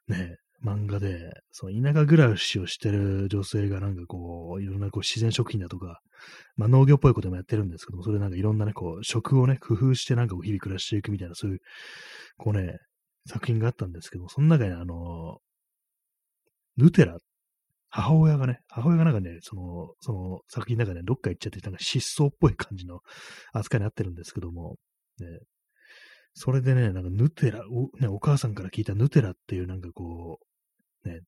[0.08, 6.02] ね、漫画で、その田舎暮らしをしてる女性がなんかこう、いろんなこう自然食品だとか、
[6.56, 11.60] まあ農業っぽいこともやってるんですけども、それなんかいろんなね、こう、食をね、工夫してなんかこう日々暮らしていくみたいな、そういう、
[12.38, 12.78] こうね、
[13.28, 15.40] 作品があったんですけども、その中にあの、
[16.78, 17.18] ヌテラ、
[17.90, 23.00] 母親がね、母親がなんかね、その、その作品の中でどっか行っちゃって、なんか失踪っぽい感じの
[23.54, 24.76] 扱いになってるんですけども、
[25.20, 25.28] ね、
[26.36, 30.40] それでね、なんかヌテラ、お,、ね、お母さんから聞いたヌテラっていうなんかこ
[31.06, 31.22] う、ね、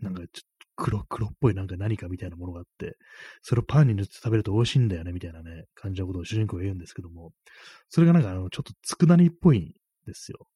[0.00, 0.38] なんかちょっと
[0.76, 2.96] 黒、黒っぽいなんか何かみたいなものがあって、
[3.42, 7.32] それをパンに塗って食べると美味しいんだよね、みたいなね、感じのことを主人公が言うんですけども、
[7.88, 9.72] それがなんかあの、ちょっと佃煮っぽいん
[10.06, 10.46] ですよ。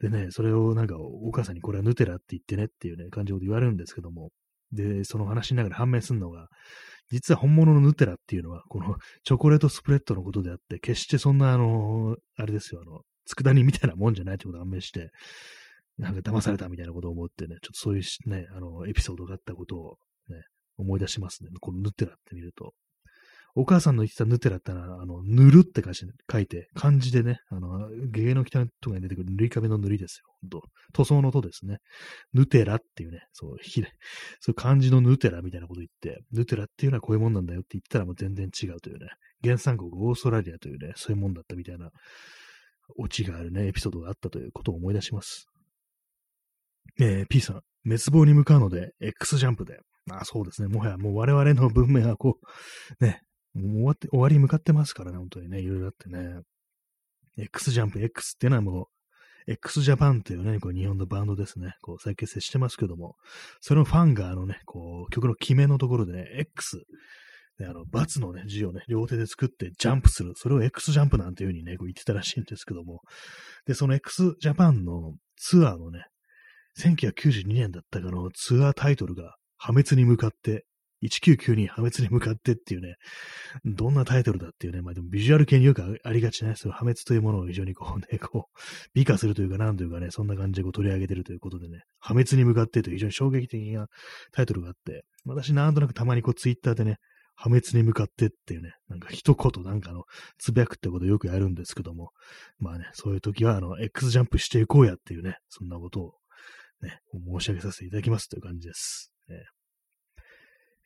[0.00, 4.30] でね、それをなんかお母さんにこれはヌテラって言ってねっていうね、感じのこと言われるんですけども、
[4.72, 6.48] で、その話しながら判明するのが、
[7.10, 13.00] 実は本物のヌテラっていうのは、このチョコレートスプレッドのことであって、決してそんなあの、あれですよ、あの、
[13.36, 15.10] 佃煮みたいなもんじゃないってことが判明して、
[15.98, 19.98] なんか騙されたみたいなことを思ってね、ちょっとそういうね、あの、エピソードがあったことを
[20.28, 20.42] ね、
[20.76, 21.50] 思い出しますね。
[21.60, 22.72] このヌテラって見ると。
[23.54, 30.60] お母さんの言ってたヌテラってのは、あの、塗るって書いて、漢字でね、あの、芸の北とかに出てくる塗り壁の塗りですよ。
[30.92, 31.78] 塗装のとですね。
[32.32, 33.90] ヌテラっていうね、そう、ひれ、
[34.38, 39.08] そう漢字のヌテラみたいなこと言って、ヌテラっていうのはこういうもんなんだよって言ったらもう全然違うというね、
[39.42, 41.90] 原産国オーストラリアというね、そういうもんだったみたいな、
[42.96, 45.46] オチがあるね、エピソードがあったということを思い出します。
[47.00, 49.80] えー、P さん、滅亡に向かうので、X ジャンプで。
[50.10, 50.68] あ、そうですね。
[50.68, 52.38] もはやもう我々の文明はこ
[53.00, 53.22] う、ね、
[53.54, 56.40] もう終わって、終わりに向かってますからね、本当にね、いろいろあってね。
[57.36, 58.86] X ジャンプ X っていうのはもう、
[59.50, 63.16] X ジャパンというね、こう日本のバンドですね、こう再結成してますけども、
[63.60, 66.84] それのファンがあのね、こう曲の決めのところでね、X、
[67.58, 70.32] ね、あの、バツのね、字をね、両手で作ってジャンプする。
[70.36, 73.00] それを X ジャンプなんていう風にね、こう言ってたらしいんですけども。
[73.66, 76.04] で、その X ジャパンのツアーのね、
[76.78, 80.64] 1992年だったかのツアータイトルが破滅に向かって
[81.02, 82.96] 1992破滅に向かってっていうね、
[83.64, 88.60] どんなタイトルだっていうね、まあでもビジュアル系によくありがちな、ね、その破滅というものを非常にこうね、こう、
[88.94, 93.86] 美化するというか、なんというかね、そんな感じでこう取り上げてるということでね、破滅に向かってという非常に衝撃的な
[94.32, 96.96] タイトルがあって、私なんとなくたまにこうツイッターでね、
[97.40, 100.02] 破滅に向かってっていうね、なんか一言なんかの
[100.38, 102.10] つぶやくってことよくやるんですけども、
[102.58, 106.12] まあね、そういう時はあの、X ジャンプしていこうやっていうね、そんなことを
[106.82, 109.12] ね、申し上げさせていただきますという感じです。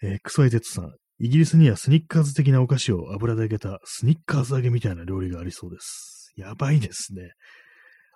[0.03, 0.93] えー、クソイゼツさん。
[1.19, 6.33] イギリスにはスニッカーズ的なお菓子を油で揚げたスニッカーズ揚げみたいな料理がありそうです。
[6.37, 7.31] やばいですね。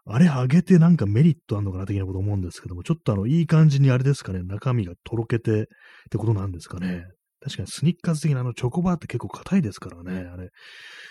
[0.04, 5.64] あれ揚げてなんかメリットあんのかな的なこと思うんですけども、ちょっとあの、いい感じにあれですかね、中身がとろけてっ
[6.10, 7.04] てことなんですかね。
[7.46, 10.28] 確かにスニッカーズ的なあのチョコバーって結構硬いですからね。
[10.28, 10.50] あれ、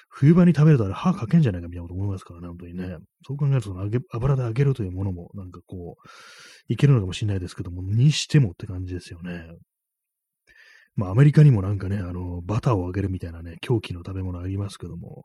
[0.09, 2.97] 冬場に食べるとあれ歯かけんじゃないかみたいなこと思いますからね、本当にね。
[3.25, 9.47] そう考えると揚げ、油で揚げるというものもなんかこう、いけるのかもしれないですけども、にしてもって感じですよね。
[10.97, 15.23] まあ、アメリカにもなんかね、あの、バターを揚げるみたいなね、狂気の食べ物ありますけども、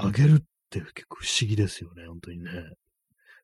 [0.00, 0.38] 揚げるっ
[0.70, 2.50] て結構不思議ですよね、本当にね。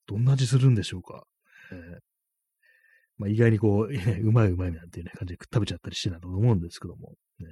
[0.06, 1.24] どんな味するんでしょうか。
[1.72, 1.98] えー、
[3.18, 3.92] まあ、意外にこう、
[4.28, 7.46] うまいうまいなんていうね、感じで食べちゃったりしてたと思うんですけども、ね。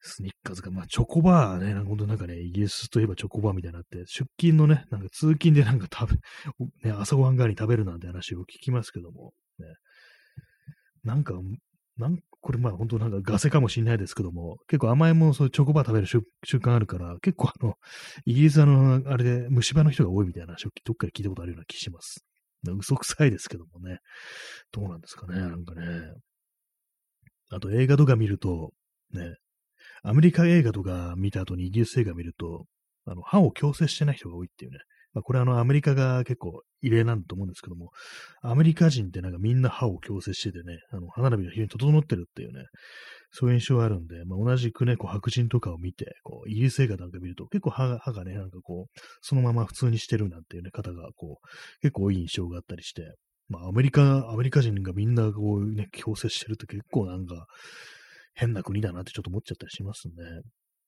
[0.00, 6.20] スニッカーズか、まあ、チョコバーね、なんか本当なんかね、イギリスといえばチョコバーみたいなって、出勤のね、なんか通勤でなんか食べ、
[6.90, 9.66] ね、朝ごはん代わりに食べるなんて話を聞きますけども、ね。
[11.04, 11.34] なんか、
[11.96, 16.20] なんこれまあ本当なんかガセかもしれないですけども、結構甘いもの、そういうチョコバー食べる習
[16.58, 17.76] 慣あるから、結構あの、
[18.26, 22.26] イギリスあの、あれで虫歯の人が多いみたいな話をどっかで聞いたことあるような気します。
[22.72, 23.98] 嘘くさいですけどもね。
[24.72, 25.86] どうなんですかね、なんかね。
[27.50, 28.72] あと映画とか見ると、
[29.12, 29.36] ね、
[30.02, 32.66] アメリカ映画とか見た後にイギリス映画見ると、
[33.06, 34.78] あの、歯を矯正してない人が多いっていうね。
[35.12, 37.90] まあ、これあの、アメリカが結構異例なんだと思うんですけども、
[38.42, 42.64] アメリカ人ってなんかみんな歯を矯正しててね、あの、歯並びが非常に整ってるっていうね、
[43.36, 51.48] そういう印象があるんで、まあ、同じくね、こう白人とかを見て、こう、イギリス映画なんか見ると、結構歯が歯がね、なんかこう、そのまま普通にしてるなんていうね、方が、こう、
[51.82, 53.16] 結構多い印象があったりして、
[53.48, 57.46] まあ、アメリカ、アメリカ人がみんなこうね、矯正してるって結構なんか、
[58.34, 60.14] 変な国だなってちょっと思っちゃったりしますね。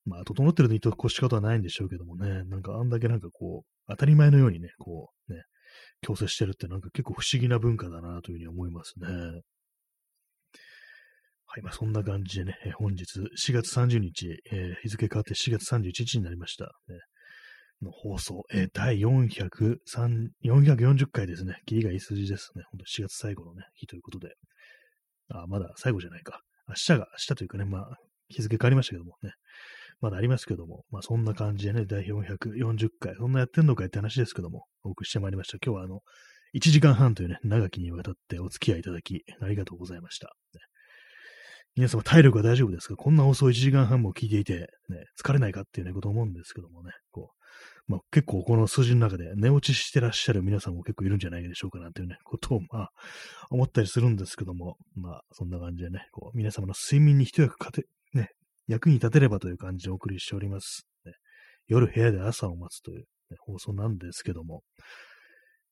[0.05, 5.41] まあ、整ってるのにと越し方はないんでしょうけどもね、なんかあんだけなんかこう、当たり前のようにね、こう、ね、
[6.01, 9.07] 強制してるってなんか結構不思議な文化だなというふうに思いますね。
[11.57, 16.65] はい、まそんな感じでね、本日4月30日、えー、日付変わって4月31日になりました。
[16.65, 16.99] ね、
[17.81, 19.77] の放送、えー、第400
[20.45, 21.59] 440回ですね。
[21.65, 22.63] キリがいい数字ですね。
[22.71, 24.35] 本当4月最後のね、日ということで。
[25.29, 26.41] あ、まだ最後じゃないか。
[26.67, 27.95] 明日が、明日というかね、まあ、
[28.27, 29.31] 日付変わりましたけどもね。
[29.99, 35.57] まだありますけども、まあそんな感じでね、第440回、そんなやってんのかいって話ですけども、お送りしてまいりました。
[35.65, 36.01] 今日はあの、
[36.53, 40.35] 1時間半というね、長きにわたってお付き合いいただき、ありがとうございました。
[41.77, 42.95] 皆様体力は大丈夫ですか？
[42.95, 47.29] こんな放送1時間半も聞いていて、ね、疲れないかっていうね、こと思うんですけどもね、こ
[47.87, 52.91] う、まあ、結構この数字の中で寝落ちしてらっしゃる皆さんも結構いるんじゃないでしょうかなんていうね、 ことをまあ、
[53.51, 58.31] 思ったりするんですけども、まあ、そんな感じでね、こう、皆様の睡眠に一役かて、ね、
[58.65, 60.87] 役に立てればという感じでお送りしております。
[61.05, 61.13] ね、
[61.67, 64.63] 夜部屋で朝を待つという、ね、放送なんですけども、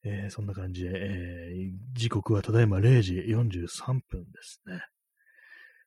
[0.04, 4.84] えー、そんな感じで、えー、時刻はただいま0時43分ですね。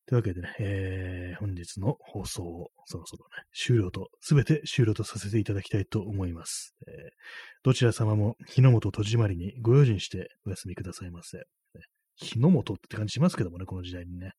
[0.09, 6.75] というわけでね、えー、本日の放送をそろそろね、終了と、すべて終了とさせていただきたいと思います。
[6.87, 6.95] えー、
[7.63, 11.43] どちら様も日の元戸締まりにご用心してお休みくださいませ。
[12.17, 14.33] 日の元って感じしますけどもね、この時代にね。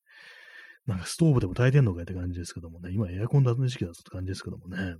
[0.88, 4.96] なんかストーブでも炊いてんのかって感じですけどもね、今エアコンだの時期だぞって感じですけどもね。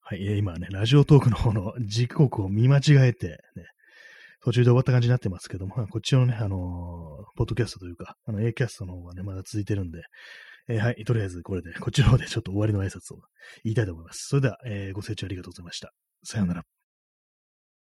[0.00, 3.66] はい、えー、今ね、ラジオトークの方の時刻を見間違えて、ね、
[4.44, 10.02] 途中で終わった感じになってますけども、 こっちのね、あのー、ポッドキャストというか、あの、A キャストの方がね、まだ続いてるんで、
[10.68, 13.20] えー、はい、とりあえずこれで、こっちの方でちょっと終わりの挨拶を
[13.64, 14.26] 言いたいと思います。
[14.28, 15.92] それでは、えー、ご清聴ありがとうございました。
[16.24, 16.71] さようなら。